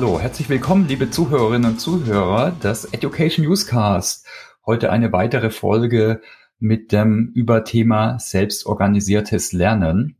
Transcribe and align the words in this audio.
Hallo, 0.00 0.20
herzlich 0.20 0.48
willkommen, 0.48 0.86
liebe 0.86 1.10
Zuhörerinnen 1.10 1.72
und 1.72 1.80
Zuhörer 1.80 2.52
des 2.52 2.84
Education 2.84 3.44
Newscast. 3.44 4.24
Heute 4.64 4.92
eine 4.92 5.12
weitere 5.12 5.50
Folge 5.50 6.22
mit 6.60 6.92
dem 6.92 7.32
Überthema 7.34 8.16
selbstorganisiertes 8.20 9.52
Lernen. 9.52 10.16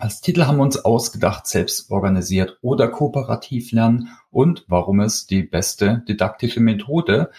Als 0.00 0.20
Titel 0.20 0.46
haben 0.46 0.56
wir 0.56 0.64
uns 0.64 0.84
ausgedacht, 0.84 1.46
selbstorganisiert 1.46 2.58
oder 2.60 2.88
kooperativ 2.88 3.70
lernen 3.70 4.08
und 4.32 4.64
warum 4.66 4.98
es 4.98 5.28
die 5.28 5.44
beste 5.44 6.02
didaktische 6.08 6.58
Methode 6.58 7.30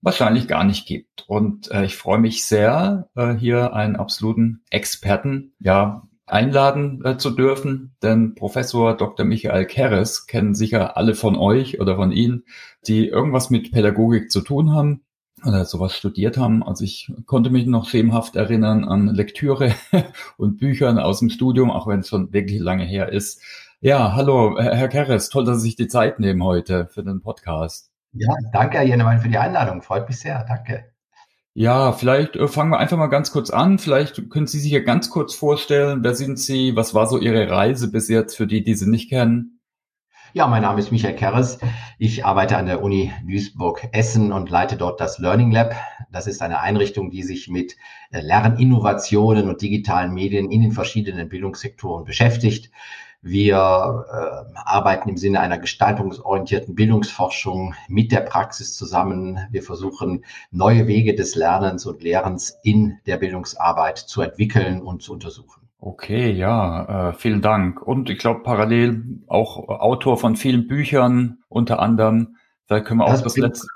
wahrscheinlich 0.00 0.48
gar 0.48 0.64
nicht 0.64 0.84
gibt. 0.84 1.26
Und 1.28 1.70
äh, 1.70 1.84
ich 1.84 1.94
freue 1.94 2.18
mich 2.18 2.44
sehr, 2.44 3.08
äh, 3.14 3.34
hier 3.34 3.72
einen 3.72 3.94
absoluten 3.94 4.62
Experten 4.70 5.52
ja 5.60 6.05
einladen 6.26 7.04
äh, 7.04 7.16
zu 7.16 7.30
dürfen, 7.30 7.94
denn 8.02 8.34
Professor 8.34 8.96
Dr. 8.96 9.24
Michael 9.24 9.66
Keres 9.66 10.26
kennen 10.26 10.54
sicher 10.54 10.96
alle 10.96 11.14
von 11.14 11.36
euch 11.36 11.80
oder 11.80 11.96
von 11.96 12.12
Ihnen, 12.12 12.44
die 12.86 13.08
irgendwas 13.08 13.50
mit 13.50 13.72
Pädagogik 13.72 14.30
zu 14.30 14.40
tun 14.40 14.72
haben 14.72 15.02
oder 15.44 15.64
sowas 15.64 15.96
studiert 15.96 16.36
haben. 16.36 16.62
Also 16.62 16.84
ich 16.84 17.12
konnte 17.26 17.50
mich 17.50 17.66
noch 17.66 17.88
schemenhaft 17.88 18.36
erinnern 18.36 18.84
an 18.84 19.08
Lektüre 19.08 19.72
und 20.36 20.58
Büchern 20.58 20.98
aus 20.98 21.20
dem 21.20 21.30
Studium, 21.30 21.70
auch 21.70 21.86
wenn 21.86 22.00
es 22.00 22.08
schon 22.08 22.32
wirklich 22.32 22.60
lange 22.60 22.84
her 22.84 23.12
ist. 23.12 23.42
Ja, 23.80 24.14
hallo, 24.14 24.58
Herr 24.58 24.88
Keres, 24.88 25.28
toll, 25.28 25.44
dass 25.44 25.58
Sie 25.58 25.68
sich 25.68 25.76
die 25.76 25.88
Zeit 25.88 26.18
nehmen 26.18 26.42
heute 26.42 26.86
für 26.86 27.04
den 27.04 27.20
Podcast. 27.20 27.92
Ja, 28.12 28.34
danke, 28.52 28.78
Herr 28.78 28.86
Jennemann, 28.86 29.20
für 29.20 29.28
die 29.28 29.38
Einladung. 29.38 29.82
Freut 29.82 30.08
mich 30.08 30.18
sehr. 30.18 30.44
Danke. 30.48 30.95
Ja, 31.58 31.92
vielleicht 31.92 32.36
äh, 32.36 32.48
fangen 32.48 32.70
wir 32.70 32.78
einfach 32.78 32.98
mal 32.98 33.06
ganz 33.06 33.32
kurz 33.32 33.48
an. 33.48 33.78
Vielleicht 33.78 34.28
können 34.28 34.46
Sie 34.46 34.60
sich 34.60 34.72
ja 34.72 34.80
ganz 34.80 35.08
kurz 35.08 35.34
vorstellen, 35.34 36.04
wer 36.04 36.14
sind 36.14 36.38
Sie? 36.38 36.76
Was 36.76 36.92
war 36.92 37.06
so 37.06 37.18
Ihre 37.18 37.48
Reise 37.48 37.90
bis 37.90 38.10
jetzt 38.10 38.36
für 38.36 38.46
die, 38.46 38.62
die 38.62 38.74
Sie 38.74 38.86
nicht 38.86 39.08
kennen? 39.08 39.58
Ja, 40.34 40.48
mein 40.48 40.60
Name 40.60 40.80
ist 40.80 40.92
Michael 40.92 41.16
Kerres. 41.16 41.58
Ich 41.98 42.26
arbeite 42.26 42.58
an 42.58 42.66
der 42.66 42.82
Uni 42.82 43.10
Duisburg-Essen 43.26 44.32
und 44.32 44.50
leite 44.50 44.76
dort 44.76 45.00
das 45.00 45.18
Learning 45.18 45.50
Lab. 45.50 45.74
Das 46.12 46.26
ist 46.26 46.42
eine 46.42 46.60
Einrichtung, 46.60 47.08
die 47.10 47.22
sich 47.22 47.48
mit 47.48 47.76
äh, 48.10 48.20
Lerninnovationen 48.20 49.48
und 49.48 49.62
digitalen 49.62 50.12
Medien 50.12 50.50
in 50.50 50.60
den 50.60 50.72
verschiedenen 50.72 51.30
Bildungssektoren 51.30 52.04
beschäftigt. 52.04 52.70
Wir 53.22 53.56
äh, 53.56 54.58
arbeiten 54.64 55.08
im 55.08 55.16
Sinne 55.16 55.40
einer 55.40 55.58
gestaltungsorientierten 55.58 56.74
Bildungsforschung 56.74 57.74
mit 57.88 58.12
der 58.12 58.20
Praxis 58.20 58.76
zusammen. 58.76 59.38
Wir 59.50 59.62
versuchen, 59.62 60.24
neue 60.50 60.86
Wege 60.86 61.14
des 61.14 61.34
Lernens 61.34 61.86
und 61.86 62.02
Lehrens 62.02 62.58
in 62.62 62.98
der 63.06 63.16
Bildungsarbeit 63.16 63.98
zu 63.98 64.22
entwickeln 64.22 64.80
und 64.80 65.02
zu 65.02 65.12
untersuchen. 65.12 65.66
Okay, 65.78 66.32
ja, 66.32 67.10
äh, 67.10 67.12
vielen 67.12 67.42
Dank. 67.42 67.82
Und 67.82 68.10
ich 68.10 68.18
glaube 68.18 68.42
parallel 68.42 69.20
auch 69.26 69.68
Autor 69.68 70.16
von 70.18 70.36
vielen 70.36 70.66
Büchern, 70.66 71.38
unter 71.48 71.80
anderem. 71.80 72.36
Da 72.66 72.80
können 72.80 73.00
wir 73.00 73.06
das 73.06 73.20
auch 73.20 73.24
das 73.24 73.36
letzte 73.36 73.66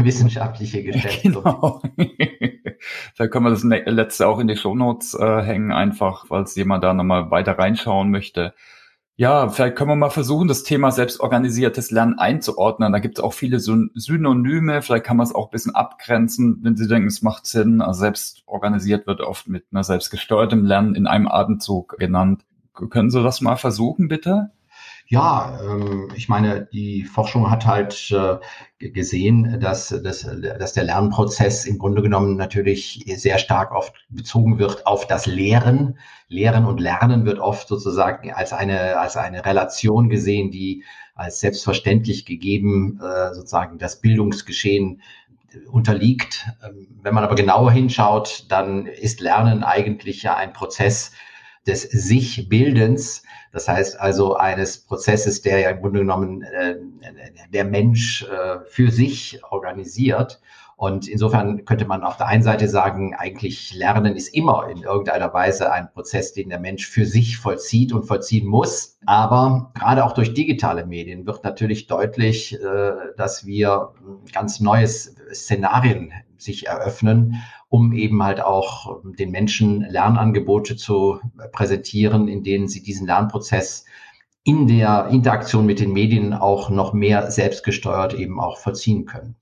wissenschaftliche 0.00 0.82
Geschäft. 0.82 1.22
Genau. 1.22 1.82
da 3.16 3.28
können 3.28 3.44
wir 3.44 3.50
das 3.50 3.62
letzte 3.62 4.26
auch 4.26 4.38
in 4.38 4.48
die 4.48 4.56
Shownotes 4.56 5.14
äh, 5.14 5.42
hängen, 5.42 5.72
einfach, 5.72 6.26
falls 6.26 6.54
jemand 6.56 6.84
da 6.84 6.94
nochmal 6.94 7.30
weiter 7.30 7.58
reinschauen 7.58 8.10
möchte. 8.10 8.54
Ja, 9.16 9.48
vielleicht 9.48 9.76
können 9.76 9.90
wir 9.90 9.96
mal 9.96 10.10
versuchen, 10.10 10.48
das 10.48 10.64
Thema 10.64 10.90
selbstorganisiertes 10.90 11.92
Lernen 11.92 12.18
einzuordnen. 12.18 12.92
Da 12.92 12.98
gibt 12.98 13.18
es 13.18 13.24
auch 13.24 13.32
viele 13.32 13.60
Synonyme. 13.60 14.82
Vielleicht 14.82 15.04
kann 15.04 15.16
man 15.16 15.24
es 15.26 15.32
auch 15.32 15.46
ein 15.46 15.50
bisschen 15.52 15.74
abgrenzen, 15.74 16.58
wenn 16.62 16.76
Sie 16.76 16.88
denken, 16.88 17.06
es 17.06 17.22
macht 17.22 17.46
Sinn. 17.46 17.80
Also 17.80 18.00
selbstorganisiert 18.00 19.06
wird 19.06 19.20
oft 19.20 19.46
mit 19.46 19.66
einer 19.70 19.84
selbstgesteuertem 19.84 20.64
Lernen 20.64 20.96
in 20.96 21.06
einem 21.06 21.28
Atemzug 21.28 21.96
genannt. 21.96 22.44
Können 22.90 23.10
Sie 23.10 23.22
das 23.22 23.40
mal 23.40 23.54
versuchen, 23.54 24.08
bitte? 24.08 24.50
Ja, 25.14 25.60
ähm, 25.62 26.08
ich 26.16 26.28
meine, 26.28 26.66
die 26.72 27.04
Forschung 27.04 27.48
hat 27.48 27.66
halt 27.66 28.10
äh, 28.10 28.88
gesehen, 28.90 29.60
dass, 29.60 29.90
dass, 29.90 30.26
dass 30.58 30.72
der 30.72 30.82
Lernprozess 30.82 31.66
im 31.66 31.78
Grunde 31.78 32.02
genommen 32.02 32.36
natürlich 32.36 33.04
sehr 33.16 33.38
stark 33.38 33.70
oft 33.70 33.94
bezogen 34.08 34.58
wird 34.58 34.88
auf 34.88 35.06
das 35.06 35.26
Lehren. 35.26 36.00
Lehren 36.26 36.64
und 36.64 36.80
Lernen 36.80 37.26
wird 37.26 37.38
oft 37.38 37.68
sozusagen 37.68 38.32
als 38.32 38.52
eine, 38.52 38.98
als 38.98 39.16
eine 39.16 39.46
Relation 39.46 40.08
gesehen, 40.08 40.50
die 40.50 40.82
als 41.14 41.38
selbstverständlich 41.38 42.26
gegeben 42.26 42.98
äh, 43.00 43.34
sozusagen 43.34 43.78
das 43.78 44.00
Bildungsgeschehen 44.00 45.00
unterliegt. 45.70 46.44
Ähm, 46.66 46.88
wenn 47.02 47.14
man 47.14 47.22
aber 47.22 47.36
genauer 47.36 47.70
hinschaut, 47.70 48.46
dann 48.48 48.86
ist 48.86 49.20
Lernen 49.20 49.62
eigentlich 49.62 50.24
ja 50.24 50.34
ein 50.34 50.52
Prozess 50.52 51.12
des 51.66 51.82
Sich-Bildens, 51.82 53.22
das 53.52 53.68
heißt 53.68 53.98
also 54.00 54.36
eines 54.36 54.78
Prozesses, 54.78 55.42
der 55.42 55.60
ja 55.60 55.70
im 55.70 55.80
Grunde 55.80 56.00
genommen 56.00 56.42
äh, 56.42 56.76
der 57.52 57.64
Mensch 57.64 58.24
äh, 58.24 58.58
für 58.66 58.90
sich 58.90 59.40
organisiert. 59.50 60.40
Und 60.76 61.06
insofern 61.06 61.64
könnte 61.64 61.86
man 61.86 62.02
auf 62.02 62.16
der 62.16 62.26
einen 62.26 62.42
Seite 62.42 62.68
sagen, 62.68 63.14
eigentlich 63.14 63.72
Lernen 63.74 64.16
ist 64.16 64.34
immer 64.34 64.68
in 64.68 64.82
irgendeiner 64.82 65.32
Weise 65.32 65.72
ein 65.72 65.88
Prozess, 65.92 66.32
den 66.32 66.48
der 66.48 66.58
Mensch 66.58 66.88
für 66.88 67.06
sich 67.06 67.38
vollzieht 67.38 67.92
und 67.92 68.04
vollziehen 68.04 68.46
muss. 68.46 68.98
Aber 69.06 69.72
gerade 69.78 70.04
auch 70.04 70.12
durch 70.12 70.34
digitale 70.34 70.84
Medien 70.84 71.26
wird 71.26 71.44
natürlich 71.44 71.86
deutlich, 71.86 72.60
äh, 72.60 72.92
dass 73.16 73.46
wir 73.46 73.92
ganz 74.32 74.58
neues 74.58 75.14
Szenarien 75.32 76.12
sich 76.36 76.66
eröffnen, 76.66 77.36
um 77.74 77.92
eben 77.92 78.22
halt 78.22 78.40
auch 78.40 79.00
den 79.18 79.32
Menschen 79.32 79.80
Lernangebote 79.80 80.76
zu 80.76 81.18
präsentieren, 81.50 82.28
in 82.28 82.44
denen 82.44 82.68
sie 82.68 82.84
diesen 82.84 83.08
Lernprozess 83.08 83.84
in 84.44 84.68
der 84.68 85.08
Interaktion 85.10 85.66
mit 85.66 85.80
den 85.80 85.92
Medien 85.92 86.34
auch 86.34 86.70
noch 86.70 86.92
mehr 86.92 87.32
selbstgesteuert 87.32 88.14
eben 88.14 88.38
auch 88.38 88.58
vollziehen 88.58 89.06
können. 89.06 89.34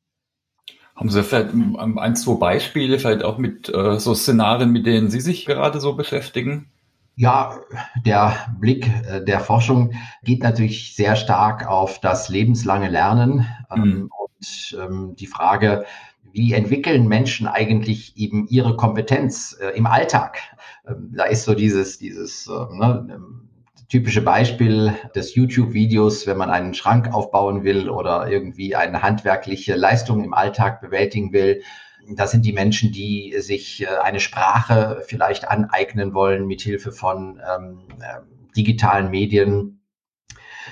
Haben 0.96 1.10
Sie 1.10 1.22
vielleicht 1.22 1.50
ein, 1.52 2.16
zwei 2.16 2.34
Beispiele, 2.36 2.98
vielleicht 2.98 3.22
auch 3.22 3.36
mit 3.36 3.68
äh, 3.68 4.00
so 4.00 4.14
Szenarien, 4.14 4.72
mit 4.72 4.86
denen 4.86 5.10
Sie 5.10 5.20
sich 5.20 5.44
gerade 5.44 5.78
so 5.78 5.92
beschäftigen? 5.94 6.70
Ja, 7.16 7.60
der 8.06 8.34
Blick 8.58 8.88
äh, 9.10 9.22
der 9.22 9.40
Forschung 9.40 9.92
geht 10.22 10.42
natürlich 10.42 10.96
sehr 10.96 11.16
stark 11.16 11.66
auf 11.66 12.00
das 12.00 12.30
lebenslange 12.30 12.88
Lernen 12.88 13.46
ähm, 13.70 13.82
mhm. 13.82 14.10
und 14.18 14.78
ähm, 14.80 15.16
die 15.16 15.26
Frage, 15.26 15.84
wie 16.32 16.52
entwickeln 16.52 17.06
Menschen 17.06 17.46
eigentlich 17.46 18.16
eben 18.16 18.46
ihre 18.48 18.76
Kompetenz 18.76 19.56
äh, 19.60 19.76
im 19.76 19.86
Alltag? 19.86 20.38
Ähm, 20.86 21.12
da 21.14 21.24
ist 21.24 21.44
so 21.44 21.54
dieses, 21.54 21.98
dieses 21.98 22.46
äh, 22.46 22.74
ne, 22.74 23.06
ähm, 23.10 23.48
typische 23.88 24.22
Beispiel 24.22 24.94
des 25.14 25.34
YouTube-Videos, 25.34 26.26
wenn 26.26 26.38
man 26.38 26.48
einen 26.48 26.72
Schrank 26.72 27.12
aufbauen 27.12 27.62
will 27.62 27.90
oder 27.90 28.26
irgendwie 28.30 28.74
eine 28.74 29.02
handwerkliche 29.02 29.76
Leistung 29.76 30.24
im 30.24 30.32
Alltag 30.32 30.80
bewältigen 30.80 31.34
will. 31.34 31.62
Da 32.08 32.26
sind 32.26 32.46
die 32.46 32.54
Menschen, 32.54 32.90
die 32.90 33.34
sich 33.38 33.82
äh, 33.82 33.86
eine 34.02 34.20
Sprache 34.20 35.02
vielleicht 35.06 35.46
aneignen 35.46 36.14
wollen 36.14 36.46
mit 36.46 36.62
Hilfe 36.62 36.90
von 36.90 37.40
ähm, 37.54 37.80
äh, 38.00 38.20
digitalen 38.56 39.10
Medien. 39.10 39.82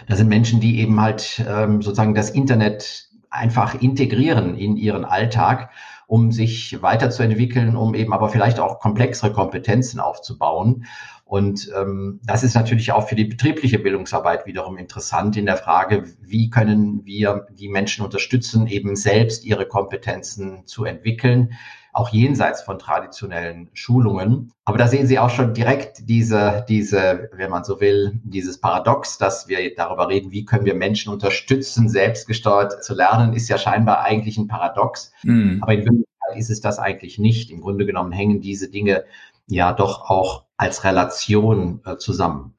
Da 0.08 0.16
sind 0.16 0.28
Menschen, 0.28 0.60
die 0.60 0.80
eben 0.80 0.98
halt 1.00 1.44
ähm, 1.46 1.82
sozusagen 1.82 2.14
das 2.14 2.30
Internet 2.30 3.09
einfach 3.30 3.80
integrieren 3.80 4.56
in 4.56 4.76
ihren 4.76 5.04
Alltag, 5.04 5.70
um 6.06 6.32
sich 6.32 6.82
weiterzuentwickeln, 6.82 7.76
um 7.76 7.94
eben 7.94 8.12
aber 8.12 8.28
vielleicht 8.28 8.58
auch 8.58 8.80
komplexere 8.80 9.32
Kompetenzen 9.32 10.00
aufzubauen. 10.00 10.84
Und 11.24 11.70
ähm, 11.78 12.18
das 12.24 12.42
ist 12.42 12.56
natürlich 12.56 12.90
auch 12.90 13.08
für 13.08 13.14
die 13.14 13.24
betriebliche 13.24 13.78
Bildungsarbeit 13.78 14.46
wiederum 14.46 14.76
interessant 14.76 15.36
in 15.36 15.46
der 15.46 15.56
Frage, 15.56 16.04
wie 16.20 16.50
können 16.50 17.04
wir 17.04 17.46
die 17.52 17.68
Menschen 17.68 18.04
unterstützen, 18.04 18.66
eben 18.66 18.96
selbst 18.96 19.44
ihre 19.44 19.66
Kompetenzen 19.66 20.66
zu 20.66 20.84
entwickeln 20.84 21.54
auch 21.92 22.10
jenseits 22.10 22.62
von 22.62 22.78
traditionellen 22.78 23.70
Schulungen. 23.72 24.52
Aber 24.64 24.78
da 24.78 24.86
sehen 24.86 25.06
Sie 25.06 25.18
auch 25.18 25.30
schon 25.30 25.54
direkt 25.54 26.08
diese, 26.08 26.64
diese, 26.68 27.30
wenn 27.32 27.50
man 27.50 27.64
so 27.64 27.80
will, 27.80 28.20
dieses 28.24 28.60
Paradox, 28.60 29.18
dass 29.18 29.48
wir 29.48 29.74
darüber 29.74 30.08
reden, 30.08 30.30
wie 30.30 30.44
können 30.44 30.64
wir 30.64 30.74
Menschen 30.74 31.12
unterstützen, 31.12 31.88
selbstgesteuert 31.88 32.84
zu 32.84 32.94
lernen, 32.94 33.32
ist 33.32 33.48
ja 33.48 33.58
scheinbar 33.58 34.02
eigentlich 34.02 34.38
ein 34.38 34.48
Paradox. 34.48 35.12
Mhm. 35.22 35.58
Aber 35.62 35.74
in 35.74 35.84
Wirklichkeit 35.84 36.36
ist 36.36 36.50
es 36.50 36.60
das 36.60 36.78
eigentlich 36.78 37.18
nicht. 37.18 37.50
Im 37.50 37.60
Grunde 37.60 37.86
genommen 37.86 38.12
hängen 38.12 38.40
diese 38.40 38.70
Dinge 38.70 39.04
ja 39.46 39.72
doch 39.72 40.08
auch 40.08 40.44
als 40.56 40.84
Relation 40.84 41.80
äh, 41.84 41.96
zusammen. 41.96 42.54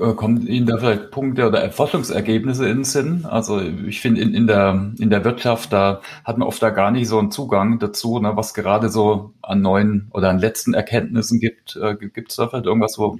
Äh, 0.00 0.14
kommen 0.14 0.46
Ihnen 0.46 0.66
da 0.66 0.78
vielleicht 0.78 1.10
Punkte 1.10 1.48
oder 1.48 1.70
Forschungsergebnisse 1.70 2.68
in 2.68 2.78
den 2.78 2.84
Sinn? 2.84 3.24
Also 3.24 3.60
ich 3.60 4.00
finde 4.00 4.20
in, 4.20 4.34
in, 4.34 4.46
der, 4.46 4.92
in 4.98 5.10
der 5.10 5.24
Wirtschaft, 5.24 5.72
da 5.72 6.00
hat 6.24 6.38
man 6.38 6.48
oft 6.48 6.62
da 6.62 6.70
gar 6.70 6.90
nicht 6.90 7.08
so 7.08 7.18
einen 7.18 7.30
Zugang 7.30 7.78
dazu, 7.78 8.18
ne, 8.18 8.36
was 8.36 8.54
gerade 8.54 8.88
so 8.88 9.34
an 9.42 9.62
neuen 9.62 10.08
oder 10.12 10.30
an 10.30 10.38
letzten 10.38 10.74
Erkenntnissen 10.74 11.40
gibt. 11.40 11.76
Äh, 11.76 11.96
gibt 11.96 12.30
es 12.30 12.36
da 12.36 12.48
vielleicht 12.48 12.66
irgendwas, 12.66 12.98
wo... 12.98 13.18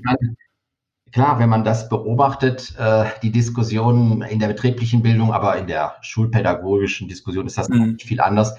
Klar, 1.12 1.38
wenn 1.38 1.48
man 1.48 1.64
das 1.64 1.88
beobachtet, 1.88 2.74
äh, 2.78 3.06
die 3.22 3.32
Diskussion 3.32 4.22
in 4.22 4.38
der 4.38 4.48
betrieblichen 4.48 5.02
Bildung, 5.02 5.32
aber 5.32 5.56
in 5.56 5.66
der 5.66 5.94
schulpädagogischen 6.02 7.08
Diskussion 7.08 7.46
ist 7.46 7.56
das 7.56 7.68
mhm. 7.68 7.92
nicht 7.92 8.06
viel 8.06 8.20
anders, 8.20 8.54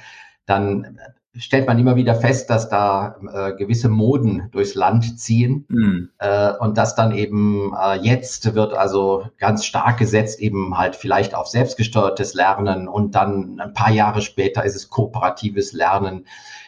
dann 0.46 0.98
stellt 1.38 1.68
man 1.68 1.80
immer 1.80 1.96
wieder 1.96 2.16
fest, 2.16 2.50
dass 2.50 2.70
da 2.70 3.16
äh, 3.34 3.54
gewisse 3.54 3.90
Moden 3.90 4.50
durchs 4.52 4.76
Land 4.76 5.20
ziehen 5.20 5.66
mhm. 5.70 6.10
äh, 6.20 6.52
und 6.60 6.78
das 6.78 6.96
dann 6.96 7.12
eben 7.12 7.74
äh, 7.74 7.96
jetzt 7.96 8.56
wird 8.56 8.74
also 8.74 9.26
ganz 9.38 9.66
stark 9.66 9.98
gesetzt 9.98 10.40
eben 10.40 10.78
halt 10.78 10.96
vielleicht 10.96 11.36
auf 11.36 11.48
selbstgesteuertes 11.48 12.34
Lernen 12.34 12.88
und 12.88 13.16
dann 13.16 13.60
ein 13.60 13.74
paar 13.74 13.92
Jahre 13.92 14.22
später 14.22 14.64
ist 14.64 14.76
es 14.76 14.90
kooperatives 14.90 15.74
Lernen. 15.74 16.26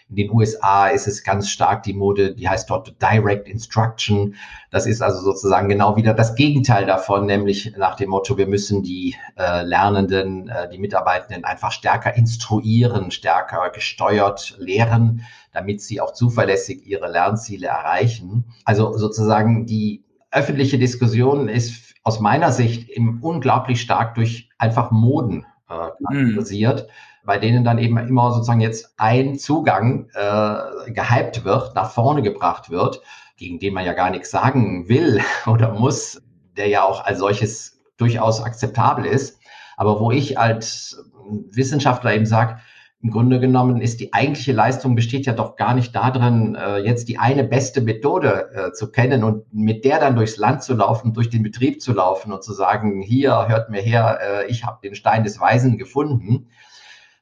In 0.09 0.15
den 0.15 0.31
USA 0.31 0.87
ist 0.87 1.07
es 1.07 1.23
ganz 1.23 1.49
stark 1.49 1.83
die 1.83 1.93
Mode, 1.93 2.33
die 2.33 2.49
heißt 2.49 2.67
dort 2.67 2.99
Direct 2.99 3.47
Instruction. 3.47 4.33
Das 4.71 4.87
ist 4.87 5.03
also 5.03 5.21
sozusagen 5.21 5.69
genau 5.69 5.95
wieder 5.97 6.15
das 6.15 6.33
Gegenteil 6.33 6.87
davon, 6.87 7.27
nämlich 7.27 7.75
nach 7.77 7.95
dem 7.95 8.09
Motto, 8.09 8.35
wir 8.35 8.47
müssen 8.47 8.81
die 8.81 9.15
äh, 9.37 9.61
Lernenden, 9.61 10.49
äh, 10.49 10.67
die 10.67 10.79
Mitarbeitenden 10.79 11.45
einfach 11.45 11.71
stärker 11.71 12.15
instruieren, 12.15 13.11
stärker 13.11 13.69
gesteuert 13.69 14.55
lehren, 14.57 15.25
damit 15.53 15.81
sie 15.81 16.01
auch 16.01 16.13
zuverlässig 16.13 16.87
ihre 16.87 17.11
Lernziele 17.11 17.67
erreichen. 17.67 18.45
Also 18.65 18.97
sozusagen 18.97 19.67
die 19.67 20.03
öffentliche 20.31 20.79
Diskussion 20.79 21.47
ist 21.47 21.93
aus 22.03 22.19
meiner 22.19 22.51
Sicht 22.51 22.89
eben 22.89 23.19
unglaublich 23.21 23.79
stark 23.79 24.15
durch 24.15 24.49
einfach 24.57 24.89
Moden 24.89 25.45
äh, 25.69 25.89
charakterisiert. 26.03 26.87
Mhm 26.87 26.91
bei 27.29 27.37
denen 27.37 27.63
dann 27.63 27.77
eben 27.77 27.97
immer 27.97 28.31
sozusagen 28.31 28.59
jetzt 28.59 28.93
ein 28.97 29.37
Zugang 29.37 30.09
äh, 30.13 30.91
gehypt 30.91 31.43
wird, 31.43 31.75
nach 31.75 31.91
vorne 31.91 32.23
gebracht 32.23 32.69
wird, 32.69 33.01
gegen 33.37 33.59
den 33.59 33.73
man 33.75 33.85
ja 33.85 33.93
gar 33.93 34.09
nichts 34.09 34.31
sagen 34.31 34.89
will 34.89 35.21
oder 35.45 35.73
muss, 35.73 36.21
der 36.57 36.69
ja 36.69 36.83
auch 36.83 37.05
als 37.05 37.19
solches 37.19 37.79
durchaus 37.97 38.41
akzeptabel 38.41 39.05
ist. 39.05 39.39
Aber 39.77 39.99
wo 39.99 40.11
ich 40.11 40.39
als 40.39 41.03
Wissenschaftler 41.51 42.15
eben 42.15 42.25
sage, 42.25 42.59
im 43.01 43.11
Grunde 43.11 43.39
genommen 43.39 43.79
ist 43.79 44.01
die 44.01 44.13
eigentliche 44.13 44.51
Leistung 44.51 44.93
besteht 44.93 45.25
ja 45.25 45.31
doch 45.31 45.55
gar 45.55 45.73
nicht 45.73 45.95
darin, 45.95 46.55
äh, 46.55 46.79
jetzt 46.79 47.07
die 47.07 47.17
eine 47.17 47.45
beste 47.45 47.79
Methode 47.79 48.49
äh, 48.53 48.71
zu 48.73 48.91
kennen 48.91 49.23
und 49.23 49.53
mit 49.53 49.85
der 49.85 49.99
dann 49.99 50.17
durchs 50.17 50.35
Land 50.35 50.63
zu 50.63 50.73
laufen, 50.73 51.13
durch 51.13 51.29
den 51.29 51.41
Betrieb 51.41 51.81
zu 51.81 51.93
laufen 51.93 52.33
und 52.33 52.43
zu 52.43 52.51
sagen, 52.51 53.01
hier 53.01 53.47
hört 53.47 53.69
mir 53.69 53.81
her, 53.81 54.19
äh, 54.21 54.51
ich 54.51 54.65
habe 54.65 54.79
den 54.83 54.95
Stein 54.95 55.23
des 55.23 55.39
Weisen 55.39 55.77
gefunden, 55.77 56.47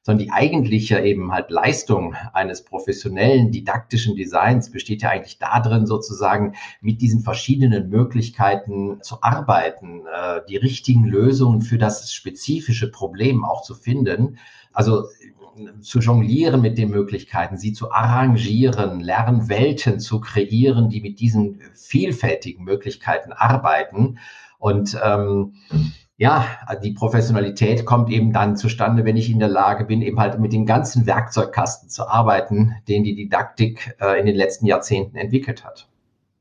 sondern 0.01 0.25
die 0.25 0.31
eigentliche 0.31 0.99
eben 1.01 1.31
halt 1.31 1.51
Leistung 1.51 2.15
eines 2.33 2.63
professionellen 2.63 3.51
didaktischen 3.51 4.15
Designs 4.15 4.71
besteht 4.71 5.03
ja 5.03 5.09
eigentlich 5.09 5.37
darin, 5.37 5.85
sozusagen 5.85 6.55
mit 6.81 7.01
diesen 7.01 7.21
verschiedenen 7.21 7.89
Möglichkeiten 7.89 8.99
zu 9.03 9.21
arbeiten, 9.21 10.05
äh, 10.07 10.41
die 10.49 10.57
richtigen 10.57 11.03
Lösungen 11.03 11.61
für 11.61 11.77
das 11.77 12.11
spezifische 12.11 12.89
Problem 12.89 13.45
auch 13.45 13.61
zu 13.61 13.75
finden. 13.75 14.39
Also 14.73 15.03
zu 15.81 15.99
jonglieren 15.99 16.61
mit 16.61 16.77
den 16.77 16.89
Möglichkeiten, 16.89 17.57
sie 17.57 17.73
zu 17.73 17.91
arrangieren, 17.91 18.99
Lernwelten 18.99 19.99
zu 19.99 20.19
kreieren, 20.19 20.89
die 20.89 21.01
mit 21.01 21.19
diesen 21.19 21.61
vielfältigen 21.73 22.63
Möglichkeiten 22.63 23.31
arbeiten. 23.31 24.19
Und 24.59 24.97
ähm, 25.03 25.53
ja, 26.17 26.47
die 26.83 26.93
Professionalität 26.93 27.85
kommt 27.85 28.09
eben 28.09 28.33
dann 28.33 28.57
zustande, 28.57 29.05
wenn 29.05 29.17
ich 29.17 29.29
in 29.29 29.39
der 29.39 29.49
Lage 29.49 29.85
bin, 29.85 30.01
eben 30.01 30.19
halt 30.19 30.39
mit 30.39 30.51
dem 30.51 30.65
ganzen 30.65 31.05
Werkzeugkasten 31.05 31.89
zu 31.89 32.07
arbeiten, 32.07 32.73
den 32.87 33.03
die 33.03 33.15
Didaktik 33.15 33.95
äh, 33.99 34.19
in 34.19 34.25
den 34.25 34.35
letzten 34.35 34.65
Jahrzehnten 34.65 35.15
entwickelt 35.15 35.63
hat. 35.63 35.87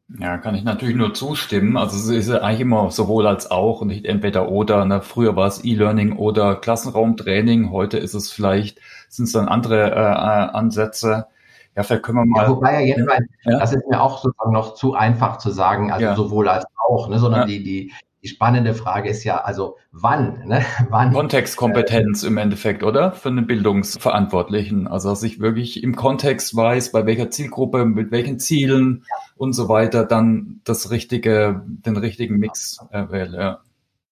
Ja, 0.08 0.38
kann 0.38 0.55
ich 0.55 0.62
natürlich 0.62 0.94
nur 0.94 1.14
zustimmen. 1.14 1.76
Also 1.76 1.97
es 1.97 2.26
ist 2.29 2.31
eigentlich 2.31 2.61
immer 2.61 2.91
sowohl 2.91 3.26
als 3.26 3.50
auch 3.50 3.81
und 3.81 3.88
nicht 3.88 4.05
entweder 4.05 4.49
oder. 4.49 4.85
Ne? 4.85 5.03
Früher 5.03 5.35
war 5.35 5.49
es 5.49 5.64
E-Learning 5.64 6.17
oder 6.17 6.55
Klassenraumtraining. 6.55 7.73
Heute 7.73 7.99
ist 7.99 8.14
es 8.14 8.31
vielleicht, 8.31 8.79
sind 9.08 9.25
es 9.25 9.32
dann 9.32 9.49
andere 9.49 9.91
äh, 9.91 9.94
äh 9.94 10.56
Ansätze. 10.56 11.26
Ja, 11.75 11.82
vielleicht 11.82 12.05
können 12.05 12.19
wir 12.19 12.25
mal. 12.25 12.44
Ja, 12.44 12.50
wobei 12.50 12.73
ja 12.75 12.81
jetzt, 12.81 13.06
ja. 13.44 13.58
das 13.58 13.73
ist 13.73 13.87
mir 13.88 14.00
auch 14.00 14.23
sozusagen 14.23 14.53
noch 14.53 14.75
zu 14.75 14.94
einfach 14.94 15.38
zu 15.38 15.50
sagen, 15.50 15.91
also 15.93 16.06
ja. 16.06 16.14
sowohl 16.14 16.49
als 16.49 16.64
auch, 16.88 17.08
ne, 17.08 17.19
sondern 17.19 17.49
die, 17.49 17.62
die, 17.62 17.93
die 18.26 18.32
spannende 18.32 18.75
Frage 18.75 19.08
ist 19.08 19.23
ja, 19.23 19.38
also 19.38 19.76
wann? 19.93 20.46
Ne? 20.46 20.64
wann 20.90 21.12
Kontextkompetenz 21.12 22.25
äh, 22.25 22.26
im 22.26 22.38
Endeffekt, 22.38 22.82
oder? 22.82 23.12
Für 23.12 23.28
einen 23.28 23.46
Bildungsverantwortlichen. 23.46 24.88
Also 24.88 25.11
dass 25.11 25.23
ich 25.23 25.38
wirklich 25.38 25.84
im 25.84 25.94
Kontext 25.94 26.56
weiß, 26.56 26.90
bei 26.90 27.06
welcher 27.06 27.31
Zielgruppe, 27.31 27.84
mit 27.84 28.11
welchen 28.11 28.40
Zielen 28.40 29.05
ja. 29.08 29.17
und 29.37 29.52
so 29.52 29.69
weiter, 29.69 30.05
dann 30.05 30.61
das 30.64 30.90
richtige, 30.90 31.62
den 31.67 31.96
richtigen 31.96 32.38
Mix 32.38 32.78
äh, 32.90 33.05
wähle. 33.11 33.38
Ja 33.38 33.61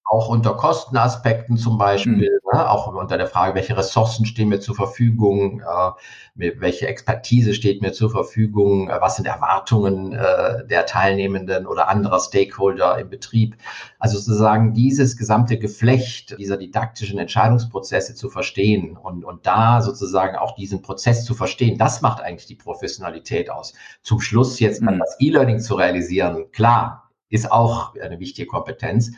auch 0.07 0.29
unter 0.29 0.55
Kostenaspekten 0.55 1.57
zum 1.57 1.79
Beispiel, 1.79 2.15
mhm. 2.43 2.59
ne, 2.59 2.71
auch 2.71 2.87
unter 2.87 3.17
der 3.17 3.27
Frage, 3.27 3.55
welche 3.55 3.77
Ressourcen 3.77 4.27
stehen 4.27 4.49
mir 4.49 4.61
zur 4.61 4.75
Verfügung, 4.75 5.63
äh, 5.63 6.51
welche 6.59 6.87
Expertise 6.87 7.55
steht 7.55 7.81
mir 7.81 7.93
zur 7.93 8.11
Verfügung, 8.11 8.91
äh, 8.91 9.01
was 9.01 9.17
sind 9.17 9.27
Erwartungen 9.27 10.13
äh, 10.13 10.67
der 10.67 10.85
Teilnehmenden 10.85 11.67
oder 11.67 11.89
anderer 11.89 12.21
Stakeholder 12.21 12.99
im 12.99 13.09
Betrieb. 13.09 13.57
Also 13.99 14.19
sozusagen 14.19 14.75
dieses 14.75 15.17
gesamte 15.17 15.59
Geflecht 15.59 16.37
dieser 16.39 16.59
didaktischen 16.59 17.19
Entscheidungsprozesse 17.19 18.15
zu 18.15 18.29
verstehen 18.29 18.99
und, 18.99 19.25
und 19.25 19.47
da 19.47 19.81
sozusagen 19.81 20.37
auch 20.37 20.55
diesen 20.55 20.83
Prozess 20.83 21.25
zu 21.25 21.35
verstehen, 21.35 21.79
das 21.79 22.03
macht 22.03 22.21
eigentlich 22.21 22.47
die 22.47 22.57
Professionalität 22.57 23.49
aus. 23.49 23.73
Zum 24.03 24.21
Schluss 24.21 24.61
jetzt 24.61 24.83
mhm. 24.83 24.99
das 24.99 25.17
E-Learning 25.19 25.61
zu 25.61 25.77
realisieren, 25.77 26.53
klar, 26.53 27.11
ist 27.31 27.51
auch 27.51 27.95
eine 27.97 28.21
wichtige 28.21 28.47
Kompetenz. 28.47 29.11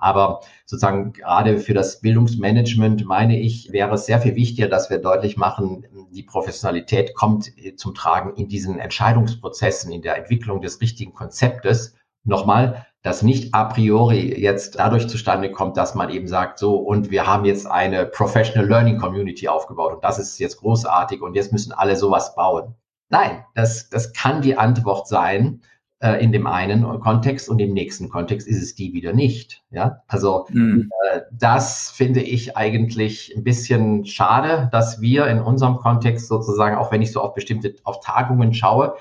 Aber 0.00 0.40
sozusagen 0.66 1.12
gerade 1.12 1.58
für 1.58 1.74
das 1.74 2.00
Bildungsmanagement, 2.00 3.04
meine 3.04 3.38
ich, 3.38 3.70
wäre 3.70 3.94
es 3.94 4.06
sehr 4.06 4.20
viel 4.20 4.34
wichtiger, 4.34 4.68
dass 4.68 4.90
wir 4.90 4.98
deutlich 4.98 5.36
machen, 5.36 5.84
die 6.10 6.22
Professionalität 6.22 7.14
kommt 7.14 7.52
zum 7.76 7.94
Tragen 7.94 8.34
in 8.34 8.48
diesen 8.48 8.78
Entscheidungsprozessen, 8.78 9.92
in 9.92 10.02
der 10.02 10.16
Entwicklung 10.16 10.60
des 10.60 10.80
richtigen 10.80 11.12
Konzeptes. 11.12 11.94
Nochmal, 12.24 12.86
das 13.02 13.22
nicht 13.22 13.54
a 13.54 13.64
priori 13.64 14.38
jetzt 14.38 14.78
dadurch 14.78 15.08
zustande 15.08 15.50
kommt, 15.50 15.76
dass 15.76 15.94
man 15.94 16.10
eben 16.10 16.28
sagt, 16.28 16.58
so, 16.58 16.76
und 16.76 17.10
wir 17.10 17.26
haben 17.26 17.46
jetzt 17.46 17.66
eine 17.66 18.04
Professional 18.06 18.68
Learning 18.68 18.98
Community 18.98 19.48
aufgebaut 19.48 19.94
und 19.94 20.04
das 20.04 20.18
ist 20.18 20.38
jetzt 20.38 20.58
großartig 20.58 21.22
und 21.22 21.34
jetzt 21.34 21.52
müssen 21.52 21.72
alle 21.72 21.96
sowas 21.96 22.34
bauen. 22.34 22.74
Nein, 23.08 23.44
das, 23.54 23.88
das 23.88 24.12
kann 24.12 24.42
die 24.42 24.56
Antwort 24.56 25.08
sein, 25.08 25.62
äh, 26.00 26.22
in 26.22 26.32
dem 26.32 26.46
einen 26.46 26.82
Kontext 27.00 27.48
und 27.48 27.58
im 27.60 27.72
nächsten 27.72 28.08
Kontext 28.08 28.48
ist 28.48 28.62
es 28.62 28.74
die 28.74 28.92
wieder 28.92 29.12
nicht. 29.12 29.62
Ja, 29.70 30.02
also 30.08 30.46
mhm. 30.50 30.90
äh, 31.12 31.20
das 31.30 31.90
finde 31.90 32.20
ich 32.20 32.56
eigentlich 32.56 33.34
ein 33.36 33.44
bisschen 33.44 34.04
schade, 34.06 34.68
dass 34.72 35.00
wir 35.00 35.26
in 35.26 35.40
unserem 35.40 35.76
Kontext 35.76 36.28
sozusagen, 36.28 36.76
auch 36.76 36.90
wenn 36.90 37.02
ich 37.02 37.12
so 37.12 37.20
auf 37.20 37.34
bestimmte, 37.34 37.74
auf 37.84 38.00
Tagungen 38.00 38.54
schaue, 38.54 38.94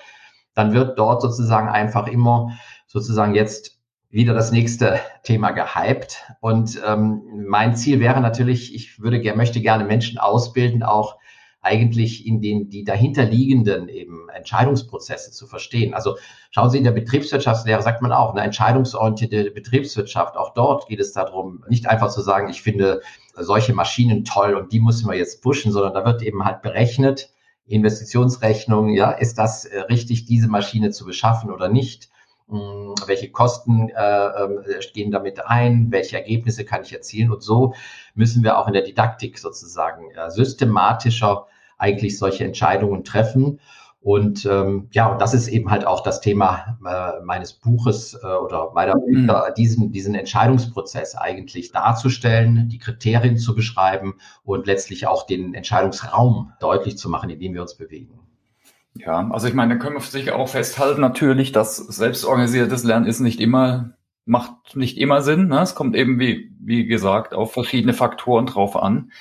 dann 0.53 0.73
wird 0.73 0.99
dort 0.99 1.21
sozusagen 1.21 1.69
einfach 1.69 2.07
immer 2.07 2.51
sozusagen 2.85 3.33
jetzt 3.33 3.79
wieder 4.09 4.33
das 4.33 4.51
nächste 4.51 4.99
Thema 5.23 5.51
gehypt. 5.51 6.25
Und 6.41 6.81
ähm, 6.85 7.21
mein 7.47 7.75
Ziel 7.75 7.99
wäre 7.99 8.19
natürlich, 8.19 8.75
ich 8.75 9.01
würde, 9.01 9.21
möchte 9.35 9.61
gerne 9.61 9.85
Menschen 9.85 10.17
ausbilden, 10.17 10.83
auch 10.83 11.17
eigentlich 11.61 12.25
in 12.25 12.41
den 12.41 12.69
die 12.69 12.83
dahinterliegenden 12.83 13.89
eben 13.89 14.29
Entscheidungsprozesse 14.29 15.31
zu 15.31 15.45
verstehen. 15.45 15.93
Also 15.93 16.17
schauen 16.51 16.69
Sie, 16.69 16.77
in 16.77 16.83
der 16.83 16.91
Betriebswirtschaftslehre 16.91 17.81
sagt 17.81 18.01
man 18.01 18.11
auch, 18.11 18.33
eine 18.33 18.43
entscheidungsorientierte 18.43 19.51
Betriebswirtschaft, 19.51 20.37
auch 20.37 20.53
dort 20.53 20.87
geht 20.87 20.99
es 20.99 21.11
darum, 21.11 21.63
nicht 21.67 21.87
einfach 21.87 22.09
zu 22.09 22.21
sagen, 22.21 22.49
ich 22.49 22.61
finde 22.61 23.01
solche 23.35 23.73
Maschinen 23.73 24.23
toll 24.23 24.55
und 24.55 24.71
die 24.71 24.79
müssen 24.79 25.09
wir 25.09 25.17
jetzt 25.17 25.41
pushen, 25.41 25.71
sondern 25.71 25.93
da 25.93 26.05
wird 26.05 26.21
eben 26.21 26.45
halt 26.45 26.61
berechnet, 26.61 27.31
Investitionsrechnung, 27.69 28.89
ja, 28.89 29.11
ist 29.11 29.37
das 29.37 29.65
äh, 29.65 29.81
richtig, 29.81 30.25
diese 30.25 30.47
Maschine 30.47 30.89
zu 30.89 31.05
beschaffen 31.05 31.51
oder 31.51 31.69
nicht? 31.69 32.09
Hm, 32.49 32.95
welche 33.05 33.29
Kosten 33.31 33.89
äh, 33.89 34.25
äh, 34.27 34.79
gehen 34.93 35.11
damit 35.11 35.45
ein, 35.45 35.91
welche 35.91 36.17
Ergebnisse 36.17 36.65
kann 36.65 36.81
ich 36.81 36.91
erzielen 36.91 37.31
und 37.31 37.43
so 37.43 37.75
müssen 38.15 38.43
wir 38.43 38.57
auch 38.57 38.67
in 38.67 38.73
der 38.73 38.81
Didaktik 38.81 39.37
sozusagen 39.37 40.09
äh, 40.11 40.31
systematischer 40.31 41.45
eigentlich 41.77 42.17
solche 42.17 42.45
Entscheidungen 42.45 43.03
treffen. 43.03 43.59
Und 44.01 44.45
ähm, 44.45 44.87
ja, 44.91 45.11
und 45.11 45.21
das 45.21 45.33
ist 45.33 45.47
eben 45.47 45.69
halt 45.69 45.85
auch 45.85 46.01
das 46.01 46.21
Thema 46.21 46.79
äh, 46.85 47.23
meines 47.23 47.53
Buches 47.53 48.15
äh, 48.15 48.25
oder 48.25 48.71
meiner 48.73 48.95
mhm. 48.95 49.27
Bücher, 49.27 49.53
diesen, 49.55 49.91
diesen 49.91 50.15
Entscheidungsprozess 50.15 51.15
eigentlich 51.15 51.71
darzustellen, 51.71 52.69
die 52.69 52.79
Kriterien 52.79 53.37
zu 53.37 53.53
beschreiben 53.53 54.15
und 54.43 54.67
letztlich 54.67 55.05
auch 55.05 55.27
den 55.27 55.53
Entscheidungsraum 55.53 56.53
deutlich 56.59 56.97
zu 56.97 57.09
machen, 57.09 57.29
in 57.29 57.39
dem 57.39 57.53
wir 57.53 57.61
uns 57.61 57.75
bewegen. 57.75 58.28
Ja, 59.05 59.29
also 59.31 59.47
ich 59.47 59.53
meine, 59.53 59.75
da 59.75 59.79
können 59.79 59.95
wir 59.95 60.01
sicher 60.01 60.35
auch 60.35 60.49
festhalten 60.49 60.99
natürlich, 60.99 61.51
dass 61.51 61.77
selbstorganisiertes 61.77 62.83
Lernen 62.83 63.05
ist 63.05 63.21
nicht 63.21 63.39
immer, 63.39 63.91
macht 64.25 64.75
nicht 64.75 64.97
immer 64.97 65.21
Sinn. 65.21 65.47
Ne? 65.47 65.61
Es 65.61 65.73
kommt 65.73 65.95
eben, 65.95 66.19
wie, 66.19 66.51
wie 66.59 66.85
gesagt, 66.85 67.33
auf 67.33 67.53
verschiedene 67.53 67.93
Faktoren 67.93 68.45
drauf 68.45 68.75
an. 68.75 69.11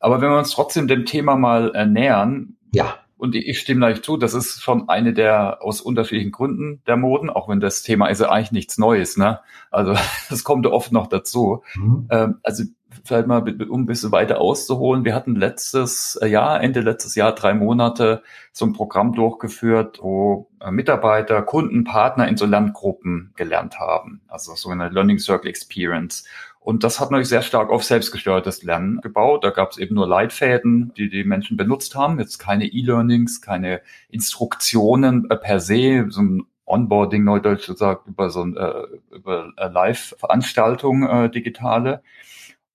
Aber 0.00 0.20
wenn 0.20 0.30
wir 0.30 0.38
uns 0.38 0.52
trotzdem 0.52 0.88
dem 0.88 1.04
Thema 1.04 1.36
mal 1.36 1.72
äh, 1.74 1.86
nähern, 1.86 2.56
ja. 2.72 2.94
Und 3.18 3.34
ich 3.34 3.58
stimme 3.58 3.80
gleich 3.80 4.02
zu, 4.02 4.18
das 4.18 4.34
ist 4.34 4.60
schon 4.62 4.90
eine 4.90 5.14
der 5.14 5.62
aus 5.62 5.80
unterschiedlichen 5.80 6.32
Gründen 6.32 6.82
der 6.86 6.98
Moden, 6.98 7.30
auch 7.30 7.48
wenn 7.48 7.60
das 7.60 7.82
Thema 7.82 8.08
ist 8.08 8.20
ja 8.20 8.28
eigentlich 8.28 8.52
nichts 8.52 8.76
Neues, 8.76 9.16
ne? 9.16 9.40
Also 9.70 9.94
das 10.28 10.44
kommt 10.44 10.66
oft 10.66 10.92
noch 10.92 11.06
dazu. 11.06 11.62
Mhm. 11.76 12.08
Ähm, 12.10 12.38
also 12.42 12.64
vielleicht 13.06 13.26
mal, 13.26 13.40
um 13.68 13.82
ein 13.82 13.86
bisschen 13.86 14.12
weiter 14.12 14.40
auszuholen. 14.40 15.04
Wir 15.04 15.14
hatten 15.14 15.36
letztes 15.36 16.18
Jahr, 16.24 16.62
Ende 16.62 16.80
letztes 16.80 17.14
Jahr, 17.14 17.34
drei 17.34 17.54
Monate 17.54 18.22
so 18.52 18.66
ein 18.66 18.72
Programm 18.72 19.12
durchgeführt, 19.12 20.00
wo 20.02 20.48
äh, 20.60 20.70
Mitarbeiter, 20.70 21.42
Kunden, 21.42 21.84
Partner 21.84 22.28
in 22.28 22.36
so 22.36 22.46
Lerngruppen 22.46 23.32
gelernt 23.36 23.78
haben. 23.78 24.20
Also 24.28 24.54
so 24.54 24.70
eine 24.70 24.88
Learning 24.88 25.18
Circle 25.18 25.48
Experience. 25.48 26.24
Und 26.66 26.82
das 26.82 26.98
hat 26.98 27.12
natürlich 27.12 27.28
sehr 27.28 27.42
stark 27.42 27.70
auf 27.70 27.84
selbstgesteuertes 27.84 28.64
Lernen 28.64 29.00
gebaut. 29.00 29.44
Da 29.44 29.50
gab 29.50 29.70
es 29.70 29.78
eben 29.78 29.94
nur 29.94 30.08
Leitfäden, 30.08 30.92
die 30.96 31.08
die 31.08 31.22
Menschen 31.22 31.56
benutzt 31.56 31.94
haben. 31.94 32.18
Jetzt 32.18 32.38
keine 32.38 32.66
E-Learnings, 32.66 33.40
keine 33.40 33.82
Instruktionen 34.08 35.30
äh, 35.30 35.36
per 35.36 35.60
se, 35.60 36.06
so 36.08 36.22
ein 36.22 36.46
Onboarding, 36.66 37.22
neudeutsch 37.22 37.66
gesagt, 37.66 38.08
über 38.08 38.30
so 38.30 38.42
ein, 38.42 38.56
äh, 38.56 38.82
über 39.14 39.52
Live-Veranstaltung 39.56 41.08
äh, 41.08 41.30
digitale. 41.30 42.02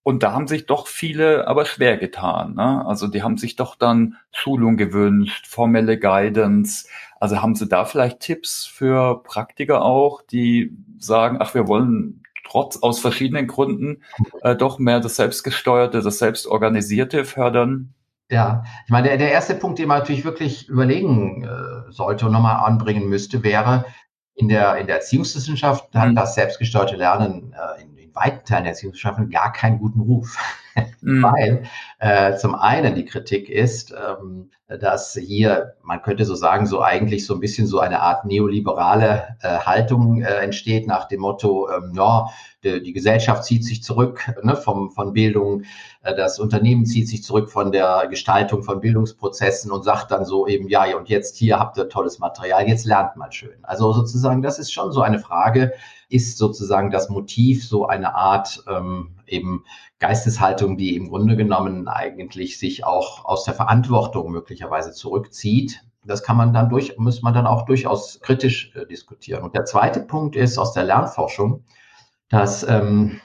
Und 0.03 0.23
da 0.23 0.33
haben 0.33 0.47
sich 0.47 0.65
doch 0.65 0.87
viele 0.87 1.47
aber 1.47 1.65
schwer 1.65 1.97
getan. 1.97 2.55
Ne? 2.55 2.85
Also 2.85 3.07
die 3.07 3.21
haben 3.21 3.37
sich 3.37 3.55
doch 3.55 3.75
dann 3.75 4.17
Schulung 4.31 4.75
gewünscht, 4.75 5.45
formelle 5.47 5.99
Guidance. 5.99 6.87
Also 7.19 7.41
haben 7.41 7.53
Sie 7.53 7.67
da 7.67 7.85
vielleicht 7.85 8.19
Tipps 8.19 8.65
für 8.65 9.21
Praktiker 9.23 9.83
auch, 9.83 10.23
die 10.23 10.75
sagen, 10.97 11.37
ach, 11.39 11.53
wir 11.53 11.67
wollen 11.67 12.23
trotz 12.43 12.81
aus 12.81 12.99
verschiedenen 12.99 13.47
Gründen 13.47 14.01
äh, 14.41 14.55
doch 14.55 14.79
mehr 14.79 14.99
das 14.99 15.17
Selbstgesteuerte, 15.17 16.01
das 16.01 16.17
Selbstorganisierte 16.17 17.23
fördern? 17.23 17.93
Ja, 18.29 18.63
ich 18.85 18.91
meine, 18.91 19.09
der, 19.09 19.17
der 19.17 19.31
erste 19.31 19.55
Punkt, 19.55 19.77
den 19.77 19.87
man 19.87 19.99
natürlich 19.99 20.25
wirklich 20.25 20.67
überlegen 20.67 21.43
äh, 21.43 21.91
sollte 21.91 22.25
und 22.25 22.31
nochmal 22.31 22.65
anbringen 22.65 23.07
müsste, 23.07 23.43
wäre, 23.43 23.85
in 24.35 24.47
der, 24.47 24.77
in 24.77 24.87
der 24.87 24.97
Erziehungswissenschaft 24.97 25.93
hat 25.93 26.09
mhm. 26.09 26.15
das 26.15 26.35
selbstgesteuerte 26.35 26.95
Lernen 26.95 27.53
äh, 27.53 27.81
in, 27.81 27.90
in 27.90 27.90
weiten 28.13 28.45
Teilen 28.45 28.63
der 28.63 28.73
Erziehungswissenschaften 28.73 29.29
gar 29.29 29.51
keinen 29.51 29.79
guten 29.79 30.01
Ruf. 30.01 30.37
mhm. 31.01 31.23
Weil 31.23 31.63
äh, 31.99 32.35
zum 32.37 32.55
einen 32.55 32.95
die 32.95 33.05
Kritik 33.05 33.49
ist, 33.49 33.93
ähm, 33.93 34.49
dass 34.79 35.13
hier, 35.13 35.73
man 35.83 36.01
könnte 36.01 36.25
so 36.25 36.35
sagen, 36.35 36.65
so 36.65 36.81
eigentlich 36.81 37.25
so 37.25 37.33
ein 37.33 37.39
bisschen 37.39 37.67
so 37.67 37.79
eine 37.79 38.01
Art 38.01 38.25
neoliberale 38.25 39.35
äh, 39.41 39.57
Haltung 39.59 40.21
äh, 40.21 40.35
entsteht 40.35 40.87
nach 40.87 41.07
dem 41.07 41.21
Motto, 41.21 41.69
ähm, 41.69 41.91
ja, 41.95 42.27
die, 42.63 42.81
die 42.81 42.93
Gesellschaft 42.93 43.43
zieht 43.43 43.65
sich 43.65 43.83
zurück 43.83 44.31
ne, 44.43 44.55
vom, 44.55 44.91
von 44.91 45.13
Bildung, 45.13 45.63
äh, 46.03 46.15
das 46.15 46.39
Unternehmen 46.39 46.85
zieht 46.85 47.09
sich 47.09 47.23
zurück 47.23 47.49
von 47.49 47.71
der 47.71 48.07
Gestaltung 48.09 48.63
von 48.63 48.79
Bildungsprozessen 48.79 49.71
und 49.71 49.83
sagt 49.83 50.11
dann 50.11 50.25
so 50.25 50.47
eben, 50.47 50.69
ja, 50.69 50.95
und 50.95 51.09
jetzt 51.09 51.37
hier 51.37 51.59
habt 51.59 51.77
ihr 51.77 51.89
tolles 51.89 52.19
Material, 52.19 52.67
jetzt 52.67 52.85
lernt 52.85 53.17
mal 53.17 53.31
schön. 53.31 53.57
Also 53.63 53.91
sozusagen, 53.91 54.41
das 54.41 54.59
ist 54.59 54.71
schon 54.71 54.91
so 54.91 55.01
eine 55.01 55.19
Frage, 55.19 55.73
ist 56.07 56.37
sozusagen 56.37 56.91
das 56.91 57.09
Motiv 57.09 57.67
so 57.67 57.87
eine 57.87 58.15
Art 58.15 58.63
ähm, 58.69 59.15
eben 59.31 59.65
Geisteshaltung, 59.99 60.77
die 60.77 60.95
im 60.95 61.09
Grunde 61.09 61.35
genommen 61.35 61.87
eigentlich 61.87 62.59
sich 62.59 62.85
auch 62.85 63.25
aus 63.25 63.43
der 63.43 63.53
Verantwortung 63.53 64.31
möglicherweise 64.31 64.91
zurückzieht. 64.91 65.83
Das 66.03 66.23
kann 66.23 66.37
man 66.37 66.53
dann 66.53 66.69
durch, 66.69 66.97
muss 66.97 67.21
man 67.21 67.33
dann 67.33 67.47
auch 67.47 67.65
durchaus 67.65 68.19
kritisch 68.21 68.73
äh, 68.75 68.85
diskutieren. 68.85 69.43
Und 69.43 69.55
der 69.55 69.65
zweite 69.65 70.01
Punkt 70.01 70.35
ist 70.35 70.57
aus 70.57 70.73
der 70.73 70.83
Lernforschung, 70.83 71.63
dass 72.29 72.63
ähm, 72.63 73.21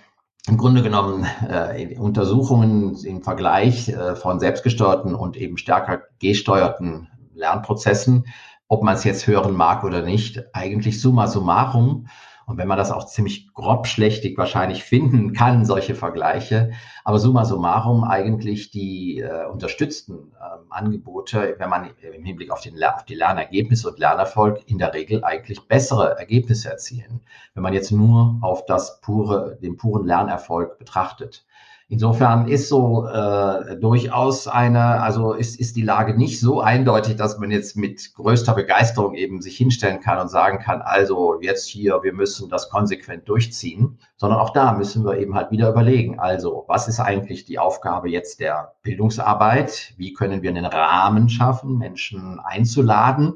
im 0.46 0.56
Grunde 0.58 0.82
genommen 0.82 1.26
äh, 1.48 1.96
Untersuchungen 1.98 2.96
im 3.04 3.22
Vergleich 3.22 3.88
äh, 3.88 4.14
von 4.14 4.38
selbstgesteuerten 4.38 5.14
und 5.14 5.36
eben 5.36 5.58
stärker 5.58 6.02
gesteuerten 6.20 7.08
Lernprozessen, 7.34 8.26
ob 8.68 8.82
man 8.82 8.94
es 8.94 9.04
jetzt 9.04 9.26
hören 9.26 9.54
mag 9.54 9.84
oder 9.84 10.02
nicht, 10.02 10.44
eigentlich 10.52 11.00
summa 11.00 11.26
summarum 11.26 12.08
und 12.46 12.58
wenn 12.58 12.68
man 12.68 12.78
das 12.78 12.92
auch 12.92 13.06
ziemlich 13.06 13.52
grobschlächtig 13.54 14.38
wahrscheinlich 14.38 14.84
finden 14.84 15.32
kann, 15.32 15.64
solche 15.64 15.96
Vergleiche, 15.96 16.70
aber 17.04 17.18
summa 17.18 17.44
summarum 17.44 18.04
eigentlich 18.04 18.70
die 18.70 19.18
äh, 19.18 19.46
unterstützten 19.46 20.32
äh, 20.40 20.56
Angebote, 20.70 21.56
wenn 21.58 21.68
man 21.68 21.90
im 22.00 22.22
Hinblick 22.22 22.52
auf, 22.52 22.60
den, 22.60 22.82
auf 22.84 23.04
die 23.04 23.16
Lernergebnisse 23.16 23.90
und 23.90 23.98
Lernerfolg 23.98 24.62
in 24.66 24.78
der 24.78 24.94
Regel 24.94 25.24
eigentlich 25.24 25.66
bessere 25.66 26.16
Ergebnisse 26.18 26.70
erzielen, 26.70 27.20
wenn 27.54 27.64
man 27.64 27.74
jetzt 27.74 27.90
nur 27.90 28.38
auf 28.42 28.64
das 28.64 29.00
pure, 29.00 29.58
den 29.60 29.76
puren 29.76 30.06
Lernerfolg 30.06 30.78
betrachtet. 30.78 31.44
Insofern 31.88 32.48
ist 32.48 32.68
so 32.68 33.06
äh, 33.06 33.76
durchaus 33.78 34.48
eine, 34.48 35.00
also 35.00 35.34
ist, 35.34 35.60
ist 35.60 35.76
die 35.76 35.82
Lage 35.82 36.16
nicht 36.16 36.40
so 36.40 36.60
eindeutig, 36.60 37.14
dass 37.14 37.38
man 37.38 37.52
jetzt 37.52 37.76
mit 37.76 38.12
größter 38.14 38.54
Begeisterung 38.54 39.14
eben 39.14 39.40
sich 39.40 39.56
hinstellen 39.56 40.00
kann 40.00 40.18
und 40.18 40.28
sagen 40.28 40.58
kann, 40.58 40.82
also 40.82 41.40
jetzt 41.40 41.68
hier, 41.68 42.02
wir 42.02 42.12
müssen 42.12 42.48
das 42.48 42.70
konsequent 42.70 43.28
durchziehen, 43.28 44.00
sondern 44.16 44.40
auch 44.40 44.50
da 44.50 44.72
müssen 44.72 45.04
wir 45.04 45.16
eben 45.18 45.36
halt 45.36 45.52
wieder 45.52 45.70
überlegen, 45.70 46.18
also 46.18 46.64
was 46.66 46.88
ist 46.88 46.98
eigentlich 46.98 47.44
die 47.44 47.60
Aufgabe 47.60 48.10
jetzt 48.10 48.40
der 48.40 48.74
Bildungsarbeit? 48.82 49.94
Wie 49.96 50.12
können 50.12 50.42
wir 50.42 50.50
einen 50.50 50.66
Rahmen 50.66 51.28
schaffen, 51.28 51.78
Menschen 51.78 52.40
einzuladen, 52.40 53.34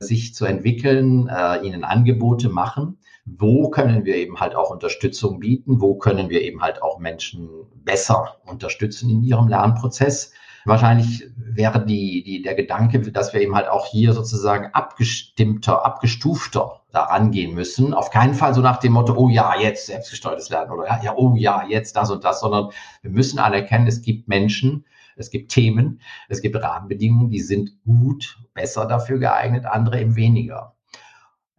sich 0.00 0.34
zu 0.34 0.44
entwickeln, 0.44 1.28
äh, 1.28 1.64
ihnen 1.64 1.84
Angebote 1.84 2.48
machen? 2.48 2.98
Wo 3.24 3.70
können 3.70 4.04
wir 4.04 4.16
eben 4.16 4.40
halt 4.40 4.54
auch 4.56 4.70
Unterstützung 4.70 5.38
bieten, 5.38 5.80
wo 5.80 5.96
können 5.96 6.28
wir 6.28 6.42
eben 6.42 6.60
halt 6.60 6.82
auch 6.82 6.98
Menschen 6.98 7.48
besser 7.74 8.36
unterstützen 8.44 9.08
in 9.10 9.22
ihrem 9.22 9.48
Lernprozess. 9.48 10.32
Wahrscheinlich 10.64 11.24
wäre 11.36 11.84
die, 11.84 12.22
die, 12.24 12.42
der 12.42 12.54
Gedanke, 12.54 13.00
dass 13.00 13.32
wir 13.32 13.40
eben 13.40 13.54
halt 13.54 13.68
auch 13.68 13.86
hier 13.86 14.12
sozusagen 14.12 14.66
abgestimmter, 14.72 15.84
abgestufter 15.84 16.82
daran 16.92 17.32
gehen 17.32 17.54
müssen. 17.54 17.94
Auf 17.94 18.10
keinen 18.10 18.34
Fall 18.34 18.54
so 18.54 18.60
nach 18.60 18.78
dem 18.78 18.92
Motto, 18.92 19.14
oh 19.16 19.28
ja, 19.28 19.58
jetzt 19.58 19.86
selbstgesteuertes 19.86 20.50
Lernen 20.50 20.70
oder 20.72 20.86
ja, 20.86 21.00
ja, 21.02 21.14
oh 21.16 21.34
ja, 21.36 21.64
jetzt 21.68 21.96
das 21.96 22.10
und 22.10 22.22
das, 22.22 22.40
sondern 22.40 22.70
wir 23.02 23.10
müssen 23.10 23.38
anerkennen, 23.38 23.88
es 23.88 24.02
gibt 24.02 24.28
Menschen, 24.28 24.84
es 25.16 25.30
gibt 25.30 25.50
Themen, 25.50 26.00
es 26.28 26.40
gibt 26.42 26.56
Rahmenbedingungen, 26.56 27.30
die 27.30 27.40
sind 27.40 27.82
gut, 27.84 28.38
besser 28.54 28.86
dafür 28.86 29.18
geeignet, 29.18 29.66
andere 29.66 30.00
eben 30.00 30.16
weniger. 30.16 30.76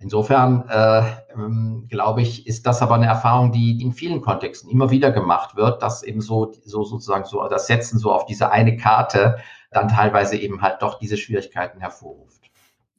Insofern 0.04 0.68
äh, 0.68 1.02
ähm, 1.34 1.88
glaube 1.90 2.22
ich, 2.22 2.46
ist 2.46 2.68
das 2.68 2.82
aber 2.82 2.96
eine 2.96 3.06
Erfahrung, 3.06 3.54
die 3.54 3.82
in 3.82 3.94
vielen 3.94 4.20
Kontexten 4.20 4.70
immer 4.70 4.92
wieder 4.92 5.12
gemacht 5.12 5.56
wird, 5.56 5.82
dass 5.82 6.04
eben 6.04 6.20
so, 6.20 6.52
so 6.66 6.84
sozusagen 6.84 7.24
so 7.24 7.48
das 7.48 7.68
Setzen 7.68 7.98
so 7.98 8.12
auf 8.12 8.26
diese 8.26 8.52
eine 8.52 8.76
Karte 8.76 9.38
dann 9.72 9.88
teilweise 9.88 10.36
eben 10.36 10.62
halt 10.62 10.82
doch 10.82 11.00
diese 11.00 11.16
Schwierigkeiten 11.16 11.80
hervorruft. 11.80 12.44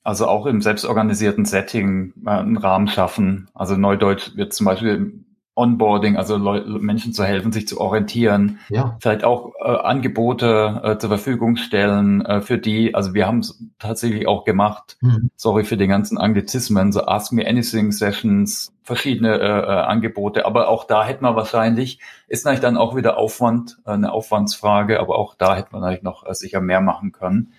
Also 0.03 0.27
auch 0.27 0.47
im 0.47 0.63
selbstorganisierten 0.63 1.45
Setting 1.45 2.15
äh, 2.25 2.31
einen 2.31 2.57
Rahmen 2.57 2.89
schaffen. 2.89 3.51
Also 3.55 3.77
Neudeutsch 3.77 4.35
wird 4.35 4.55
zum 4.55 4.65
Beispiel 4.65 5.24
Onboarding, 5.57 6.17
also 6.17 6.37
Leu 6.37 6.63
Menschen 6.67 7.13
zu 7.13 7.25
helfen, 7.25 7.53
sich 7.53 7.69
zu 7.69 7.81
orientieren, 7.81 8.59
ja. 8.71 8.97
vielleicht 9.01 9.23
auch 9.23 9.53
äh, 9.61 9.69
Angebote 9.69 10.81
äh, 10.83 10.99
zur 10.99 11.11
Verfügung 11.11 11.57
stellen 11.57 12.25
äh, 12.27 12.41
für 12.41 12.59
die. 12.59 12.95
Also 12.95 13.15
wir 13.15 13.27
haben 13.27 13.39
es 13.39 13.63
tatsächlich 13.79 14.27
auch 14.27 14.45
gemacht. 14.45 14.97
Mhm. 15.01 15.31
Sorry 15.37 15.65
für 15.65 15.77
die 15.77 15.87
ganzen 15.87 16.19
Anglizismen, 16.19 16.91
so 16.91 17.07
Ask 17.07 17.33
Me 17.33 17.47
Anything 17.47 17.93
Sessions, 17.93 18.73
verschiedene 18.83 19.39
äh, 19.39 19.61
äh, 19.61 19.81
Angebote. 19.83 20.45
Aber 20.45 20.69
auch 20.69 20.85
da 20.85 21.05
hätte 21.05 21.23
man 21.23 21.37
wahrscheinlich, 21.37 22.01
ist 22.27 22.45
natürlich 22.45 22.61
dann 22.61 22.77
auch 22.77 22.97
wieder 22.97 23.17
Aufwand, 23.17 23.79
äh, 23.87 23.93
eine 23.93 24.13
Aufwandsfrage, 24.13 24.99
aber 24.99 25.19
auch 25.19 25.37
da 25.37 25.55
hätte 25.55 25.69
man 25.71 25.83
natürlich 25.83 26.03
noch 26.03 26.27
äh, 26.27 26.35
sicher 26.35 26.61
mehr 26.61 26.81
machen 26.81 27.13
können. 27.13 27.53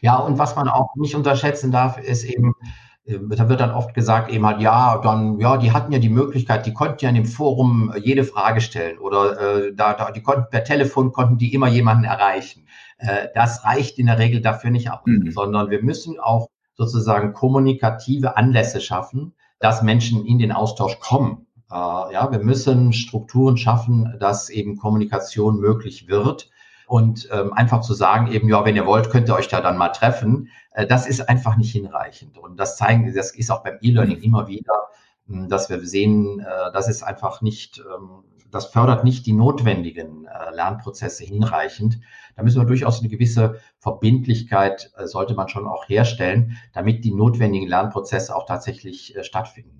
Ja, 0.00 0.16
und 0.16 0.38
was 0.38 0.56
man 0.56 0.68
auch 0.68 0.96
nicht 0.96 1.14
unterschätzen 1.14 1.70
darf, 1.70 1.98
ist 1.98 2.24
eben, 2.24 2.54
da 3.06 3.48
wird 3.48 3.60
dann 3.60 3.70
oft 3.70 3.94
gesagt 3.94 4.30
eben 4.30 4.46
halt, 4.46 4.60
ja, 4.60 4.98
dann, 4.98 5.38
ja, 5.38 5.56
die 5.56 5.72
hatten 5.72 5.92
ja 5.92 5.98
die 5.98 6.10
Möglichkeit, 6.10 6.66
die 6.66 6.74
konnten 6.74 6.98
ja 7.00 7.08
in 7.08 7.14
dem 7.14 7.24
Forum 7.24 7.92
jede 8.00 8.24
Frage 8.24 8.60
stellen 8.60 8.98
oder 8.98 9.40
äh, 9.40 9.74
da, 9.74 9.94
da, 9.94 10.10
die 10.10 10.22
konnten 10.22 10.50
per 10.50 10.64
Telefon 10.64 11.12
konnten 11.12 11.38
die 11.38 11.54
immer 11.54 11.68
jemanden 11.68 12.04
erreichen. 12.04 12.66
Äh, 12.98 13.28
das 13.34 13.64
reicht 13.64 13.98
in 13.98 14.06
der 14.06 14.18
Regel 14.18 14.40
dafür 14.40 14.70
nicht 14.70 14.90
aus, 14.90 15.00
mhm. 15.06 15.30
sondern 15.30 15.70
wir 15.70 15.82
müssen 15.82 16.20
auch 16.20 16.48
sozusagen 16.74 17.32
kommunikative 17.32 18.36
Anlässe 18.36 18.80
schaffen, 18.80 19.34
dass 19.58 19.82
Menschen 19.82 20.24
in 20.24 20.38
den 20.38 20.52
Austausch 20.52 21.00
kommen. 21.00 21.46
Äh, 21.70 21.74
ja, 21.74 22.28
wir 22.30 22.40
müssen 22.40 22.92
Strukturen 22.92 23.56
schaffen, 23.56 24.16
dass 24.20 24.50
eben 24.50 24.76
Kommunikation 24.76 25.58
möglich 25.58 26.08
wird 26.08 26.50
und 26.90 27.28
ähm, 27.30 27.52
einfach 27.52 27.82
zu 27.82 27.94
sagen, 27.94 28.32
eben, 28.32 28.48
ja, 28.48 28.64
wenn 28.64 28.74
ihr 28.74 28.84
wollt, 28.84 29.10
könnt 29.10 29.28
ihr 29.28 29.36
euch 29.36 29.46
da 29.46 29.60
dann 29.60 29.78
mal 29.78 29.90
treffen, 29.90 30.48
äh, 30.72 30.88
das 30.88 31.06
ist 31.06 31.28
einfach 31.28 31.56
nicht 31.56 31.70
hinreichend. 31.70 32.36
Und 32.36 32.58
das 32.58 32.76
zeigen, 32.76 33.14
das 33.14 33.30
ist 33.30 33.52
auch 33.52 33.62
beim 33.62 33.78
E-Learning 33.80 34.18
mhm. 34.18 34.24
immer 34.24 34.48
wieder, 34.48 34.74
hm, 35.28 35.48
dass 35.48 35.70
wir 35.70 35.86
sehen, 35.86 36.40
äh, 36.40 36.72
das 36.72 36.88
ist 36.88 37.04
einfach 37.04 37.42
nicht, 37.42 37.78
ähm, 37.78 38.24
das 38.50 38.66
fördert 38.66 39.04
nicht 39.04 39.24
die 39.26 39.32
notwendigen 39.32 40.26
äh, 40.26 40.52
Lernprozesse 40.52 41.22
hinreichend. 41.22 42.00
Da 42.34 42.42
müssen 42.42 42.60
wir 42.60 42.66
durchaus 42.66 42.98
eine 42.98 43.08
gewisse 43.08 43.60
Verbindlichkeit, 43.78 44.90
äh, 44.96 45.06
sollte 45.06 45.34
man 45.34 45.48
schon 45.48 45.68
auch 45.68 45.88
herstellen, 45.88 46.58
damit 46.72 47.04
die 47.04 47.14
notwendigen 47.14 47.68
Lernprozesse 47.68 48.34
auch 48.34 48.46
tatsächlich 48.46 49.14
äh, 49.14 49.22
stattfinden. 49.22 49.79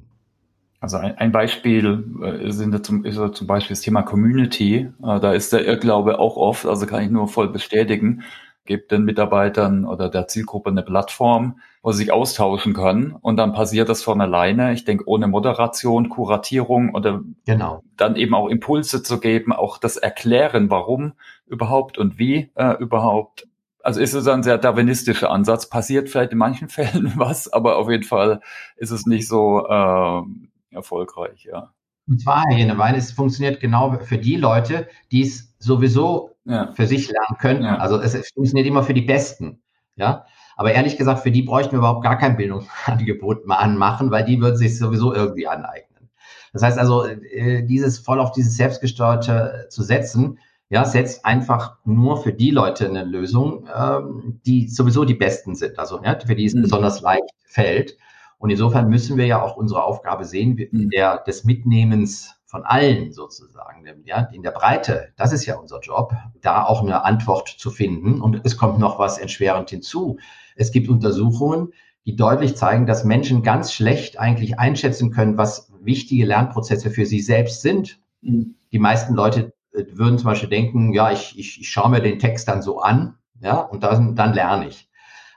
Also 0.81 0.97
ein, 0.97 1.17
ein 1.19 1.31
Beispiel 1.31 2.05
äh, 2.23 2.51
sind 2.51 2.85
zum, 2.85 3.05
ist 3.05 3.17
zum 3.35 3.47
Beispiel 3.47 3.75
das 3.75 3.83
Thema 3.83 4.03
Community. 4.03 4.89
Äh, 5.03 5.21
da 5.21 5.33
ist 5.33 5.53
der 5.53 5.67
Irrglaube 5.67 6.19
auch 6.19 6.37
oft, 6.37 6.67
also 6.67 6.87
kann 6.87 7.05
ich 7.05 7.11
nur 7.11 7.29
voll 7.29 7.49
bestätigen. 7.51 8.23
gebe 8.65 8.87
den 8.91 9.05
Mitarbeitern 9.05 9.85
oder 9.85 10.09
der 10.09 10.27
Zielgruppe 10.27 10.71
eine 10.71 10.83
Plattform, 10.83 11.61
wo 11.83 11.93
sie 11.93 11.99
sich 11.99 12.13
austauschen 12.13 12.73
können 12.73 13.15
und 13.21 13.37
dann 13.37 13.53
passiert 13.53 13.91
das 13.91 14.03
von 14.03 14.23
alleine. 14.23 14.73
Ich 14.73 14.87
denke, 14.87 15.05
ohne 15.07 15.27
Moderation, 15.29 16.09
Kuratierung 16.09 16.95
oder 16.95 17.21
genau. 17.45 17.83
dann 17.97 18.17
eben 18.17 18.35
auch 18.35 18.49
Impulse 18.49 19.03
zu 19.03 19.21
geben, 19.21 19.53
auch 19.53 19.77
das 19.77 19.99
Erklären, 19.99 20.71
warum 20.71 21.13
überhaupt 21.47 21.99
und 21.99 22.19
wie 22.19 22.51
äh, 22.55 22.75
überhaupt. 22.79 23.47
Also 23.83 24.01
ist 24.01 24.15
es 24.15 24.29
ein 24.29 24.43
sehr 24.43 24.59
darwinistischer 24.59 25.31
Ansatz. 25.31 25.69
Passiert 25.69 26.09
vielleicht 26.09 26.33
in 26.33 26.39
manchen 26.39 26.69
Fällen 26.71 27.13
was, 27.17 27.53
aber 27.53 27.77
auf 27.77 27.91
jeden 27.91 28.05
Fall 28.05 28.41
ist 28.77 28.91
es 28.91 29.05
nicht 29.05 29.29
so 29.29 29.67
äh, 29.67 30.23
erfolgreich, 30.71 31.45
ja. 31.45 31.73
Und 32.09 32.21
zwar, 32.21 32.45
Herr 32.49 32.59
Jenewein, 32.59 32.97
es 32.97 33.13
funktioniert 33.13 33.61
genau 33.61 33.97
für 34.01 34.19
die 34.19 34.37
Leute, 34.37 34.89
die 35.13 35.23
es 35.23 35.55
sowieso 35.59 36.37
ja. 36.45 36.73
für 36.73 36.87
sich 36.87 37.09
lernen 37.09 37.39
können. 37.39 37.63
Ja. 37.63 37.77
Also 37.77 38.01
es, 38.01 38.15
es 38.15 38.31
funktioniert 38.31 38.67
immer 38.67 38.83
für 38.83 38.95
die 38.95 39.03
Besten. 39.03 39.63
Ja. 39.95 40.25
Aber 40.57 40.73
ehrlich 40.73 40.97
gesagt, 40.97 41.21
für 41.21 41.31
die 41.31 41.43
bräuchten 41.43 41.73
wir 41.73 41.79
überhaupt 41.79 42.03
gar 42.03 42.19
kein 42.19 42.37
Bildungsangebot 42.37 43.47
mal 43.47 43.57
anmachen, 43.57 44.11
weil 44.11 44.25
die 44.25 44.41
würden 44.41 44.57
sich 44.57 44.77
sowieso 44.77 45.15
irgendwie 45.15 45.47
aneignen. 45.47 46.11
Das 46.53 46.63
heißt 46.63 46.79
also, 46.79 47.05
äh, 47.07 47.63
dieses 47.65 47.99
voll 47.99 48.19
auf 48.19 48.33
dieses 48.33 48.57
Selbstgesteuerte 48.57 49.67
zu 49.71 49.83
setzen, 49.83 50.39
ja, 50.69 50.85
setzt 50.85 51.25
einfach 51.25 51.79
nur 51.85 52.23
für 52.23 52.33
die 52.33 52.51
Leute 52.51 52.89
eine 52.89 53.05
Lösung, 53.05 53.69
ähm, 53.75 54.41
die 54.47 54.69
sowieso 54.69 55.05
die 55.05 55.15
Besten 55.15 55.55
sind. 55.55 55.79
Also 55.79 56.01
ja, 56.03 56.19
für 56.19 56.35
die 56.35 56.45
es 56.45 56.55
mhm. 56.55 56.63
besonders 56.63 57.01
leicht 57.01 57.25
fällt. 57.45 57.97
Und 58.41 58.49
insofern 58.49 58.89
müssen 58.89 59.19
wir 59.19 59.27
ja 59.27 59.43
auch 59.43 59.57
unsere 59.57 59.85
Aufgabe 59.85 60.25
sehen, 60.25 60.59
mhm. 60.73 60.89
der, 60.89 61.19
des 61.19 61.45
Mitnehmens 61.45 62.37
von 62.47 62.65
allen 62.65 63.13
sozusagen, 63.13 63.85
ja, 64.07 64.31
in 64.33 64.43
der 64.43 64.51
Breite, 64.51 65.13
das 65.17 65.33
ist 65.33 65.45
ja 65.45 65.57
unser 65.57 65.81
Job, 65.81 66.15
da 66.41 66.65
auch 66.65 66.83
eine 66.83 67.05
Antwort 67.05 67.49
zu 67.49 67.71
finden. 67.71 68.23
Und 68.23 68.41
es 68.45 68.57
kommt 68.57 68.79
noch 68.79 68.99
was 68.99 69.19
entschwerend 69.19 69.69
hinzu. 69.69 70.19
Es 70.57 70.73
gibt 70.73 70.89
Untersuchungen, 70.89 71.75
die 72.07 72.17
deutlich 72.17 72.57
zeigen, 72.57 72.87
dass 72.87 73.05
Menschen 73.05 73.43
ganz 73.43 73.75
schlecht 73.75 74.19
eigentlich 74.19 74.59
einschätzen 74.59 75.11
können, 75.11 75.37
was 75.37 75.71
wichtige 75.79 76.25
Lernprozesse 76.25 76.91
für 76.91 77.05
sie 77.05 77.21
selbst 77.21 77.61
sind. 77.61 78.01
Mhm. 78.23 78.55
Die 78.73 78.79
meisten 78.79 79.13
Leute 79.13 79.53
äh, 79.73 79.85
würden 79.93 80.17
zum 80.17 80.31
Beispiel 80.31 80.49
denken, 80.49 80.95
ja, 80.95 81.13
ich, 81.13 81.39
ich, 81.39 81.61
ich 81.61 81.69
schaue 81.69 81.91
mir 81.91 82.01
den 82.01 82.19
Text 82.19 82.49
dann 82.49 82.63
so 82.63 82.81
an, 82.81 83.19
ja, 83.43 83.61
und 83.61 83.83
dann, 83.83 84.17
dann 84.17 84.33
lerne 84.33 84.69
ich. 84.69 84.90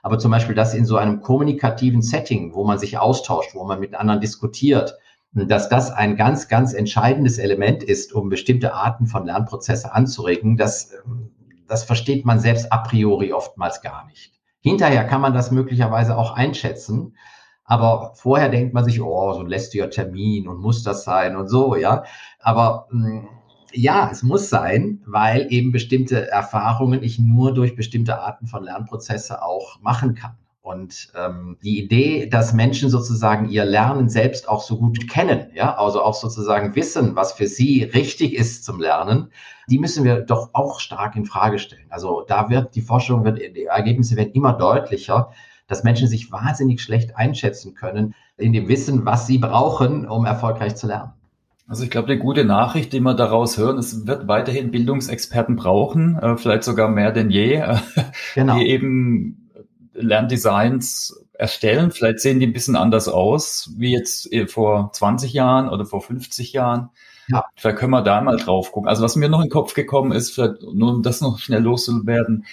Aber 0.04 0.18
zum 0.18 0.30
Beispiel 0.30 0.54
das 0.54 0.74
in 0.74 0.84
so 0.84 0.98
einem 0.98 1.22
kommunikativen 1.22 2.02
Setting, 2.02 2.54
wo 2.54 2.62
man 2.62 2.78
sich 2.78 2.98
austauscht, 2.98 3.54
wo 3.54 3.64
man 3.64 3.80
mit 3.80 3.94
anderen 3.94 4.20
diskutiert, 4.20 4.98
dass 5.32 5.70
das 5.70 5.90
ein 5.90 6.16
ganz, 6.16 6.48
ganz 6.48 6.74
entscheidendes 6.74 7.38
Element 7.38 7.82
ist, 7.82 8.12
um 8.12 8.28
bestimmte 8.28 8.74
Arten 8.74 9.06
von 9.06 9.24
Lernprozesse 9.24 9.94
anzuregen, 9.94 10.58
das, 10.58 10.92
das 11.66 11.84
versteht 11.84 12.26
man 12.26 12.38
selbst 12.38 12.70
a 12.70 12.78
priori 12.82 13.32
oftmals 13.32 13.80
gar 13.80 14.06
nicht. 14.06 14.34
Hinterher 14.60 15.04
kann 15.04 15.22
man 15.22 15.32
das 15.32 15.50
möglicherweise 15.50 16.18
auch 16.18 16.32
einschätzen, 16.32 17.16
aber 17.64 18.12
vorher 18.14 18.50
denkt 18.50 18.74
man 18.74 18.84
sich, 18.84 19.00
oh, 19.00 19.32
so 19.32 19.40
ein 19.40 19.46
lästiger 19.46 19.88
Termin 19.88 20.48
und 20.48 20.60
muss 20.60 20.82
das 20.82 21.04
sein 21.04 21.34
und 21.34 21.48
so, 21.48 21.76
ja. 21.76 22.04
Aber 22.40 22.88
hm, 22.90 23.26
ja, 23.74 24.08
es 24.10 24.22
muss 24.22 24.48
sein, 24.48 25.02
weil 25.06 25.46
eben 25.50 25.72
bestimmte 25.72 26.30
Erfahrungen 26.30 27.02
ich 27.02 27.18
nur 27.18 27.52
durch 27.52 27.76
bestimmte 27.76 28.20
Arten 28.20 28.46
von 28.46 28.64
Lernprozesse 28.64 29.42
auch 29.42 29.80
machen 29.80 30.14
kann. 30.14 30.36
Und 30.62 31.12
ähm, 31.14 31.58
die 31.62 31.84
Idee, 31.84 32.26
dass 32.26 32.54
Menschen 32.54 32.88
sozusagen 32.88 33.50
ihr 33.50 33.66
Lernen 33.66 34.08
selbst 34.08 34.48
auch 34.48 34.62
so 34.62 34.78
gut 34.78 35.10
kennen, 35.10 35.50
ja, 35.54 35.76
also 35.76 36.02
auch 36.02 36.14
sozusagen 36.14 36.74
wissen, 36.74 37.16
was 37.16 37.34
für 37.34 37.46
sie 37.46 37.82
richtig 37.82 38.32
ist 38.32 38.64
zum 38.64 38.80
Lernen, 38.80 39.28
die 39.68 39.78
müssen 39.78 40.04
wir 40.04 40.22
doch 40.22 40.50
auch 40.54 40.80
stark 40.80 41.16
in 41.16 41.26
Frage 41.26 41.58
stellen. 41.58 41.86
Also 41.90 42.24
da 42.26 42.48
wird 42.48 42.74
die 42.76 42.80
Forschung, 42.80 43.24
wird, 43.24 43.40
die 43.40 43.64
Ergebnisse 43.64 44.16
werden 44.16 44.32
immer 44.32 44.54
deutlicher, 44.54 45.32
dass 45.66 45.84
Menschen 45.84 46.08
sich 46.08 46.32
wahnsinnig 46.32 46.80
schlecht 46.80 47.14
einschätzen 47.14 47.74
können 47.74 48.14
in 48.38 48.54
dem 48.54 48.66
Wissen, 48.66 49.04
was 49.04 49.26
sie 49.26 49.36
brauchen, 49.36 50.08
um 50.08 50.24
erfolgreich 50.24 50.76
zu 50.76 50.86
lernen. 50.86 51.12
Also 51.66 51.82
ich 51.82 51.90
glaube, 51.90 52.12
die 52.12 52.20
gute 52.20 52.44
Nachricht, 52.44 52.92
die 52.92 53.00
wir 53.00 53.14
daraus 53.14 53.56
hören, 53.56 53.78
es 53.78 54.06
wird 54.06 54.28
weiterhin 54.28 54.70
Bildungsexperten 54.70 55.56
brauchen, 55.56 56.18
äh, 56.18 56.36
vielleicht 56.36 56.64
sogar 56.64 56.88
mehr 56.88 57.10
denn 57.10 57.30
je, 57.30 57.54
äh, 57.54 57.76
genau. 58.34 58.58
die 58.58 58.68
eben 58.68 59.50
Lerndesigns 59.94 61.24
erstellen. 61.32 61.90
Vielleicht 61.90 62.20
sehen 62.20 62.38
die 62.38 62.46
ein 62.46 62.52
bisschen 62.52 62.76
anders 62.76 63.08
aus, 63.08 63.72
wie 63.76 63.92
jetzt 63.92 64.30
äh, 64.32 64.46
vor 64.46 64.90
20 64.92 65.32
Jahren 65.32 65.68
oder 65.68 65.86
vor 65.86 66.02
50 66.02 66.52
Jahren. 66.52 66.90
Ja. 67.28 67.44
Vielleicht 67.56 67.78
können 67.78 67.92
wir 67.92 68.02
da 68.02 68.20
mal 68.20 68.36
drauf 68.36 68.70
gucken. 68.70 68.88
Also 68.88 69.02
was 69.02 69.16
mir 69.16 69.30
noch 69.30 69.40
in 69.40 69.46
den 69.46 69.52
Kopf 69.52 69.72
gekommen 69.72 70.12
ist, 70.12 70.36
nur 70.36 70.94
um 70.94 71.02
das 71.02 71.22
noch 71.22 71.38
schnell 71.38 71.62
loszuwerden. 71.62 72.44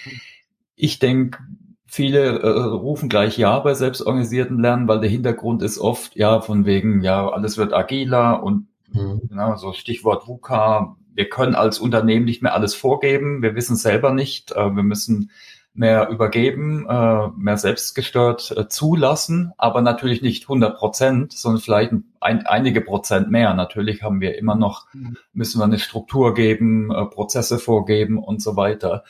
Ich 0.74 0.98
denke, 0.98 1.38
viele 1.86 2.40
äh, 2.40 2.48
rufen 2.48 3.10
gleich 3.10 3.36
Ja 3.36 3.58
bei 3.58 3.74
selbstorganisierten 3.74 4.58
Lernen, 4.58 4.88
weil 4.88 5.00
der 5.00 5.10
Hintergrund 5.10 5.62
ist 5.62 5.78
oft, 5.78 6.16
ja, 6.16 6.40
von 6.40 6.64
wegen, 6.64 7.02
ja, 7.02 7.28
alles 7.28 7.58
wird 7.58 7.74
agiler 7.74 8.42
und 8.42 8.66
Mhm. 8.92 9.22
Genau, 9.28 9.56
so 9.56 9.72
Stichwort 9.72 10.26
VUCA. 10.26 10.96
Wir 11.14 11.28
können 11.28 11.54
als 11.54 11.78
Unternehmen 11.78 12.24
nicht 12.24 12.42
mehr 12.42 12.54
alles 12.54 12.74
vorgeben. 12.74 13.42
Wir 13.42 13.54
wissen 13.54 13.76
selber 13.76 14.12
nicht. 14.12 14.52
Äh, 14.52 14.74
wir 14.74 14.82
müssen 14.82 15.30
mehr 15.74 16.10
übergeben, 16.10 16.86
äh, 16.86 17.28
mehr 17.36 17.56
selbstgesteuert 17.56 18.54
äh, 18.56 18.68
zulassen, 18.68 19.52
aber 19.56 19.80
natürlich 19.80 20.20
nicht 20.20 20.44
100 20.44 20.76
Prozent, 20.76 21.32
sondern 21.32 21.62
vielleicht 21.62 21.92
ein, 22.20 22.46
einige 22.46 22.82
Prozent 22.82 23.30
mehr. 23.30 23.54
Natürlich 23.54 24.02
haben 24.02 24.20
wir 24.20 24.36
immer 24.36 24.54
noch, 24.54 24.92
mhm. 24.92 25.16
müssen 25.32 25.60
wir 25.60 25.64
eine 25.64 25.78
Struktur 25.78 26.34
geben, 26.34 26.88
Prozesse 27.10 27.58
vorgeben 27.58 28.18
und 28.22 28.42
so 28.42 28.56
weiter. 28.56 29.04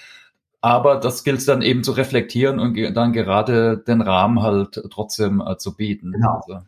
Aber 0.60 1.00
das 1.00 1.24
gilt 1.24 1.46
dann 1.48 1.62
eben 1.62 1.82
zu 1.82 1.90
reflektieren 1.90 2.60
und 2.60 2.76
dann 2.94 3.12
gerade 3.12 3.78
den 3.78 4.00
Rahmen 4.00 4.42
halt 4.42 4.80
trotzdem 4.92 5.42
zu 5.58 5.74
bieten. 5.74 6.12
Genau. 6.12 6.40
Also. 6.46 6.60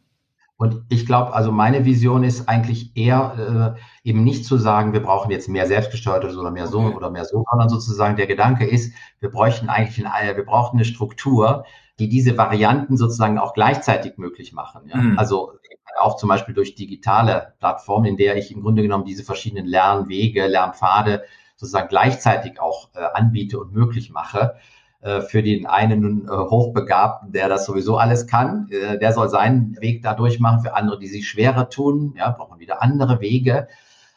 Und 0.56 0.84
ich 0.88 1.04
glaube, 1.04 1.34
also 1.34 1.50
meine 1.50 1.84
Vision 1.84 2.22
ist 2.22 2.48
eigentlich 2.48 2.96
eher 2.96 3.74
äh, 4.04 4.08
eben 4.08 4.22
nicht 4.22 4.44
zu 4.44 4.56
sagen, 4.56 4.92
wir 4.92 5.02
brauchen 5.02 5.30
jetzt 5.30 5.48
mehr 5.48 5.66
selbstgesteuertes 5.66 6.36
oder 6.36 6.52
mehr 6.52 6.68
so 6.68 6.80
okay. 6.80 6.94
oder 6.94 7.10
mehr 7.10 7.24
so, 7.24 7.44
sondern 7.50 7.68
sozusagen 7.68 8.16
der 8.16 8.28
Gedanke 8.28 8.64
ist, 8.64 8.94
wir 9.18 9.30
bräuchten 9.30 9.68
eigentlich 9.68 10.06
eine, 10.06 10.36
wir 10.36 10.44
brauchen 10.44 10.76
eine 10.76 10.84
Struktur, 10.84 11.64
die 11.98 12.08
diese 12.08 12.36
Varianten 12.38 12.96
sozusagen 12.96 13.38
auch 13.38 13.54
gleichzeitig 13.54 14.16
möglich 14.16 14.52
machen. 14.52 14.88
Ja? 14.88 14.96
Mhm. 14.96 15.18
Also 15.18 15.52
auch 15.98 16.16
zum 16.16 16.28
Beispiel 16.28 16.54
durch 16.54 16.74
digitale 16.74 17.54
Plattformen, 17.58 18.06
in 18.06 18.16
der 18.16 18.36
ich 18.36 18.52
im 18.52 18.62
Grunde 18.62 18.82
genommen 18.82 19.04
diese 19.04 19.24
verschiedenen 19.24 19.66
Lernwege, 19.66 20.46
Lernpfade 20.46 21.24
sozusagen 21.56 21.88
gleichzeitig 21.88 22.60
auch 22.60 22.90
äh, 22.94 23.00
anbiete 23.14 23.58
und 23.58 23.72
möglich 23.72 24.10
mache. 24.10 24.56
Äh, 25.04 25.20
für 25.20 25.42
den 25.42 25.66
einen 25.66 26.26
äh, 26.26 26.30
Hochbegabten, 26.30 27.30
der 27.30 27.50
das 27.50 27.66
sowieso 27.66 27.98
alles 27.98 28.26
kann, 28.26 28.68
äh, 28.70 28.98
der 28.98 29.12
soll 29.12 29.28
seinen 29.28 29.76
Weg 29.82 30.02
da 30.02 30.14
durchmachen. 30.14 30.62
Für 30.62 30.74
andere, 30.74 30.98
die 30.98 31.08
sich 31.08 31.28
schwerer 31.28 31.68
tun, 31.68 32.14
ja, 32.16 32.30
brauchen 32.30 32.58
wieder 32.58 32.82
andere 32.82 33.20
Wege. 33.20 33.68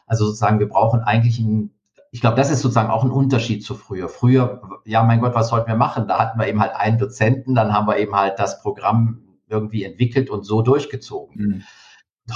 Also 0.06 0.24
sozusagen, 0.24 0.60
wir 0.60 0.68
brauchen 0.68 1.00
eigentlich 1.00 1.38
ein 1.40 1.74
ich 2.10 2.22
glaube, 2.22 2.36
das 2.36 2.50
ist 2.50 2.62
sozusagen 2.62 2.88
auch 2.88 3.04
ein 3.04 3.10
Unterschied 3.10 3.62
zu 3.62 3.74
früher. 3.74 4.08
Früher, 4.08 4.62
ja, 4.86 5.02
mein 5.02 5.20
Gott, 5.20 5.34
was 5.34 5.48
sollten 5.48 5.68
wir 5.68 5.76
machen? 5.76 6.08
Da 6.08 6.18
hatten 6.18 6.40
wir 6.40 6.46
eben 6.46 6.58
halt 6.58 6.74
einen 6.74 6.96
Dozenten, 6.96 7.54
dann 7.54 7.74
haben 7.74 7.86
wir 7.86 7.98
eben 7.98 8.16
halt 8.16 8.38
das 8.38 8.62
Programm 8.62 9.24
irgendwie 9.46 9.84
entwickelt 9.84 10.30
und 10.30 10.44
so 10.44 10.62
durchgezogen. 10.62 11.36
Mhm. 11.36 11.64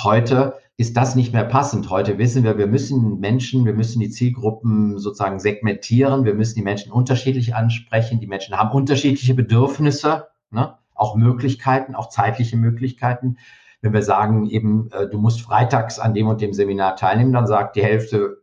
Heute 0.04 0.58
ist 0.82 0.96
das 0.96 1.14
nicht 1.14 1.32
mehr 1.32 1.44
passend. 1.44 1.90
Heute 1.90 2.18
wissen 2.18 2.42
wir, 2.42 2.58
wir 2.58 2.66
müssen 2.66 3.20
Menschen, 3.20 3.64
wir 3.64 3.72
müssen 3.72 4.00
die 4.00 4.10
Zielgruppen 4.10 4.98
sozusagen 4.98 5.38
segmentieren, 5.38 6.24
wir 6.24 6.34
müssen 6.34 6.56
die 6.56 6.64
Menschen 6.64 6.90
unterschiedlich 6.90 7.54
ansprechen. 7.54 8.18
Die 8.18 8.26
Menschen 8.26 8.58
haben 8.58 8.72
unterschiedliche 8.72 9.34
Bedürfnisse, 9.34 10.26
ne? 10.50 10.76
auch 10.96 11.14
Möglichkeiten, 11.14 11.94
auch 11.94 12.08
zeitliche 12.08 12.56
Möglichkeiten. 12.56 13.36
Wenn 13.80 13.92
wir 13.92 14.02
sagen, 14.02 14.50
eben, 14.50 14.90
äh, 14.90 15.08
du 15.08 15.18
musst 15.18 15.42
freitags 15.42 16.00
an 16.00 16.14
dem 16.14 16.26
und 16.26 16.40
dem 16.40 16.52
Seminar 16.52 16.96
teilnehmen, 16.96 17.32
dann 17.32 17.46
sagt 17.46 17.76
die 17.76 17.84
Hälfte 17.84 18.42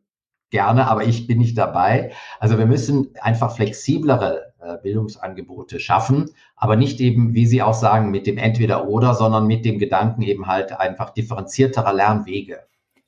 gerne, 0.50 0.88
aber 0.88 1.04
ich 1.04 1.28
bin 1.28 1.40
nicht 1.40 1.58
dabei. 1.58 2.14
Also 2.40 2.58
wir 2.58 2.68
müssen 2.68 3.10
einfach 3.20 3.54
flexiblere 3.54 4.49
Bildungsangebote 4.84 5.80
schaffen, 5.80 6.32
aber 6.56 6.76
nicht 6.76 7.00
eben, 7.00 7.34
wie 7.34 7.46
Sie 7.46 7.62
auch 7.62 7.74
sagen, 7.74 8.12
mit 8.12 8.28
dem 8.28 8.38
Entweder-Oder, 8.38 9.14
sondern 9.14 9.48
mit 9.48 9.66
dem 9.66 9.80
Gedanken 9.80 10.22
eben 10.22 10.48
halt 10.48 10.78
einfach 10.80 11.12
differenzierterer 11.12 11.94
Lernwege. 11.94 12.60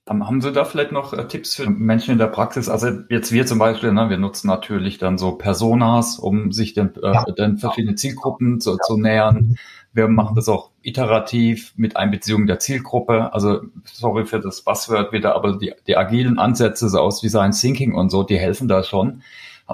Haben 0.10 0.42
Sie 0.42 0.52
da 0.52 0.66
vielleicht 0.66 0.92
noch 0.92 1.14
äh, 1.14 1.28
Tipps 1.28 1.56
für 1.56 1.70
Menschen 1.70 2.12
in 2.12 2.18
der 2.18 2.28
Praxis? 2.28 2.70
Also 2.70 2.90
jetzt 3.10 3.32
wir 3.32 3.46
zum 3.46 3.60
Beispiel, 3.60 3.94
ne, 3.94 4.10
wir 4.10 4.18
nutzen 4.18 4.48
natürlich 4.48 4.98
dann 4.98 5.18
so 5.18 5.34
Personas, 5.34 6.18
um 6.18 6.52
sich 6.52 6.74
den, 6.74 6.94
äh, 7.02 7.14
ja. 7.14 7.24
den 7.26 7.58
verschiedenen 7.58 7.98
Zielgruppen 7.98 8.60
zu, 8.60 8.72
ja. 8.72 8.78
zu 8.80 8.98
nähern. 8.98 9.58
Wir 9.94 10.08
machen 10.08 10.36
das 10.36 10.50
auch 10.50 10.72
iterativ 10.82 11.74
mit 11.78 11.98
Einbeziehung 11.98 12.48
der 12.48 12.60
Zielgruppe. 12.60 13.34
Also 13.34 13.62
sorry 13.86 14.26
für 14.26 14.40
das 14.40 14.64
Buzzword 14.64 15.14
wieder, 15.14 15.36
aber 15.36 15.58
die, 15.58 15.74
die 15.88 15.96
agilen 15.96 16.40
Ansätze 16.40 16.90
so 16.90 17.00
aus 17.00 17.22
Design 17.22 17.52
Thinking 17.52 17.94
und 17.94 18.10
so, 18.10 18.24
die 18.24 18.40
helfen 18.40 18.68
da 18.68 18.84
schon. 18.84 19.22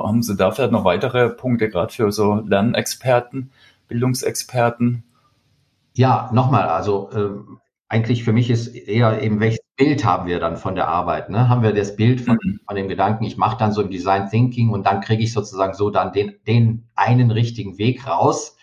Haben 0.04 0.22
Sie 0.24 0.36
da 0.36 0.52
vielleicht 0.52 0.72
noch 0.72 0.86
weitere 0.86 1.30
Punkte, 1.30 1.70
gerade 1.70 1.94
für 1.94 2.12
so 2.12 2.36
Lernexperten, 2.36 3.52
Bildungsexperten? 3.88 5.04
Ja, 5.94 6.30
nochmal, 6.34 6.70
also 6.70 7.10
äh, 7.12 7.56
eigentlich 7.90 8.24
für 8.24 8.34
mich 8.34 8.50
ist 8.50 8.68
eher 8.68 9.22
eben, 9.22 9.40
welches 9.40 9.62
Bild 9.78 10.04
haben 10.04 10.28
wir 10.28 10.40
dann 10.40 10.58
von 10.58 10.76
der 10.76 10.88
Arbeit? 10.88 11.30
Ne? 11.30 11.50
Haben 11.50 11.64
wir 11.64 11.74
das 11.74 11.96
Bild 11.96 12.22
von, 12.22 12.38
mhm. 12.44 12.60
von 12.66 12.76
dem 12.76 12.88
Gedanken, 12.88 13.24
ich 13.24 13.38
mache 13.38 13.58
dann 13.58 13.72
so 13.72 13.82
im 13.82 13.90
Design 13.90 14.30
Thinking 14.30 14.70
und 14.70 14.86
dann 14.86 15.02
kriege 15.02 15.24
ich 15.24 15.34
sozusagen 15.34 15.74
so 15.74 15.90
dann 15.90 16.12
den, 16.12 16.36
den 16.46 16.88
einen 16.96 17.32
richtigen 17.32 17.78
Weg 17.78 18.06
raus 18.08 18.58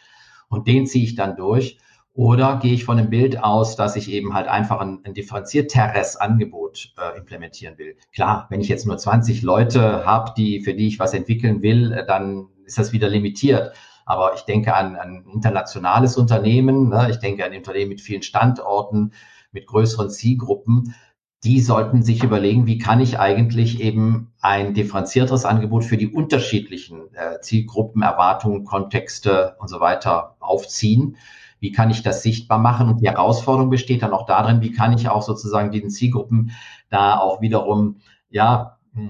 und 0.48 0.66
den 0.68 0.86
ziehe 0.86 1.04
ich 1.04 1.14
dann 1.14 1.36
durch. 1.36 1.78
Oder 2.16 2.60
gehe 2.62 2.72
ich 2.72 2.84
von 2.84 2.96
dem 2.96 3.10
Bild 3.10 3.42
aus, 3.42 3.74
dass 3.74 3.96
ich 3.96 4.08
eben 4.08 4.34
halt 4.34 4.46
einfach 4.46 4.78
ein, 4.78 5.00
ein 5.02 5.14
differenzierteres 5.14 6.14
Angebot 6.14 6.94
äh, 6.96 7.18
implementieren 7.18 7.76
will? 7.76 7.96
Klar, 8.14 8.46
wenn 8.50 8.60
ich 8.60 8.68
jetzt 8.68 8.86
nur 8.86 8.96
20 8.96 9.42
Leute 9.42 10.06
habe, 10.06 10.32
die, 10.36 10.60
für 10.60 10.74
die 10.74 10.86
ich 10.86 11.00
was 11.00 11.12
entwickeln 11.12 11.60
will, 11.60 11.92
äh, 11.92 12.06
dann 12.06 12.46
ist 12.64 12.78
das 12.78 12.92
wieder 12.92 13.08
limitiert. 13.08 13.72
Aber 14.06 14.34
ich 14.36 14.42
denke 14.42 14.74
an 14.74 14.94
ein 14.94 15.24
internationales 15.32 16.16
Unternehmen, 16.16 16.90
ne? 16.90 17.08
ich 17.10 17.16
denke 17.16 17.44
an 17.44 17.52
Unternehmen 17.52 17.88
mit 17.88 18.00
vielen 18.00 18.22
Standorten, 18.22 19.12
mit 19.50 19.66
größeren 19.66 20.08
Zielgruppen. 20.08 20.94
Die 21.42 21.60
sollten 21.60 22.04
sich 22.04 22.22
überlegen, 22.22 22.66
wie 22.66 22.78
kann 22.78 23.00
ich 23.00 23.18
eigentlich 23.18 23.80
eben 23.80 24.32
ein 24.40 24.72
differenzierteres 24.72 25.44
Angebot 25.44 25.84
für 25.84 25.96
die 25.96 26.12
unterschiedlichen 26.12 27.12
äh, 27.14 27.40
Zielgruppen, 27.40 28.02
Erwartungen, 28.02 28.64
Kontexte 28.64 29.56
und 29.58 29.66
so 29.66 29.80
weiter 29.80 30.36
aufziehen 30.38 31.16
wie 31.64 31.72
kann 31.72 31.88
ich 31.88 32.02
das 32.02 32.22
sichtbar 32.22 32.58
machen? 32.58 32.90
Und 32.90 33.00
die 33.00 33.08
Herausforderung 33.08 33.70
besteht 33.70 34.02
dann 34.02 34.12
auch 34.12 34.26
darin, 34.26 34.60
wie 34.60 34.70
kann 34.70 34.92
ich 34.92 35.08
auch 35.08 35.22
sozusagen 35.22 35.70
diesen 35.70 35.88
Zielgruppen 35.88 36.50
da 36.90 37.16
auch 37.18 37.40
wiederum, 37.40 38.00
ja, 38.28 38.76
hm, 38.92 39.08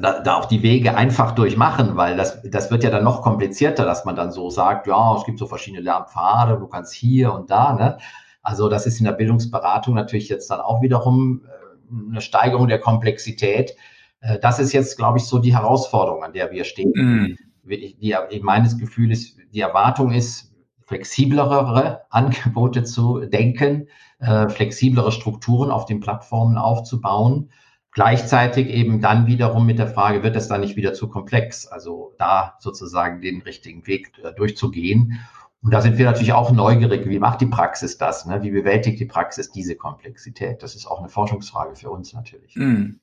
da, 0.00 0.20
da 0.20 0.36
auch 0.36 0.44
die 0.44 0.62
Wege 0.62 0.96
einfach 0.96 1.32
durchmachen, 1.32 1.96
weil 1.96 2.16
das, 2.16 2.40
das 2.42 2.70
wird 2.70 2.84
ja 2.84 2.90
dann 2.90 3.02
noch 3.02 3.20
komplizierter, 3.20 3.84
dass 3.84 4.04
man 4.04 4.14
dann 4.14 4.30
so 4.30 4.48
sagt, 4.48 4.86
ja, 4.86 5.16
es 5.16 5.24
gibt 5.24 5.40
so 5.40 5.46
verschiedene 5.46 5.82
Lernpfade, 5.82 6.56
du 6.56 6.68
kannst 6.68 6.94
hier 6.94 7.32
und 7.32 7.50
da, 7.50 7.72
ne? 7.72 7.98
Also 8.42 8.68
das 8.68 8.86
ist 8.86 9.00
in 9.00 9.04
der 9.04 9.12
Bildungsberatung 9.12 9.96
natürlich 9.96 10.28
jetzt 10.28 10.48
dann 10.48 10.60
auch 10.60 10.82
wiederum 10.82 11.42
äh, 11.44 12.10
eine 12.12 12.20
Steigerung 12.20 12.68
der 12.68 12.78
Komplexität. 12.78 13.74
Äh, 14.20 14.38
das 14.38 14.60
ist 14.60 14.72
jetzt, 14.72 14.96
glaube 14.96 15.18
ich, 15.18 15.24
so 15.24 15.40
die 15.40 15.56
Herausforderung, 15.56 16.22
an 16.22 16.32
der 16.32 16.52
wir 16.52 16.62
stehen. 16.62 16.92
Mm. 16.94 17.36
Die, 17.68 17.96
die, 17.98 18.40
meines 18.40 18.78
Gefühl 18.78 19.10
ist, 19.10 19.36
die 19.52 19.60
Erwartung 19.60 20.12
ist, 20.12 20.55
flexiblere 20.86 22.02
Angebote 22.10 22.84
zu 22.84 23.20
denken, 23.20 23.88
äh, 24.18 24.48
flexiblere 24.48 25.12
Strukturen 25.12 25.70
auf 25.70 25.84
den 25.84 26.00
Plattformen 26.00 26.56
aufzubauen. 26.56 27.50
Gleichzeitig 27.92 28.68
eben 28.68 29.00
dann 29.00 29.26
wiederum 29.26 29.66
mit 29.66 29.78
der 29.78 29.88
Frage, 29.88 30.22
wird 30.22 30.36
es 30.36 30.48
dann 30.48 30.60
nicht 30.60 30.76
wieder 30.76 30.92
zu 30.92 31.08
komplex? 31.08 31.66
Also 31.66 32.14
da 32.18 32.54
sozusagen 32.60 33.20
den 33.20 33.42
richtigen 33.42 33.86
Weg 33.86 34.12
äh, 34.22 34.32
durchzugehen. 34.32 35.18
Und 35.62 35.72
da 35.72 35.80
sind 35.80 35.98
wir 35.98 36.04
natürlich 36.04 36.32
auch 36.32 36.52
neugierig. 36.52 37.08
Wie 37.08 37.18
macht 37.18 37.40
die 37.40 37.46
Praxis 37.46 37.98
das? 37.98 38.26
Ne? 38.26 38.42
Wie 38.42 38.50
bewältigt 38.50 39.00
die 39.00 39.06
Praxis 39.06 39.50
diese 39.50 39.74
Komplexität? 39.74 40.62
Das 40.62 40.76
ist 40.76 40.86
auch 40.86 41.00
eine 41.00 41.08
Forschungsfrage 41.08 41.74
für 41.74 41.90
uns 41.90 42.12
natürlich. 42.12 42.54
Mm. 42.54 43.00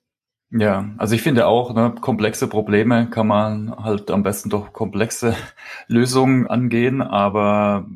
Ja, 0.56 0.92
also 0.98 1.16
ich 1.16 1.24
finde 1.24 1.48
auch, 1.48 1.74
ne, 1.74 1.96
komplexe 2.00 2.48
Probleme 2.48 3.10
kann 3.10 3.26
man 3.26 3.76
halt 3.76 4.12
am 4.12 4.22
besten 4.22 4.52
durch 4.52 4.72
komplexe 4.72 5.36
Lösungen 5.88 6.46
angehen. 6.46 7.02
Aber 7.02 7.88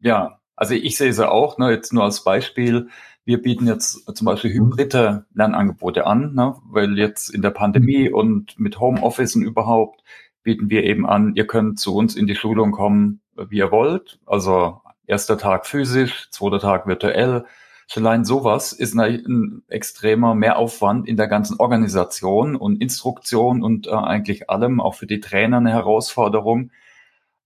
ja, 0.00 0.38
also 0.54 0.74
ich 0.74 0.96
sehe 0.96 1.12
sie 1.12 1.28
auch, 1.28 1.58
ne, 1.58 1.72
jetzt 1.72 1.92
nur 1.92 2.04
als 2.04 2.22
Beispiel. 2.22 2.88
Wir 3.24 3.42
bieten 3.42 3.66
jetzt 3.66 4.16
zum 4.16 4.26
Beispiel 4.26 4.52
hybride 4.52 5.24
Lernangebote 5.34 6.06
an, 6.06 6.34
ne, 6.34 6.54
weil 6.70 6.96
jetzt 6.98 7.30
in 7.30 7.42
der 7.42 7.50
Pandemie 7.50 8.08
mhm. 8.08 8.14
und 8.14 8.60
mit 8.60 8.78
Homeoffice 8.78 9.34
und 9.34 9.42
überhaupt 9.42 10.04
bieten 10.44 10.70
wir 10.70 10.84
eben 10.84 11.06
an, 11.06 11.34
ihr 11.34 11.48
könnt 11.48 11.80
zu 11.80 11.96
uns 11.96 12.14
in 12.14 12.28
die 12.28 12.36
Schulung 12.36 12.70
kommen, 12.70 13.22
wie 13.34 13.58
ihr 13.58 13.72
wollt. 13.72 14.20
Also 14.24 14.80
erster 15.06 15.36
Tag 15.36 15.66
physisch, 15.66 16.28
zweiter 16.30 16.60
Tag 16.60 16.86
virtuell 16.86 17.44
Schon 17.86 18.06
allein 18.06 18.24
sowas 18.24 18.72
ist 18.72 18.98
ein, 18.98 19.62
extremer 19.68 20.34
Mehraufwand 20.34 21.06
in 21.08 21.16
der 21.16 21.28
ganzen 21.28 21.58
Organisation 21.58 22.56
und 22.56 22.80
Instruktion 22.80 23.62
und 23.62 23.86
äh, 23.86 23.90
eigentlich 23.90 24.50
allem, 24.50 24.80
auch 24.80 24.94
für 24.94 25.06
die 25.06 25.20
Trainer 25.20 25.58
eine 25.58 25.70
Herausforderung. 25.70 26.70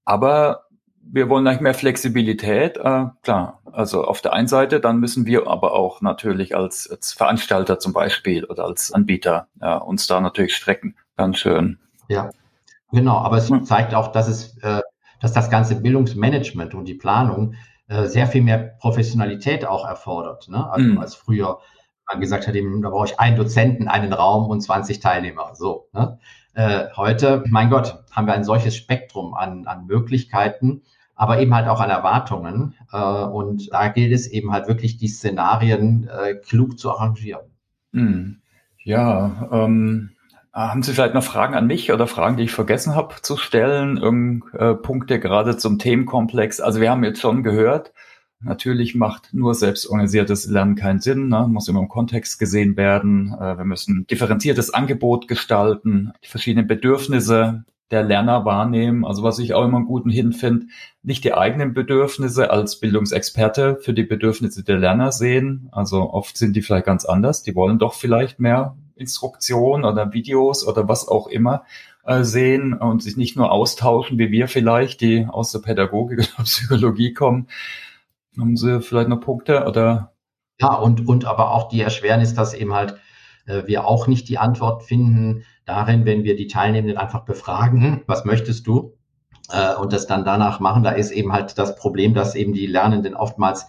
Aber 0.04 0.68
wir 1.10 1.28
wollen 1.28 1.46
eigentlich 1.46 1.60
mehr 1.60 1.74
Flexibilität, 1.74 2.76
äh, 2.76 3.06
klar. 3.22 3.60
Also 3.72 4.04
auf 4.04 4.20
der 4.20 4.32
einen 4.32 4.48
Seite, 4.48 4.80
dann 4.80 4.98
müssen 4.98 5.26
wir 5.26 5.46
aber 5.46 5.72
auch 5.72 6.00
natürlich 6.00 6.56
als, 6.56 6.88
als 6.90 7.12
Veranstalter 7.12 7.78
zum 7.78 7.92
Beispiel 7.92 8.44
oder 8.44 8.64
als 8.64 8.92
Anbieter 8.92 9.48
ja, 9.60 9.76
uns 9.76 10.06
da 10.06 10.20
natürlich 10.20 10.54
strecken. 10.54 10.96
Ganz 11.16 11.38
schön. 11.38 11.78
Ja, 12.08 12.30
genau. 12.92 13.18
Aber 13.18 13.38
es 13.38 13.50
zeigt 13.64 13.94
auch, 13.94 14.08
dass 14.08 14.28
es, 14.28 14.58
äh, 14.58 14.80
dass 15.20 15.32
das 15.32 15.50
ganze 15.50 15.80
Bildungsmanagement 15.80 16.74
und 16.74 16.86
die 16.86 16.94
Planung 16.94 17.54
äh, 17.88 18.06
sehr 18.06 18.26
viel 18.26 18.42
mehr 18.42 18.58
Professionalität 18.58 19.66
auch 19.66 19.86
erfordert, 19.86 20.48
ne? 20.48 20.70
also 20.70 20.94
mm. 20.94 20.98
als 20.98 21.14
früher 21.14 21.58
man 22.08 22.20
gesagt 22.20 22.46
hat, 22.46 22.54
eben, 22.54 22.82
da 22.82 22.90
brauche 22.90 23.06
ich 23.06 23.20
einen 23.20 23.36
Dozenten, 23.36 23.88
einen 23.88 24.12
Raum 24.12 24.48
und 24.48 24.60
20 24.60 25.00
Teilnehmer. 25.00 25.54
So. 25.54 25.88
Ne? 25.92 26.18
Äh, 26.54 26.86
heute, 26.96 27.44
mein 27.48 27.70
Gott, 27.70 28.02
haben 28.10 28.26
wir 28.26 28.34
ein 28.34 28.44
solches 28.44 28.76
Spektrum 28.76 29.34
an, 29.34 29.66
an 29.66 29.86
Möglichkeiten, 29.86 30.82
aber 31.14 31.40
eben 31.40 31.54
halt 31.54 31.68
auch 31.68 31.80
an 31.80 31.90
Erwartungen. 31.90 32.74
Äh, 32.92 32.98
und 32.98 33.72
da 33.72 33.88
gilt 33.88 34.12
es 34.12 34.26
eben 34.26 34.52
halt 34.52 34.68
wirklich, 34.68 34.96
die 34.96 35.08
Szenarien 35.08 36.08
äh, 36.08 36.34
klug 36.34 36.78
zu 36.78 36.90
arrangieren. 36.90 37.46
Mm. 37.92 38.36
Ja, 38.84 39.48
ähm, 39.52 40.10
haben 40.66 40.82
Sie 40.82 40.92
vielleicht 40.92 41.14
noch 41.14 41.22
Fragen 41.22 41.54
an 41.54 41.66
mich 41.66 41.92
oder 41.92 42.06
Fragen, 42.08 42.36
die 42.36 42.44
ich 42.44 42.52
vergessen 42.52 42.96
habe 42.96 43.14
zu 43.22 43.36
stellen? 43.36 43.96
Irgend, 43.96 44.42
äh, 44.54 44.74
Punkte 44.74 45.20
gerade 45.20 45.56
zum 45.56 45.78
Themenkomplex? 45.78 46.60
Also 46.60 46.80
wir 46.80 46.90
haben 46.90 47.04
jetzt 47.04 47.20
schon 47.20 47.44
gehört, 47.44 47.92
natürlich 48.40 48.96
macht 48.96 49.32
nur 49.32 49.54
selbstorganisiertes 49.54 50.46
Lernen 50.46 50.74
keinen 50.74 51.00
Sinn, 51.00 51.28
ne? 51.28 51.46
muss 51.48 51.68
immer 51.68 51.80
im 51.80 51.88
Kontext 51.88 52.40
gesehen 52.40 52.76
werden. 52.76 53.32
Äh, 53.34 53.58
wir 53.58 53.64
müssen 53.64 54.06
differenziertes 54.08 54.74
Angebot 54.74 55.28
gestalten, 55.28 56.12
die 56.24 56.28
verschiedenen 56.28 56.66
Bedürfnisse 56.66 57.64
der 57.92 58.02
Lerner 58.02 58.44
wahrnehmen. 58.44 59.04
Also 59.04 59.22
was 59.22 59.38
ich 59.38 59.54
auch 59.54 59.64
immer 59.64 59.76
einen 59.76 59.86
guten 59.86 60.10
Hin 60.10 60.32
finde, 60.32 60.66
nicht 61.02 61.22
die 61.22 61.34
eigenen 61.34 61.72
Bedürfnisse 61.72 62.50
als 62.50 62.80
Bildungsexperte 62.80 63.78
für 63.80 63.94
die 63.94 64.02
Bedürfnisse 64.02 64.64
der 64.64 64.78
Lerner 64.78 65.12
sehen. 65.12 65.68
Also 65.72 66.12
oft 66.12 66.36
sind 66.36 66.56
die 66.56 66.62
vielleicht 66.62 66.86
ganz 66.86 67.04
anders. 67.04 67.44
Die 67.44 67.54
wollen 67.54 67.78
doch 67.78 67.94
vielleicht 67.94 68.40
mehr 68.40 68.76
Instruktionen 68.98 69.84
oder 69.84 70.12
Videos 70.12 70.66
oder 70.66 70.88
was 70.88 71.08
auch 71.08 71.26
immer 71.26 71.64
äh, 72.04 72.24
sehen 72.24 72.74
und 72.74 73.02
sich 73.02 73.16
nicht 73.16 73.36
nur 73.36 73.52
austauschen, 73.52 74.18
wie 74.18 74.30
wir 74.30 74.48
vielleicht, 74.48 75.00
die 75.00 75.26
aus 75.28 75.52
der 75.52 75.60
Pädagogik 75.60 76.18
oder 76.34 76.44
Psychologie 76.44 77.12
kommen. 77.12 77.48
Haben 78.38 78.56
Sie 78.56 78.80
vielleicht 78.80 79.08
noch 79.08 79.20
Punkte 79.20 79.64
oder? 79.64 80.12
Ja, 80.60 80.74
und, 80.74 81.06
und 81.06 81.24
aber 81.24 81.52
auch 81.52 81.68
die 81.68 81.80
Erschwernis, 81.80 82.34
dass 82.34 82.54
eben 82.54 82.74
halt 82.74 82.96
äh, 83.46 83.62
wir 83.66 83.86
auch 83.86 84.06
nicht 84.06 84.28
die 84.28 84.38
Antwort 84.38 84.82
finden 84.82 85.44
darin, 85.64 86.04
wenn 86.04 86.24
wir 86.24 86.36
die 86.36 86.46
Teilnehmenden 86.46 86.98
einfach 86.98 87.24
befragen, 87.24 88.02
was 88.06 88.24
möchtest 88.24 88.66
du? 88.66 88.94
Äh, 89.50 89.74
und 89.74 89.92
das 89.92 90.06
dann 90.06 90.24
danach 90.24 90.60
machen, 90.60 90.82
da 90.82 90.90
ist 90.90 91.10
eben 91.10 91.32
halt 91.32 91.58
das 91.58 91.76
Problem, 91.76 92.14
dass 92.14 92.34
eben 92.34 92.52
die 92.52 92.66
Lernenden 92.66 93.14
oftmals 93.14 93.66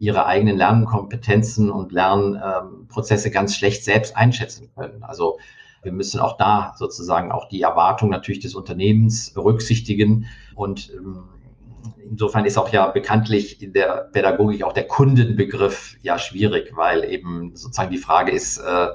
ihre 0.00 0.26
eigenen 0.26 0.56
Lernkompetenzen 0.56 1.70
und 1.70 1.92
Lernprozesse 1.92 3.30
ganz 3.30 3.54
schlecht 3.54 3.84
selbst 3.84 4.16
einschätzen 4.16 4.70
können. 4.74 5.04
Also 5.04 5.38
wir 5.82 5.92
müssen 5.92 6.20
auch 6.20 6.36
da 6.38 6.74
sozusagen 6.76 7.30
auch 7.30 7.48
die 7.48 7.62
Erwartung 7.62 8.10
natürlich 8.10 8.40
des 8.40 8.54
Unternehmens 8.54 9.30
berücksichtigen. 9.30 10.26
Und 10.54 10.90
ähm, 10.94 11.24
insofern 12.08 12.46
ist 12.46 12.56
auch 12.56 12.70
ja 12.70 12.88
bekanntlich 12.88 13.62
in 13.62 13.74
der 13.74 14.08
Pädagogik 14.12 14.62
auch 14.62 14.72
der 14.72 14.86
Kundenbegriff 14.86 15.96
ja 16.02 16.18
schwierig, 16.18 16.72
weil 16.74 17.04
eben 17.04 17.54
sozusagen 17.54 17.90
die 17.90 17.98
Frage 17.98 18.32
ist, 18.32 18.56
äh, 18.58 18.88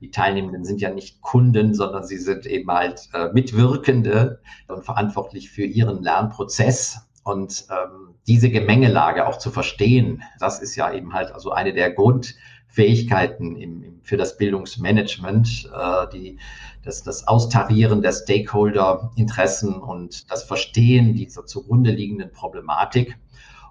die 0.00 0.10
Teilnehmenden 0.10 0.64
sind 0.64 0.80
ja 0.80 0.90
nicht 0.90 1.22
Kunden, 1.22 1.74
sondern 1.74 2.04
sie 2.04 2.18
sind 2.18 2.46
eben 2.46 2.70
halt 2.70 3.08
äh, 3.14 3.32
Mitwirkende 3.32 4.40
und 4.68 4.84
verantwortlich 4.84 5.50
für 5.50 5.64
ihren 5.64 6.02
Lernprozess. 6.02 7.08
Und 7.24 7.66
ähm, 7.70 8.14
diese 8.26 8.50
Gemengelage 8.50 9.26
auch 9.26 9.38
zu 9.38 9.50
verstehen, 9.50 10.22
das 10.40 10.60
ist 10.60 10.74
ja 10.74 10.92
eben 10.92 11.12
halt 11.12 11.32
also 11.32 11.52
eine 11.52 11.72
der 11.72 11.92
Grundfähigkeiten 11.92 13.56
im, 13.56 13.82
im, 13.82 14.00
für 14.02 14.16
das 14.16 14.36
Bildungsmanagement, 14.36 15.70
äh, 15.72 16.06
die, 16.12 16.38
das, 16.82 17.02
das 17.04 17.28
Austarieren 17.28 18.02
der 18.02 18.12
Stakeholder-Interessen 18.12 19.74
und 19.74 20.30
das 20.30 20.42
Verstehen 20.42 21.14
dieser 21.14 21.46
zugrunde 21.46 21.92
liegenden 21.92 22.32
Problematik. 22.32 23.16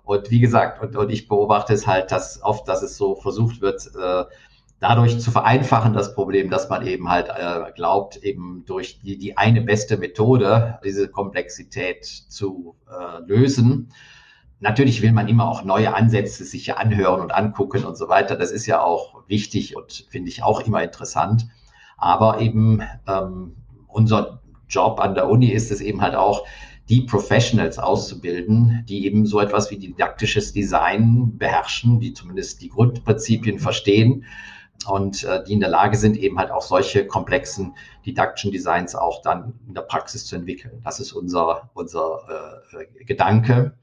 Und 0.03 0.31
wie 0.31 0.39
gesagt, 0.39 0.81
und, 0.81 0.95
und 0.95 1.09
ich 1.09 1.27
beobachte 1.27 1.73
es 1.73 1.85
halt, 1.85 2.11
dass 2.11 2.41
oft, 2.41 2.67
dass 2.67 2.81
es 2.81 2.97
so 2.97 3.15
versucht 3.15 3.61
wird, 3.61 3.85
äh, 3.95 4.25
dadurch 4.81 5.19
zu 5.19 5.31
vereinfachen, 5.31 5.93
das 5.93 6.15
Problem, 6.15 6.49
dass 6.49 6.67
man 6.67 6.85
eben 6.85 7.07
halt 7.07 7.29
äh, 7.29 7.71
glaubt, 7.75 8.17
eben 8.17 8.63
durch 8.65 8.99
die, 9.01 9.17
die 9.17 9.37
eine 9.37 9.61
beste 9.61 9.95
Methode 9.95 10.79
diese 10.83 11.07
Komplexität 11.07 12.03
zu 12.03 12.75
äh, 12.89 13.21
lösen. 13.25 13.93
Natürlich 14.59 15.03
will 15.03 15.11
man 15.11 15.27
immer 15.27 15.47
auch 15.47 15.63
neue 15.63 15.93
Ansätze 15.93 16.43
sich 16.43 16.75
anhören 16.75 17.21
und 17.21 17.31
angucken 17.31 17.85
und 17.85 17.95
so 17.95 18.09
weiter. 18.09 18.35
Das 18.35 18.51
ist 18.51 18.65
ja 18.65 18.81
auch 18.81 19.23
wichtig 19.27 19.77
und 19.77 20.07
finde 20.09 20.29
ich 20.29 20.41
auch 20.41 20.61
immer 20.61 20.83
interessant. 20.83 21.47
Aber 21.97 22.41
eben 22.41 22.81
ähm, 23.07 23.55
unser 23.87 24.41
Job 24.67 24.99
an 24.99 25.13
der 25.13 25.29
Uni 25.29 25.49
ist 25.49 25.71
es 25.71 25.79
eben 25.79 26.01
halt 26.01 26.15
auch, 26.15 26.45
die 26.89 27.01
Professionals 27.01 27.77
auszubilden, 27.77 28.83
die 28.89 29.05
eben 29.05 29.25
so 29.27 29.39
etwas 29.39 29.69
wie 29.69 29.77
didaktisches 29.77 30.51
Design 30.51 31.37
beherrschen, 31.37 31.99
die 31.99 32.13
zumindest 32.13 32.61
die 32.61 32.69
Grundprinzipien 32.69 33.59
verstehen 33.59 34.25
und 34.85 35.23
äh, 35.23 35.43
die 35.43 35.53
in 35.53 35.59
der 35.59 35.69
Lage 35.69 35.97
sind, 35.97 36.17
eben 36.17 36.37
halt 36.37 36.51
auch 36.51 36.61
solche 36.61 37.05
komplexen 37.05 37.75
didaktischen 38.05 38.51
Designs 38.51 38.95
auch 38.95 39.21
dann 39.21 39.53
in 39.67 39.73
der 39.73 39.81
Praxis 39.81 40.25
zu 40.25 40.35
entwickeln. 40.35 40.81
Das 40.83 40.99
ist 40.99 41.11
unser, 41.13 41.69
unser 41.73 42.61
äh, 42.73 43.03
Gedanke. 43.05 43.73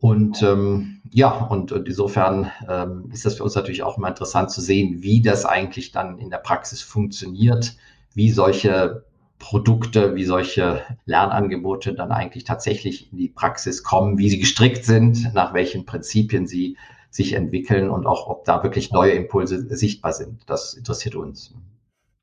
Und 0.00 0.42
ähm, 0.42 1.00
ja, 1.10 1.30
und, 1.30 1.72
und 1.72 1.88
insofern 1.88 2.50
ähm, 2.68 3.10
ist 3.12 3.24
das 3.24 3.34
für 3.34 3.44
uns 3.44 3.54
natürlich 3.54 3.82
auch 3.82 3.98
immer 3.98 4.08
interessant 4.08 4.50
zu 4.50 4.60
sehen, 4.60 5.02
wie 5.02 5.22
das 5.22 5.44
eigentlich 5.44 5.90
dann 5.90 6.18
in 6.18 6.30
der 6.30 6.38
Praxis 6.38 6.82
funktioniert, 6.82 7.76
wie 8.14 8.30
solche 8.30 9.04
Produkte, 9.38 10.14
wie 10.14 10.24
solche 10.24 10.82
Lernangebote 11.04 11.94
dann 11.94 12.12
eigentlich 12.12 12.44
tatsächlich 12.44 13.12
in 13.12 13.18
die 13.18 13.28
Praxis 13.28 13.82
kommen, 13.82 14.18
wie 14.18 14.30
sie 14.30 14.38
gestrickt 14.38 14.84
sind, 14.84 15.32
nach 15.34 15.54
welchen 15.54 15.84
Prinzipien 15.84 16.46
sie 16.46 16.76
sich 17.10 17.32
entwickeln 17.32 17.90
und 17.90 18.06
auch, 18.06 18.28
ob 18.28 18.44
da 18.44 18.62
wirklich 18.62 18.92
neue 18.92 19.12
Impulse 19.12 19.74
sichtbar 19.76 20.12
sind. 20.12 20.42
Das 20.46 20.74
interessiert 20.74 21.14
uns. 21.14 21.54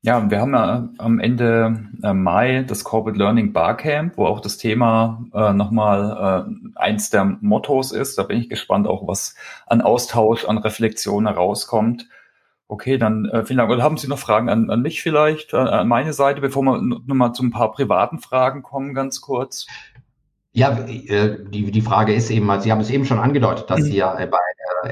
Ja, 0.02 0.30
wir 0.30 0.40
haben 0.40 0.54
ja 0.54 0.88
am 0.98 1.18
Ende 1.18 1.88
äh, 2.04 2.12
Mai 2.12 2.62
das 2.62 2.84
Corporate 2.84 3.18
Learning 3.18 3.52
Barcamp, 3.52 4.16
wo 4.16 4.26
auch 4.26 4.38
das 4.38 4.56
Thema 4.56 5.24
äh, 5.34 5.52
nochmal 5.52 6.46
äh, 6.46 6.78
eins 6.78 7.10
der 7.10 7.24
Mottos 7.40 7.90
ist. 7.90 8.16
Da 8.16 8.22
bin 8.22 8.38
ich 8.38 8.48
gespannt, 8.48 8.86
auch 8.86 9.08
was 9.08 9.34
an 9.66 9.80
Austausch, 9.80 10.44
an 10.44 10.58
Reflexion 10.58 11.26
herauskommt. 11.26 12.08
Okay, 12.68 12.98
dann 12.98 13.24
äh, 13.26 13.44
vielen 13.44 13.58
Dank. 13.58 13.70
Oder 13.70 13.82
haben 13.82 13.96
Sie 13.96 14.06
noch 14.06 14.18
Fragen 14.20 14.48
an, 14.48 14.70
an 14.70 14.80
mich 14.80 15.02
vielleicht, 15.02 15.52
äh, 15.54 15.56
an 15.56 15.88
meine 15.88 16.12
Seite, 16.12 16.40
bevor 16.40 16.62
wir 16.62 16.80
nochmal 16.80 17.32
zu 17.32 17.42
ein 17.42 17.50
paar 17.50 17.72
privaten 17.72 18.20
Fragen 18.20 18.62
kommen, 18.62 18.94
ganz 18.94 19.20
kurz? 19.20 19.66
Ja, 20.52 20.70
äh, 20.86 21.36
die, 21.50 21.70
die 21.70 21.82
Frage 21.82 22.14
ist 22.14 22.30
eben, 22.30 22.48
Sie 22.60 22.70
haben 22.70 22.80
es 22.80 22.90
eben 22.90 23.04
schon 23.04 23.18
angedeutet, 23.18 23.68
dass 23.70 23.80
mhm. 23.80 23.84
Sie 23.84 23.96
ja 23.96 24.14
bei 24.14 24.38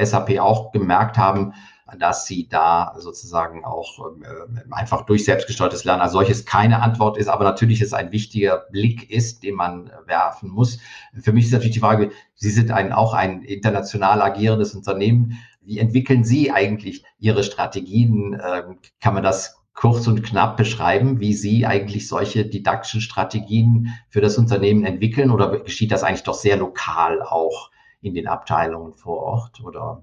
SAP 0.02 0.38
auch 0.38 0.72
gemerkt 0.72 1.18
haben, 1.18 1.54
dass 1.98 2.26
sie 2.26 2.48
da 2.48 2.94
sozusagen 2.98 3.64
auch 3.64 3.98
äh, 4.00 4.72
einfach 4.72 5.02
durch 5.02 5.24
selbstgesteuertes 5.24 5.84
Lernen 5.84 6.02
als 6.02 6.12
solches 6.12 6.46
keine 6.46 6.82
Antwort 6.82 7.18
ist, 7.18 7.28
aber 7.28 7.44
natürlich 7.44 7.82
ist 7.82 7.92
ein 7.92 8.10
wichtiger 8.10 8.66
Blick 8.70 9.10
ist, 9.10 9.42
den 9.42 9.54
man 9.54 9.90
werfen 10.06 10.50
muss. 10.50 10.78
Für 11.20 11.32
mich 11.32 11.46
ist 11.46 11.52
natürlich 11.52 11.74
die 11.74 11.80
Frage, 11.80 12.10
Sie 12.34 12.50
sind 12.50 12.70
ein, 12.70 12.92
auch 12.92 13.14
ein 13.14 13.42
international 13.42 14.22
agierendes 14.22 14.74
Unternehmen. 14.74 15.38
Wie 15.60 15.78
entwickeln 15.78 16.24
Sie 16.24 16.50
eigentlich 16.50 17.04
Ihre 17.18 17.44
Strategien? 17.44 18.40
Ähm, 18.42 18.78
kann 19.00 19.14
man 19.14 19.22
das 19.22 19.62
kurz 19.74 20.06
und 20.06 20.22
knapp 20.22 20.56
beschreiben, 20.56 21.20
wie 21.20 21.34
Sie 21.34 21.66
eigentlich 21.66 22.08
solche 22.08 22.46
didaktischen 22.46 23.00
Strategien 23.00 23.94
für 24.08 24.20
das 24.20 24.38
Unternehmen 24.38 24.84
entwickeln 24.84 25.30
oder 25.30 25.58
geschieht 25.58 25.92
das 25.92 26.02
eigentlich 26.02 26.22
doch 26.22 26.34
sehr 26.34 26.56
lokal 26.56 27.22
auch 27.22 27.70
in 28.04 28.14
den 28.14 28.28
Abteilungen 28.28 28.94
vor 28.94 29.18
Ort 29.22 29.64
oder? 29.64 30.02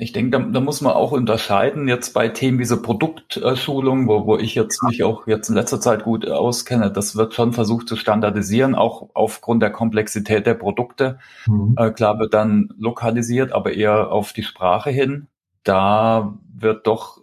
Ich 0.00 0.12
denke, 0.12 0.38
da, 0.38 0.38
da 0.38 0.60
muss 0.60 0.80
man 0.80 0.92
auch 0.92 1.10
unterscheiden 1.10 1.88
jetzt 1.88 2.14
bei 2.14 2.28
Themen 2.28 2.60
wie 2.60 2.64
so 2.64 2.80
Produktschulung, 2.80 4.06
wo, 4.06 4.26
wo 4.26 4.36
ich 4.36 4.54
jetzt 4.54 4.80
mich 4.84 5.02
auch 5.02 5.26
jetzt 5.26 5.48
in 5.48 5.56
letzter 5.56 5.80
Zeit 5.80 6.04
gut 6.04 6.28
auskenne. 6.28 6.92
Das 6.92 7.16
wird 7.16 7.34
schon 7.34 7.52
versucht 7.52 7.88
zu 7.88 7.96
standardisieren, 7.96 8.76
auch 8.76 9.08
aufgrund 9.14 9.60
der 9.60 9.70
Komplexität 9.70 10.46
der 10.46 10.54
Produkte. 10.54 11.18
Mhm. 11.46 11.74
Äh, 11.76 11.90
klar 11.90 12.20
wird 12.20 12.32
dann 12.32 12.72
lokalisiert, 12.78 13.50
aber 13.50 13.72
eher 13.72 14.12
auf 14.12 14.32
die 14.32 14.44
Sprache 14.44 14.90
hin. 14.90 15.26
Da 15.64 16.38
wird 16.54 16.86
doch 16.86 17.18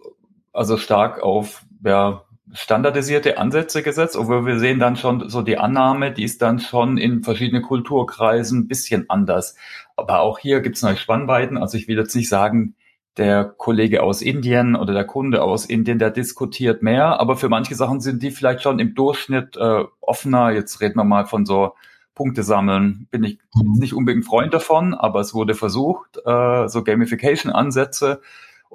also 0.52 0.76
stark 0.76 1.22
auf 1.22 1.64
ja, 1.82 2.24
standardisierte 2.52 3.38
Ansätze 3.38 3.82
gesetzt, 3.82 4.16
obwohl 4.16 4.46
wir 4.46 4.58
sehen 4.58 4.78
dann 4.78 4.96
schon 4.96 5.28
so 5.28 5.42
die 5.42 5.58
Annahme, 5.58 6.12
die 6.12 6.24
ist 6.24 6.42
dann 6.42 6.60
schon 6.60 6.96
in 6.96 7.22
verschiedenen 7.22 7.62
Kulturkreisen 7.62 8.60
ein 8.60 8.68
bisschen 8.68 9.06
anders. 9.08 9.56
Aber 9.96 10.20
auch 10.20 10.38
hier 10.38 10.60
gibt 10.60 10.76
es 10.76 10.82
neue 10.82 10.96
Spannweiten. 10.96 11.58
Also 11.58 11.76
ich 11.76 11.88
will 11.88 11.96
jetzt 11.96 12.14
nicht 12.14 12.28
sagen, 12.28 12.74
der 13.16 13.44
Kollege 13.44 14.02
aus 14.02 14.20
Indien 14.22 14.76
oder 14.76 14.92
der 14.92 15.04
Kunde 15.04 15.42
aus 15.42 15.64
Indien, 15.64 15.98
der 15.98 16.10
diskutiert 16.10 16.82
mehr, 16.82 17.18
aber 17.18 17.36
für 17.36 17.48
manche 17.48 17.74
Sachen 17.74 18.00
sind 18.00 18.22
die 18.22 18.30
vielleicht 18.30 18.62
schon 18.62 18.78
im 18.78 18.94
Durchschnitt 18.94 19.56
äh, 19.56 19.84
offener. 20.00 20.50
Jetzt 20.50 20.80
reden 20.80 20.98
wir 20.98 21.04
mal 21.04 21.24
von 21.24 21.46
so 21.46 21.72
Punkte 22.14 22.42
sammeln. 22.42 23.08
Bin 23.10 23.24
ich 23.24 23.38
mhm. 23.54 23.72
nicht 23.78 23.94
unbedingt 23.94 24.26
Freund 24.26 24.52
davon, 24.52 24.94
aber 24.94 25.20
es 25.20 25.34
wurde 25.34 25.54
versucht, 25.54 26.18
äh, 26.24 26.68
so 26.68 26.84
Gamification-Ansätze 26.84 28.20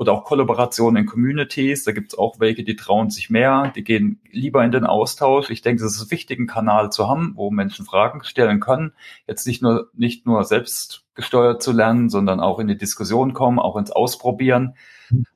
oder 0.02 0.14
auch 0.14 0.24
Kollaborationen 0.24 1.04
in 1.04 1.08
Communities. 1.08 1.84
Da 1.84 1.92
gibt 1.92 2.14
es 2.14 2.18
auch 2.18 2.40
welche, 2.40 2.64
die 2.64 2.76
trauen 2.76 3.12
sich 3.12 3.30
mehr, 3.30 3.72
die 3.76 3.84
gehen 3.84 4.20
lieber 4.32 4.66
in 4.66 4.72
den 4.72 4.88
Austausch. 4.88 5.52
Ich 5.52 5.62
denke, 5.62 5.86
es 5.86 5.96
ist 5.96 6.10
wichtig, 6.10 6.40
einen 6.40 6.48
Kanal 6.48 6.92
zu 6.92 7.08
haben, 7.08 7.34
wo 7.36 7.52
Menschen 7.52 7.86
Fragen 7.86 8.24
stellen 8.24 8.60
können. 8.60 8.94
Jetzt 9.28 9.46
nicht 9.46 9.62
nur, 9.62 9.90
nicht 9.94 10.26
nur 10.26 10.44
selbst 10.44 11.04
gesteuert 11.14 11.62
zu 11.62 11.72
lernen, 11.72 12.10
sondern 12.10 12.40
auch 12.40 12.58
in 12.58 12.68
die 12.68 12.80
Diskussion 12.80 13.34
kommen, 13.34 13.60
auch 13.60 13.78
ins 13.78 13.92
Ausprobieren. 13.92 14.74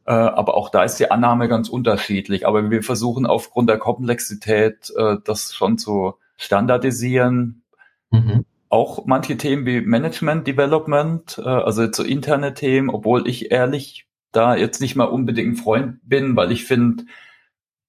Äh, 0.07 0.13
aber 0.13 0.55
auch 0.55 0.69
da 0.69 0.83
ist 0.83 0.95
die 0.95 1.11
Annahme 1.11 1.47
ganz 1.47 1.69
unterschiedlich. 1.69 2.47
Aber 2.47 2.71
wir 2.71 2.81
versuchen 2.81 3.27
aufgrund 3.27 3.69
der 3.69 3.77
Komplexität 3.77 4.91
äh, 4.97 5.17
das 5.23 5.53
schon 5.53 5.77
zu 5.77 6.15
standardisieren. 6.37 7.61
Mhm 8.09 8.45
auch 8.67 9.05
manche 9.05 9.37
Themen 9.37 9.65
wie 9.65 9.79
Management 9.79 10.47
Development, 10.47 11.37
äh, 11.37 11.47
also 11.47 11.89
so 11.93 12.03
interne 12.03 12.55
Themen, 12.55 12.89
obwohl 12.89 13.25
ich 13.25 13.51
ehrlich 13.51 14.05
da 14.35 14.55
jetzt 14.55 14.81
nicht 14.81 14.95
mal 14.95 15.05
unbedingt 15.05 15.53
ein 15.53 15.55
Freund 15.55 15.99
bin, 16.03 16.35
weil 16.35 16.51
ich 16.51 16.65
finde, 16.65 17.05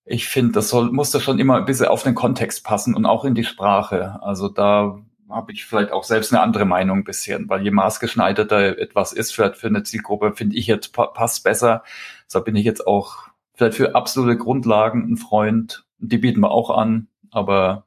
ich 0.05 0.29
finde, 0.29 0.53
das 0.53 0.69
soll, 0.69 0.93
muss 0.93 1.11
da 1.11 1.21
schon 1.21 1.39
immer 1.39 1.57
ein 1.57 1.65
bisschen 1.65 1.89
auf 1.89 2.03
den 2.03 2.15
Kontext 2.15 2.65
passen 2.65 2.95
und 2.95 3.07
auch 3.07 3.25
in 3.25 3.35
die 3.35 3.45
Sprache. 3.45 4.23
Also 4.23 4.49
da 4.49 4.99
habe 5.29 5.53
ich 5.53 5.65
vielleicht 5.65 5.91
auch 5.91 6.05
selbst 6.05 6.33
eine 6.33 6.43
andere 6.43 6.65
Meinung 6.65 6.99
ein 6.99 7.05
bisschen, 7.05 7.49
weil 7.49 7.63
je 7.63 7.73
maßgeschneiderter 7.73 8.79
etwas 8.79 9.13
ist 9.13 9.35
für, 9.35 9.53
für 9.55 9.67
eine 9.67 9.83
Zielgruppe, 9.83 10.33
finde 10.35 10.57
ich 10.57 10.67
jetzt 10.67 10.93
passt 10.93 11.43
besser. 11.43 11.83
So 12.29 12.43
bin 12.43 12.57
ich 12.57 12.65
jetzt 12.65 12.87
auch 12.87 13.29
vielleicht 13.55 13.77
für 13.77 13.95
absolute 13.95 14.37
Grundlagen 14.37 15.11
ein 15.11 15.17
Freund. 15.17 15.85
Die 15.99 16.19
bieten 16.19 16.41
wir 16.41 16.51
auch 16.51 16.71
an, 16.71 17.09
aber 17.31 17.87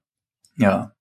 ja, 0.58 0.92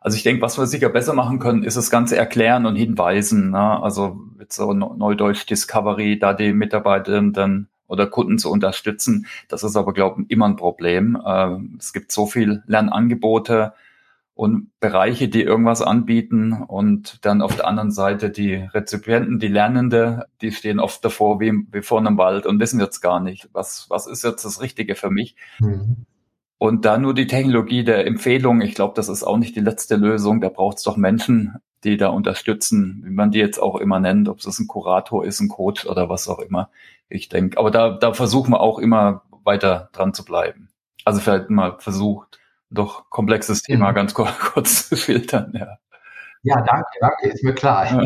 also 0.00 0.16
ich 0.16 0.22
denke, 0.22 0.42
was 0.42 0.58
wir 0.58 0.66
sicher 0.66 0.88
besser 0.88 1.12
machen 1.12 1.38
können, 1.38 1.62
ist 1.62 1.76
das 1.76 1.90
Ganze 1.90 2.16
erklären 2.16 2.64
und 2.64 2.74
hinweisen. 2.74 3.50
Ne? 3.50 3.82
Also 3.82 4.18
mit 4.36 4.52
so 4.52 4.72
Neudeutsch 4.72 5.48
Discovery, 5.48 6.18
da 6.18 6.32
die 6.32 6.54
Mitarbeitenden 6.54 7.68
oder 7.86 8.06
Kunden 8.06 8.38
zu 8.38 8.50
unterstützen. 8.50 9.26
Das 9.48 9.62
ist 9.62 9.76
aber, 9.76 9.92
glaube 9.92 10.22
ich, 10.22 10.30
immer 10.30 10.48
ein 10.48 10.56
Problem. 10.56 11.20
Ähm, 11.26 11.76
es 11.78 11.92
gibt 11.92 12.12
so 12.12 12.26
viel 12.26 12.62
Lernangebote 12.66 13.74
und 14.32 14.70
Bereiche, 14.80 15.28
die 15.28 15.42
irgendwas 15.42 15.82
anbieten 15.82 16.54
und 16.54 17.22
dann 17.26 17.42
auf 17.42 17.56
der 17.56 17.66
anderen 17.66 17.90
Seite 17.90 18.30
die 18.30 18.54
Rezipienten, 18.54 19.38
die 19.38 19.48
Lernende, 19.48 20.24
die 20.40 20.50
stehen 20.50 20.80
oft 20.80 21.04
davor 21.04 21.40
wie, 21.40 21.52
wie 21.72 21.82
vor 21.82 21.98
einem 21.98 22.16
Wald 22.16 22.46
und 22.46 22.58
wissen 22.58 22.80
jetzt 22.80 23.00
gar 23.00 23.20
nicht, 23.20 23.50
was, 23.52 23.86
was 23.90 24.06
ist 24.06 24.24
jetzt 24.24 24.46
das 24.46 24.62
Richtige 24.62 24.94
für 24.94 25.10
mich. 25.10 25.36
Mhm. 25.58 26.06
Und 26.62 26.84
da 26.84 26.98
nur 26.98 27.14
die 27.14 27.26
Technologie 27.26 27.84
der 27.84 28.06
Empfehlung, 28.06 28.60
ich 28.60 28.74
glaube, 28.74 28.92
das 28.94 29.08
ist 29.08 29.22
auch 29.22 29.38
nicht 29.38 29.56
die 29.56 29.60
letzte 29.60 29.96
Lösung. 29.96 30.42
Da 30.42 30.50
braucht 30.50 30.76
es 30.76 30.82
doch 30.82 30.98
Menschen, 30.98 31.54
die 31.84 31.96
da 31.96 32.08
unterstützen, 32.08 33.00
wie 33.02 33.10
man 33.10 33.30
die 33.30 33.38
jetzt 33.38 33.58
auch 33.58 33.76
immer 33.76 33.98
nennt, 33.98 34.28
ob 34.28 34.40
es 34.40 34.58
ein 34.58 34.66
Kurator 34.66 35.24
ist, 35.24 35.40
ein 35.40 35.48
Coach 35.48 35.86
oder 35.86 36.10
was 36.10 36.28
auch 36.28 36.38
immer. 36.38 36.68
Ich 37.08 37.30
denke, 37.30 37.56
aber 37.56 37.70
da, 37.70 37.96
da 37.96 38.12
versuchen 38.12 38.52
wir 38.52 38.60
auch 38.60 38.78
immer 38.78 39.22
weiter 39.42 39.88
dran 39.94 40.12
zu 40.12 40.22
bleiben. 40.22 40.68
Also 41.06 41.20
vielleicht 41.20 41.48
mal 41.48 41.78
versucht, 41.78 42.38
doch 42.68 43.08
komplexes 43.08 43.62
Thema 43.62 43.92
mhm. 43.92 43.94
ganz 43.94 44.12
kurz, 44.12 44.38
kurz 44.52 44.88
zu 44.90 44.96
filtern. 44.96 45.54
Ja. 45.58 45.78
ja, 46.42 46.60
danke, 46.60 46.90
danke, 47.00 47.28
ist 47.28 47.42
mir 47.42 47.54
klar. 47.54 48.04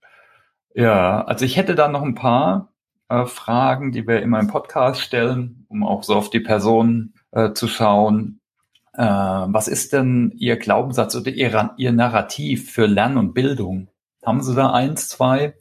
ja, 0.74 1.22
also 1.26 1.44
ich 1.44 1.58
hätte 1.58 1.74
da 1.74 1.88
noch 1.88 2.02
ein 2.02 2.14
paar 2.14 2.72
äh, 3.10 3.26
Fragen, 3.26 3.92
die 3.92 4.06
wir 4.06 4.22
immer 4.22 4.40
im 4.40 4.46
Podcast 4.46 5.02
stellen, 5.02 5.66
um 5.68 5.84
auch 5.84 6.04
so 6.04 6.14
auf 6.14 6.30
die 6.30 6.40
Person 6.40 7.12
äh, 7.36 7.52
zu 7.52 7.68
schauen, 7.68 8.40
äh, 8.94 9.02
was 9.02 9.68
ist 9.68 9.92
denn 9.92 10.32
Ihr 10.36 10.56
Glaubenssatz 10.56 11.14
oder 11.14 11.30
Ihr, 11.30 11.70
Ihr 11.76 11.92
Narrativ 11.92 12.72
für 12.72 12.86
Lernen 12.86 13.18
und 13.18 13.34
Bildung? 13.34 13.88
Haben 14.24 14.42
Sie 14.42 14.54
da 14.54 14.72
eins, 14.72 15.08
zwei? 15.08 15.54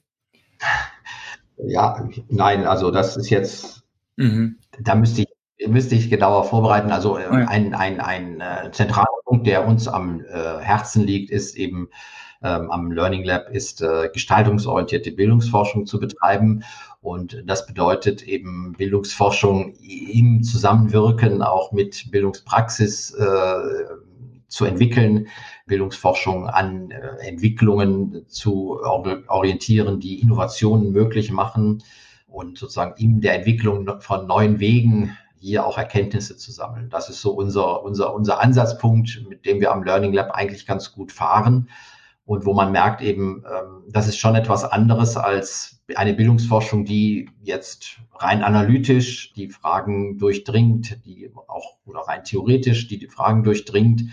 Ja, 1.58 2.08
nein, 2.30 2.66
also 2.66 2.92
das 2.92 3.18
ist 3.18 3.30
jetzt, 3.30 3.84
mhm. 4.16 4.58
da 4.80 4.96
müsste 4.96 5.24
ich, 5.24 5.68
müsste 5.68 5.96
ich 5.96 6.10
genauer 6.10 6.46
vorbereiten. 6.46 6.92
Also 6.92 7.18
äh, 7.18 7.26
ein, 7.26 7.74
ein, 7.74 8.00
ein 8.00 8.42
äh, 8.42 8.72
zentraler 8.72 9.08
Punkt, 9.26 9.46
der 9.46 9.68
uns 9.68 9.88
am 9.88 10.22
äh, 10.22 10.60
Herzen 10.60 11.04
liegt, 11.04 11.30
ist 11.30 11.56
eben 11.56 11.90
ähm, 12.46 12.70
am 12.70 12.92
Learning 12.92 13.24
Lab, 13.24 13.50
ist 13.50 13.82
äh, 13.82 14.10
gestaltungsorientierte 14.14 15.12
Bildungsforschung 15.12 15.88
zu 15.88 16.00
betreiben. 16.00 16.64
Und 17.02 17.44
das 17.46 17.66
bedeutet 17.66 18.24
eben 18.24 18.74
Bildungsforschung 18.78 19.74
im 19.74 20.44
Zusammenwirken 20.44 21.42
auch 21.42 21.72
mit 21.72 22.12
Bildungspraxis 22.12 23.12
äh, 23.16 23.86
zu 24.48 24.66
entwickeln, 24.66 25.28
Bildungsforschung 25.66 26.48
an 26.48 26.92
äh, 26.92 27.28
Entwicklungen 27.28 28.26
zu 28.28 28.80
orientieren, 29.28 30.00
die 30.00 30.22
Innovationen 30.22 30.92
möglich 30.92 31.32
machen 31.32 31.84
und 32.28 32.58
sozusagen 32.58 32.94
in 32.98 33.22
der 33.22 33.36
Entwicklung 33.36 33.90
von 34.02 34.28
neuen 34.28 34.60
Wegen 34.60 35.18
hier 35.40 35.66
auch 35.66 35.78
Erkenntnisse 35.78 36.38
zu 36.38 36.52
sammeln. 36.52 36.90
Das 36.90 37.10
ist 37.10 37.22
so 37.22 37.32
unser, 37.32 37.84
unser, 37.84 38.14
unser 38.14 38.42
Ansatzpunkt, 38.42 39.26
mit 39.30 39.46
dem 39.46 39.60
wir 39.62 39.72
am 39.72 39.84
Learning 39.84 40.14
Lab 40.14 40.32
eigentlich 40.32 40.66
ganz 40.66 40.92
gut 40.92 41.12
fahren. 41.12 41.70
Und 42.26 42.46
wo 42.46 42.54
man 42.54 42.72
merkt 42.72 43.02
eben, 43.02 43.44
ähm, 43.46 43.84
das 43.88 44.08
ist 44.08 44.18
schon 44.18 44.36
etwas 44.36 44.64
anderes 44.64 45.16
als 45.16 45.84
eine 45.96 46.14
Bildungsforschung, 46.14 46.84
die 46.84 47.30
jetzt 47.44 48.00
rein 48.16 48.42
analytisch 48.42 49.34
die 49.34 49.50
Fragen 49.50 50.18
durchdringt, 50.18 51.06
die 51.06 51.32
auch 51.48 51.78
oder 51.86 52.02
rein 52.02 52.24
theoretisch 52.24 52.88
die, 52.88 52.98
die 52.98 53.08
Fragen 53.08 53.44
durchdringt. 53.44 54.04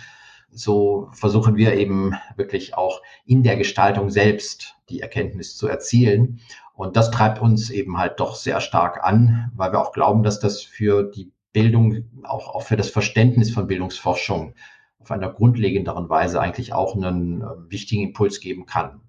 So 0.51 1.09
versuchen 1.13 1.57
wir 1.57 1.75
eben 1.75 2.15
wirklich 2.37 2.75
auch 2.75 3.01
in 3.25 3.43
der 3.43 3.57
Gestaltung 3.57 4.11
selbst 4.11 4.75
die 4.91 5.01
Erkenntnis 5.01 5.57
zu 5.57 5.67
erzielen. 5.67 6.41
Und 6.75 6.97
das 6.97 7.11
treibt 7.11 7.41
uns 7.41 7.71
eben 7.71 7.97
halt 7.97 8.21
doch 8.21 8.35
sehr 8.35 8.61
stark 8.61 9.03
an, 9.03 9.51
weil 9.55 9.73
wir 9.73 9.81
auch 9.81 9.93
glauben, 9.93 10.23
dass 10.23 10.41
das 10.41 10.63
für 10.63 11.05
die 11.05 11.33
Bildung, 11.55 12.05
auch, 12.25 12.55
auch 12.55 12.63
für 12.63 12.77
das 12.77 12.91
Verständnis 12.91 13.51
von 13.51 13.67
Bildungsforschung 13.67 14.55
auf 15.03 15.11
einer 15.11 15.31
grundlegenderen 15.31 16.09
Weise 16.09 16.41
eigentlich 16.41 16.73
auch 16.73 16.95
einen 16.95 17.43
äh, 17.43 17.45
wichtigen 17.69 18.03
Impuls 18.03 18.41
geben 18.41 18.67
kann. 18.67 19.01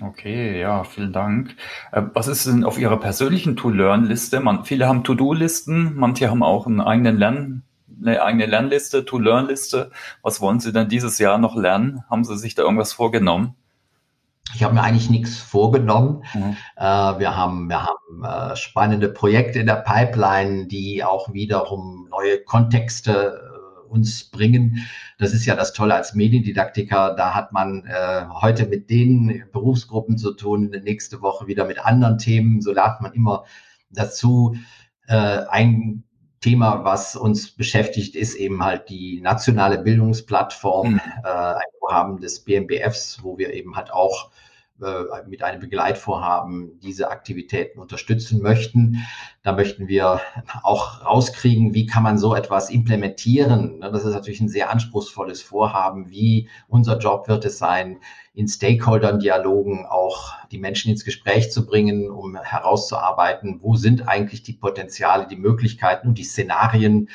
Okay, 0.00 0.60
ja, 0.60 0.82
vielen 0.82 1.12
Dank. 1.12 1.56
Äh, 1.92 2.02
was 2.14 2.26
ist 2.26 2.46
denn 2.46 2.64
auf 2.64 2.78
Ihrer 2.78 2.98
persönlichen 2.98 3.56
To-Learn-Liste? 3.56 4.42
Viele 4.64 4.88
haben 4.88 5.04
To-Do-Listen, 5.04 5.94
manche 5.94 6.30
haben 6.30 6.42
auch 6.42 6.66
einen 6.66 6.80
eigenen 6.80 7.18
Lern, 7.18 7.62
eine 8.02 8.22
eigene 8.22 8.46
Lernliste, 8.46 9.04
To-Learn-Liste. 9.04 9.90
Was 10.22 10.40
wollen 10.40 10.58
Sie 10.58 10.72
denn 10.72 10.88
dieses 10.88 11.18
Jahr 11.18 11.38
noch 11.38 11.54
lernen? 11.54 12.02
Haben 12.10 12.24
Sie 12.24 12.36
sich 12.36 12.54
da 12.54 12.62
irgendwas 12.62 12.92
vorgenommen? 12.92 13.54
Ich 14.54 14.62
habe 14.62 14.74
mir 14.74 14.82
eigentlich 14.82 15.10
nichts 15.10 15.38
vorgenommen. 15.38 16.24
Mhm. 16.34 16.56
Äh, 16.76 16.82
wir 16.84 17.36
haben, 17.36 17.68
wir 17.68 17.84
haben 17.84 18.24
äh, 18.24 18.56
spannende 18.56 19.08
Projekte 19.08 19.60
in 19.60 19.66
der 19.66 19.76
Pipeline, 19.76 20.66
die 20.66 21.02
auch 21.04 21.32
wiederum 21.32 22.08
neue 22.10 22.42
Kontexte 22.42 23.43
uns 23.94 24.24
bringen. 24.24 24.86
Das 25.18 25.32
ist 25.32 25.46
ja 25.46 25.54
das 25.54 25.72
Tolle 25.72 25.94
als 25.94 26.14
Mediendidaktiker. 26.14 27.14
Da 27.16 27.34
hat 27.34 27.52
man 27.52 27.86
äh, 27.86 28.26
heute 28.42 28.66
mit 28.66 28.90
den 28.90 29.44
Berufsgruppen 29.52 30.18
zu 30.18 30.32
tun, 30.32 30.70
nächste 30.82 31.22
Woche 31.22 31.46
wieder 31.46 31.64
mit 31.64 31.78
anderen 31.78 32.18
Themen. 32.18 32.60
So 32.60 32.72
lernt 32.72 33.00
man 33.00 33.12
immer 33.12 33.44
dazu. 33.90 34.56
Äh, 35.06 35.44
ein 35.48 36.02
Thema, 36.40 36.84
was 36.84 37.16
uns 37.16 37.52
beschäftigt, 37.52 38.16
ist 38.16 38.34
eben 38.34 38.62
halt 38.62 38.90
die 38.90 39.20
nationale 39.22 39.78
Bildungsplattform, 39.78 40.94
mhm. 40.94 41.00
äh, 41.24 41.28
ein 41.28 41.72
Vorhaben 41.78 42.20
des 42.20 42.44
BMBFs, 42.44 43.20
wo 43.22 43.38
wir 43.38 43.54
eben 43.54 43.76
halt 43.76 43.90
auch 43.92 44.30
äh, 44.84 45.28
mit 45.28 45.42
einem 45.42 45.60
Begleitvorhaben 45.60 46.78
diese 46.80 47.10
Aktivitäten 47.10 47.78
unterstützen 47.78 48.42
möchten. 48.42 48.98
Da 49.42 49.52
möchten 49.52 49.88
wir 49.88 50.20
auch 50.62 51.04
rauskriegen, 51.04 51.74
wie 51.74 51.86
kann 51.86 52.02
man 52.02 52.18
so 52.18 52.34
etwas 52.34 52.70
implementieren. 52.70 53.78
Ne, 53.78 53.90
das 53.90 54.04
ist 54.04 54.14
natürlich 54.14 54.40
ein 54.40 54.48
sehr 54.48 54.70
anspruchsvolles 54.70 55.42
Vorhaben. 55.42 56.10
Wie 56.10 56.48
unser 56.68 56.98
Job 56.98 57.28
wird 57.28 57.44
es 57.44 57.58
sein, 57.58 57.98
in 58.34 58.48
Stakeholdern-Dialogen 58.48 59.86
auch 59.86 60.34
die 60.50 60.58
Menschen 60.58 60.90
ins 60.90 61.04
Gespräch 61.04 61.50
zu 61.50 61.64
bringen, 61.64 62.10
um 62.10 62.36
herauszuarbeiten, 62.36 63.60
wo 63.62 63.76
sind 63.76 64.08
eigentlich 64.08 64.42
die 64.42 64.52
Potenziale, 64.52 65.26
die 65.26 65.36
Möglichkeiten 65.36 66.08
und 66.08 66.18
die 66.18 66.24
Szenarien, 66.24 67.08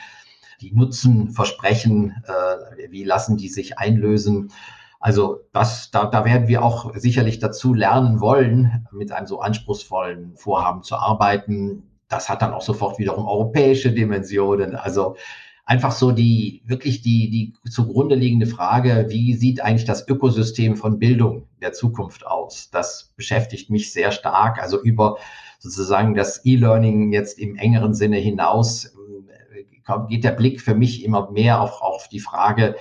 die 0.61 0.71
Nutzen, 0.71 1.31
Versprechen, 1.31 2.23
äh, 2.25 2.91
wie 2.91 3.03
lassen 3.03 3.37
die 3.37 3.49
sich 3.49 3.77
einlösen 3.77 4.51
also 4.99 5.39
das, 5.53 5.91
da, 5.91 6.05
da 6.05 6.25
werden 6.25 6.49
wir 6.49 6.61
auch 6.61 6.93
sicherlich 6.95 7.39
dazu 7.39 7.73
lernen 7.73 8.19
wollen, 8.19 8.85
mit 8.91 9.11
einem 9.13 9.27
so 9.27 9.39
anspruchsvollen 9.39 10.35
Vorhaben 10.35 10.83
zu 10.83 10.97
arbeiten. 10.97 11.83
Das 12.09 12.27
hat 12.27 12.41
dann 12.41 12.53
auch 12.53 12.61
sofort 12.61 12.99
wiederum 12.99 13.25
europäische 13.25 13.93
Dimensionen. 13.93 14.75
Also 14.75 15.15
einfach 15.65 15.93
so 15.93 16.11
die, 16.11 16.63
wirklich 16.65 17.01
die, 17.01 17.29
die 17.29 17.69
zugrunde 17.69 18.15
liegende 18.15 18.45
Frage, 18.45 19.05
wie 19.09 19.35
sieht 19.35 19.61
eigentlich 19.61 19.85
das 19.85 20.05
Ökosystem 20.05 20.75
von 20.75 20.99
Bildung 20.99 21.47
der 21.61 21.71
Zukunft 21.71 22.27
aus? 22.27 22.69
Das 22.69 23.13
beschäftigt 23.15 23.69
mich 23.69 23.93
sehr 23.93 24.11
stark. 24.11 24.61
Also 24.61 24.81
über 24.81 25.17
sozusagen 25.59 26.13
das 26.13 26.43
E-Learning 26.43 27.13
jetzt 27.13 27.39
im 27.39 27.55
engeren 27.55 27.93
Sinne 27.93 28.17
hinaus 28.17 28.85
äh, 28.85 29.93
geht 30.09 30.25
der 30.25 30.31
Blick 30.31 30.59
für 30.59 30.75
mich 30.75 31.05
immer 31.05 31.31
mehr 31.31 31.61
auf, 31.61 31.81
auf 31.81 32.09
die 32.09 32.19
Frage, 32.19 32.75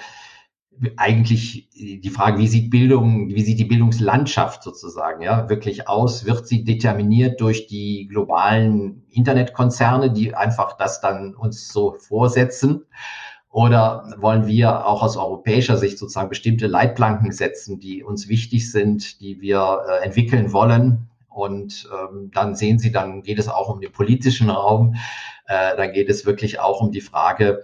eigentlich 0.96 1.68
die 1.74 2.10
Frage, 2.10 2.38
wie 2.38 2.48
sieht 2.48 2.70
Bildung, 2.70 3.28
wie 3.28 3.42
sieht 3.42 3.58
die 3.58 3.64
Bildungslandschaft 3.64 4.62
sozusagen, 4.62 5.22
ja, 5.22 5.48
wirklich 5.48 5.88
aus? 5.88 6.24
Wird 6.24 6.46
sie 6.46 6.64
determiniert 6.64 7.40
durch 7.40 7.66
die 7.66 8.06
globalen 8.08 9.02
Internetkonzerne, 9.10 10.12
die 10.12 10.34
einfach 10.34 10.76
das 10.76 11.00
dann 11.00 11.34
uns 11.34 11.68
so 11.68 11.92
vorsetzen? 11.92 12.84
Oder 13.50 14.14
wollen 14.18 14.46
wir 14.46 14.86
auch 14.86 15.02
aus 15.02 15.16
europäischer 15.16 15.76
Sicht 15.76 15.98
sozusagen 15.98 16.28
bestimmte 16.28 16.66
Leitplanken 16.66 17.32
setzen, 17.32 17.80
die 17.80 18.04
uns 18.04 18.28
wichtig 18.28 18.70
sind, 18.70 19.20
die 19.20 19.40
wir 19.40 19.80
äh, 19.88 20.04
entwickeln 20.04 20.52
wollen? 20.52 21.08
Und 21.28 21.88
ähm, 21.92 22.30
dann 22.32 22.54
sehen 22.54 22.78
Sie, 22.78 22.92
dann 22.92 23.22
geht 23.22 23.38
es 23.38 23.48
auch 23.48 23.68
um 23.68 23.80
den 23.80 23.92
politischen 23.92 24.50
Raum. 24.50 24.96
Äh, 25.46 25.76
dann 25.76 25.92
geht 25.92 26.08
es 26.08 26.26
wirklich 26.26 26.60
auch 26.60 26.80
um 26.80 26.92
die 26.92 27.00
Frage, 27.00 27.62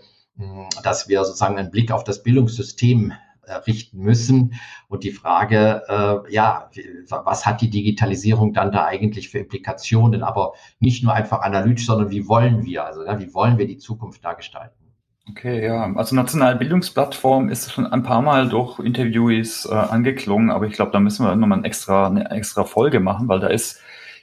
dass 0.83 1.09
wir 1.09 1.25
sozusagen 1.25 1.59
einen 1.59 1.70
Blick 1.70 1.92
auf 1.92 2.05
das 2.05 2.23
Bildungssystem 2.23 3.12
äh, 3.47 3.55
richten 3.55 3.99
müssen. 3.99 4.55
Und 4.88 5.05
die 5.05 5.12
Frage, 5.12 5.83
äh, 5.88 6.33
ja, 6.33 6.70
was 7.09 7.47
hat 7.47 7.61
die 7.61 7.70
Digitalisierung 7.70 8.53
dann 8.53 8.73
da 8.73 8.87
eigentlich 8.87 9.29
für 9.29 9.38
Implikationen, 9.38 10.23
aber 10.23 10.55
nicht 10.81 11.05
nur 11.05 11.12
einfach 11.12 11.42
analytisch, 11.42 11.87
sondern 11.87 12.11
wie 12.11 12.27
wollen 12.27 12.64
wir, 12.64 12.85
also 12.85 13.05
ja, 13.05 13.18
wie 13.18 13.35
wollen 13.35 13.59
wir 13.59 13.66
die 13.66 13.79
Zukunft 13.79 14.25
da 14.25 14.33
gestalten? 14.33 14.85
Okay, 15.31 15.64
ja, 15.64 15.90
also 15.94 16.14
Nationale 16.14 16.57
Bildungsplattform 16.57 17.49
ist 17.49 17.73
schon 17.73 17.87
ein 17.87 18.03
paar 18.03 18.20
Mal 18.20 18.49
durch 18.49 18.79
Interviewees 18.79 19.66
äh, 19.66 19.75
angeklungen, 19.75 20.51
aber 20.51 20.66
ich 20.66 20.75
glaube, 20.75 20.92
da 20.92 21.01
müssen 21.01 21.25
wir 21.25 21.35
nochmal 21.35 21.59
ein 21.59 21.64
extra, 21.64 22.07
eine 22.07 22.31
extra 22.31 22.64
Folge 22.64 23.01
machen, 23.01 23.29
weil 23.29 23.40
da 23.40 23.47
ist 23.47 23.81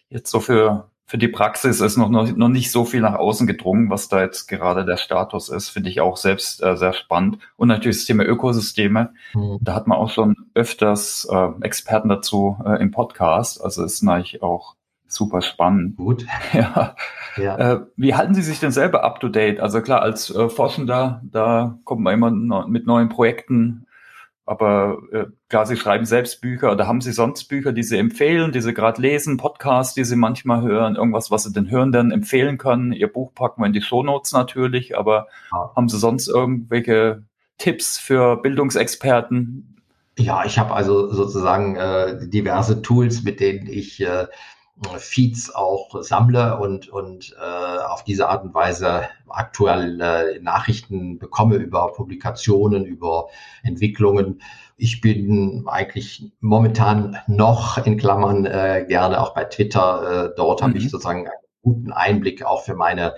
jetzt 0.10 0.30
so 0.30 0.40
für 0.40 0.91
für 1.12 1.18
die 1.18 1.28
Praxis 1.28 1.82
ist 1.82 1.98
noch, 1.98 2.08
noch, 2.08 2.34
noch 2.38 2.48
nicht 2.48 2.72
so 2.72 2.86
viel 2.86 3.02
nach 3.02 3.16
außen 3.16 3.46
gedrungen, 3.46 3.90
was 3.90 4.08
da 4.08 4.22
jetzt 4.22 4.48
gerade 4.48 4.86
der 4.86 4.96
Status 4.96 5.50
ist, 5.50 5.68
finde 5.68 5.90
ich 5.90 6.00
auch 6.00 6.16
selbst 6.16 6.64
äh, 6.64 6.78
sehr 6.78 6.94
spannend. 6.94 7.38
Und 7.58 7.68
natürlich 7.68 7.98
das 7.98 8.06
Thema 8.06 8.24
Ökosysteme. 8.24 9.14
Mhm. 9.34 9.58
Da 9.60 9.76
hat 9.76 9.88
man 9.88 9.98
auch 9.98 10.10
schon 10.10 10.38
öfters 10.54 11.28
äh, 11.30 11.50
Experten 11.64 12.08
dazu 12.08 12.56
äh, 12.66 12.82
im 12.82 12.92
Podcast. 12.92 13.62
Also 13.62 13.84
ist 13.84 14.02
natürlich 14.04 14.42
auch 14.42 14.76
super 15.06 15.42
spannend. 15.42 15.98
Gut. 15.98 16.26
ja. 16.54 16.96
ja. 17.36 17.58
Äh, 17.58 17.80
wie 17.98 18.16
halten 18.16 18.34
Sie 18.34 18.42
sich 18.42 18.62
denn 18.62 18.72
selber 18.72 19.04
up 19.04 19.20
to 19.20 19.28
date? 19.28 19.60
Also 19.60 19.82
klar, 19.82 20.02
als 20.02 20.34
äh, 20.34 20.48
Forschender, 20.48 21.20
da 21.26 21.78
kommt 21.84 22.04
man 22.04 22.14
immer 22.14 22.32
no 22.32 22.66
mit 22.70 22.88
neuen 22.88 23.10
Projekten 23.10 23.86
aber 24.46 24.98
äh, 25.12 25.26
klar, 25.50 25.66
Sie 25.66 25.78
schreiben 25.78 26.06
selbst 26.06 26.42
Bücher 26.42 26.72
oder 26.72 26.88
haben 26.88 27.02
Sie 27.02 27.12
sonst 27.12 27.46
Bücher, 27.46 27.74
die 27.74 27.84
Sie 27.84 27.98
empfehlen, 27.98 28.52
die 28.52 28.62
Sie 28.62 28.74
gerade 28.74 29.02
lesen, 29.02 29.38
Podcasts, 29.38 29.94
die 29.94 30.04
Sie 30.04 30.16
manchmal 30.16 30.62
hören, 30.62 30.96
irgendwas, 30.96 31.32
was 31.32 31.44
Sie 31.44 31.54
den 31.54 31.70
Hörenden 31.70 32.12
empfehlen 32.12 32.58
können? 32.58 32.92
Ihr 32.92 33.12
Buch 33.12 33.34
packen 33.34 33.62
wir 33.62 33.68
in 33.68 33.74
die 33.74 33.82
Shownotes 33.82 34.32
natürlich, 34.34 34.98
aber 34.98 35.28
ja. 35.52 35.72
haben 35.76 35.90
Sie 35.90 36.00
sonst 36.00 36.28
irgendwelche 36.28 37.24
Tipps 37.58 38.00
für 38.00 38.38
Bildungsexperten? 38.38 39.78
Ja, 40.18 40.44
ich 40.44 40.58
habe 40.58 40.74
also 40.74 41.12
sozusagen 41.12 41.76
äh, 41.76 42.28
diverse 42.28 42.82
Tools, 42.82 43.24
mit 43.24 43.40
denen 43.40 43.68
ich 43.68 44.02
äh, 44.02 44.28
Feeds 44.98 45.54
auch 45.54 46.02
sammle 46.02 46.58
und, 46.58 46.90
und 46.90 47.36
äh, 47.40 47.80
auf 47.84 48.04
diese 48.04 48.30
Art 48.30 48.44
und 48.44 48.54
Weise 48.54 49.04
aktuelle 49.28 50.40
Nachrichten 50.42 51.20
bekomme 51.20 51.56
über 51.56 51.94
Publikationen, 51.94 52.86
über 52.86 53.28
Entwicklungen. 53.64 54.42
Ich 54.78 55.02
bin 55.02 55.66
eigentlich 55.68 56.32
momentan 56.40 57.18
noch 57.28 57.86
in 57.86 57.98
Klammern 57.98 58.46
äh, 58.46 58.86
gerne 58.88 59.22
auch 59.22 59.34
bei 59.34 59.44
Twitter. 59.46 60.32
Äh, 60.32 60.36
dort 60.36 60.62
mhm. 60.62 60.66
habe 60.66 60.78
ich 60.78 60.90
sozusagen 60.90 61.28
einen 61.28 61.36
guten 61.62 61.92
Einblick 61.92 62.44
auch 62.44 62.64
für 62.64 62.76
meine 62.76 63.14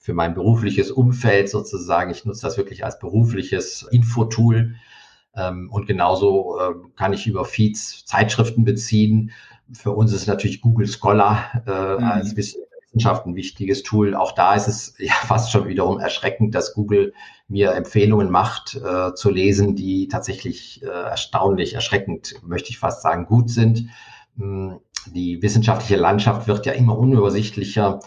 für 0.00 0.12
mein 0.12 0.34
berufliches 0.34 0.90
Umfeld 0.90 1.48
sozusagen. 1.48 2.10
Ich 2.10 2.26
nutze 2.26 2.42
das 2.42 2.58
wirklich 2.58 2.84
als 2.84 2.98
berufliches 2.98 3.88
Infotool. 3.90 4.74
Ähm, 5.34 5.70
und 5.72 5.86
genauso 5.86 6.58
äh, 6.58 6.74
kann 6.96 7.14
ich 7.14 7.26
über 7.26 7.46
Feeds 7.46 8.04
Zeitschriften 8.04 8.64
beziehen 8.64 9.32
für 9.72 9.92
uns 9.92 10.12
ist 10.12 10.26
natürlich 10.26 10.60
Google 10.60 10.86
Scholar 10.86 11.62
äh, 11.66 11.96
mhm. 11.96 12.04
als 12.04 12.36
Wissenschaft 12.36 13.26
ein 13.26 13.34
wichtiges 13.34 13.82
Tool. 13.82 14.14
Auch 14.14 14.32
da 14.32 14.54
ist 14.54 14.68
es 14.68 14.94
ja 14.98 15.14
fast 15.14 15.50
schon 15.50 15.66
wiederum 15.68 16.00
erschreckend, 16.00 16.54
dass 16.54 16.74
Google 16.74 17.14
mir 17.48 17.72
Empfehlungen 17.72 18.30
macht 18.30 18.74
äh, 18.74 19.14
zu 19.14 19.30
lesen, 19.30 19.76
die 19.76 20.08
tatsächlich 20.08 20.82
äh, 20.82 20.86
erstaunlich, 20.86 21.74
erschreckend, 21.74 22.34
möchte 22.42 22.70
ich 22.70 22.78
fast 22.78 23.02
sagen, 23.02 23.26
gut 23.26 23.50
sind. 23.50 23.88
Hm, 24.38 24.80
die 25.06 25.42
wissenschaftliche 25.42 25.96
Landschaft 25.96 26.48
wird 26.48 26.64
ja 26.64 26.72
immer 26.72 26.96
unübersichtlicher. 26.98 28.00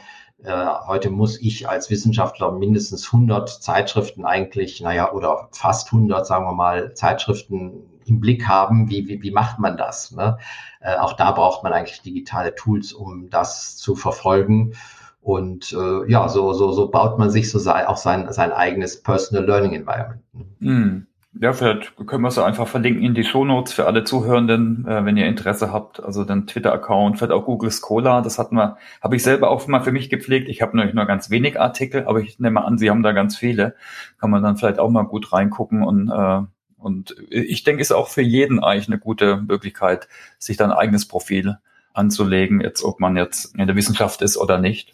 Äh, 0.44 0.66
heute 0.88 1.10
muss 1.10 1.40
ich 1.42 1.70
als 1.70 1.90
Wissenschaftler 1.90 2.52
mindestens 2.52 3.08
100 3.08 3.50
Zeitschriften 3.50 4.26
eigentlich, 4.26 4.82
naja, 4.82 5.12
oder 5.12 5.50
fast 5.52 5.88
100, 5.88 6.26
sagen 6.26 6.46
wir 6.46 6.54
mal, 6.54 6.94
Zeitschriften 6.94 7.84
im 8.06 8.20
Blick 8.20 8.48
haben, 8.48 8.90
wie, 8.90 9.08
wie, 9.08 9.22
wie 9.22 9.32
macht 9.32 9.60
man 9.60 9.78
das? 9.78 10.12
Ne? 10.12 10.38
Äh, 10.80 10.96
auch 10.98 11.14
da 11.14 11.32
braucht 11.32 11.64
man 11.64 11.74
eigentlich 11.74 12.02
digitale 12.02 12.56
Tools, 12.56 12.94
um 12.94 13.30
das 13.30 13.78
zu 13.78 13.96
verfolgen. 13.96 14.74
Und 15.22 15.74
äh, 15.74 16.10
ja, 16.10 16.30
so, 16.30 16.54
so, 16.54 16.72
so 16.72 16.90
baut 16.90 17.20
man 17.20 17.30
sich 17.30 17.52
so 17.52 17.60
sein, 17.60 17.86
auch 17.86 17.98
sein, 17.98 18.32
sein 18.32 18.52
eigenes 18.52 19.02
Personal 19.02 19.46
Learning 19.46 19.74
Environment. 19.74 20.22
Mm. 20.60 21.00
Ja, 21.40 21.54
vielleicht 21.54 21.96
können 22.08 22.24
wir 22.24 22.30
es 22.30 22.40
einfach 22.40 22.68
verlinken 22.68 23.04
in 23.04 23.14
die 23.14 23.24
Shownotes 23.24 23.74
für 23.74 23.86
alle 23.86 24.04
Zuhörenden, 24.04 24.88
äh, 24.88 25.06
wenn 25.06 25.18
ihr 25.18 25.28
Interesse 25.28 25.72
habt. 25.72 26.02
Also 26.02 26.24
den 26.24 26.48
Twitter-Account, 26.48 27.18
vielleicht 27.18 27.34
auch 27.34 27.46
Google 27.46 27.70
Scholar, 27.72 28.22
das 28.22 28.40
hatten 28.40 28.56
wir, 28.56 28.78
habe 29.04 29.16
ich 29.16 29.24
selber 29.24 29.50
auch 29.50 29.68
mal 29.68 29.82
für 29.82 29.92
mich 29.92 30.10
gepflegt. 30.10 30.50
Ich 30.50 30.62
habe 30.62 30.76
natürlich 30.76 30.96
nur 30.96 31.06
ganz 31.06 31.30
wenig 31.30 31.60
Artikel, 31.60 32.06
aber 32.08 32.22
ich 32.22 32.40
nehme 32.40 32.64
an, 32.64 32.78
Sie 32.78 32.90
haben 32.90 33.04
da 33.04 33.12
ganz 33.12 33.38
viele. 33.38 33.76
Kann 34.20 34.32
man 34.32 34.42
dann 34.42 34.58
vielleicht 34.58 34.80
auch 34.80 34.90
mal 34.90 35.04
gut 35.04 35.32
reingucken 35.32 35.84
und 35.84 36.10
äh, 36.10 36.42
und 36.78 37.16
ich 37.30 37.64
denke, 37.64 37.82
ist 37.82 37.92
auch 37.92 38.08
für 38.08 38.22
jeden 38.22 38.64
eigentlich 38.64 38.88
eine 38.88 39.00
gute 39.00 39.38
Möglichkeit, 39.38 40.08
sich 40.38 40.58
dann 40.58 40.72
eigenes 40.72 41.08
Profil 41.08 41.58
anzulegen, 41.94 42.62
jetzt 42.62 42.84
ob 42.84 43.00
man 43.00 43.18
jetzt 43.18 43.56
in 43.56 43.68
der 43.68 43.76
Wissenschaft 43.76 44.22
ist 44.22 44.38
oder 44.38 44.60
nicht. 44.60 44.94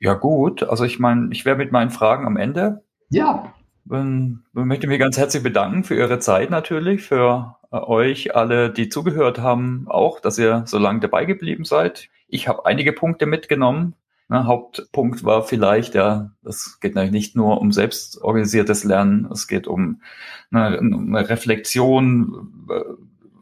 Ja 0.00 0.14
gut, 0.14 0.62
also 0.62 0.84
ich 0.84 0.98
meine, 0.98 1.28
ich 1.32 1.44
wäre 1.44 1.56
mit 1.56 1.72
meinen 1.72 1.90
Fragen 1.90 2.26
am 2.26 2.36
Ende. 2.36 2.82
Ja. 3.10 3.54
Und 3.88 4.44
möchte 4.52 4.86
mich 4.86 4.98
ganz 4.98 5.16
herzlich 5.16 5.42
bedanken 5.42 5.82
für 5.84 5.96
Ihre 5.96 6.18
Zeit 6.18 6.50
natürlich, 6.50 7.02
für 7.02 7.56
äh, 7.70 7.76
euch 7.76 8.34
alle, 8.36 8.70
die 8.70 8.88
zugehört 8.88 9.38
haben, 9.38 9.86
auch, 9.88 10.20
dass 10.20 10.38
ihr 10.38 10.64
so 10.66 10.78
lange 10.78 11.00
dabei 11.00 11.24
geblieben 11.24 11.64
seid. 11.64 12.08
Ich 12.28 12.48
habe 12.48 12.66
einige 12.66 12.92
Punkte 12.92 13.26
mitgenommen. 13.26 13.94
Ne, 14.30 14.44
Hauptpunkt 14.44 15.24
war 15.24 15.42
vielleicht, 15.42 15.94
ja, 15.94 16.32
es 16.44 16.80
geht 16.80 16.94
natürlich 16.94 17.12
nicht 17.12 17.36
nur 17.36 17.60
um 17.60 17.72
selbstorganisiertes 17.72 18.84
Lernen, 18.84 19.26
es 19.32 19.48
geht 19.48 19.66
um 19.66 20.02
eine, 20.50 20.78
eine 20.78 21.28
Reflexion 21.30 22.66
äh, 22.70 22.84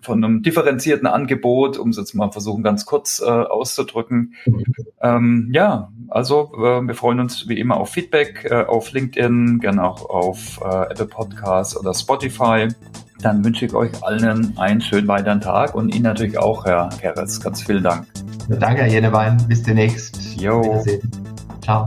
von 0.01 0.23
einem 0.23 0.43
differenzierten 0.43 1.09
Angebot, 1.09 1.77
um 1.77 1.89
es 1.89 1.97
jetzt 1.97 2.15
mal 2.15 2.31
versuchen, 2.31 2.63
ganz 2.63 2.87
kurz 2.87 3.21
äh, 3.21 3.25
auszudrücken. 3.25 4.35
Ähm, 5.03 5.51
ja, 5.53 5.91
also 6.09 6.53
äh, 6.55 6.81
wir 6.83 6.95
freuen 6.95 7.19
uns 7.19 7.49
wie 7.49 7.59
immer 7.59 7.79
auf 7.79 7.91
Feedback 7.91 8.47
äh, 8.49 8.63
auf 8.63 8.93
LinkedIn, 8.93 9.59
gerne 9.59 9.83
auch 9.83 10.09
auf 10.09 10.61
äh, 10.63 10.93
Apple 10.93 11.07
Podcasts 11.07 11.77
oder 11.77 11.93
Spotify. 11.95 12.69
Dann 13.21 13.45
wünsche 13.45 13.67
ich 13.67 13.75
euch 13.75 13.91
allen 14.05 14.57
einen 14.59 14.81
schönen 14.81 15.09
weiteren 15.09 15.41
Tag 15.41 15.75
und 15.75 15.95
Ihnen 15.95 16.05
natürlich 16.05 16.39
auch, 16.39 16.65
Herr 16.65 16.91
Keres. 17.01 17.41
Ganz 17.41 17.63
vielen 17.63 17.83
Dank. 17.83 18.07
Danke, 18.49 18.83
Herr 18.83 18.89
Jenewein. 18.89 19.37
Bis 19.49 19.63
demnächst. 19.63 20.41
Jo. 20.41 20.83
Ciao. 21.63 21.85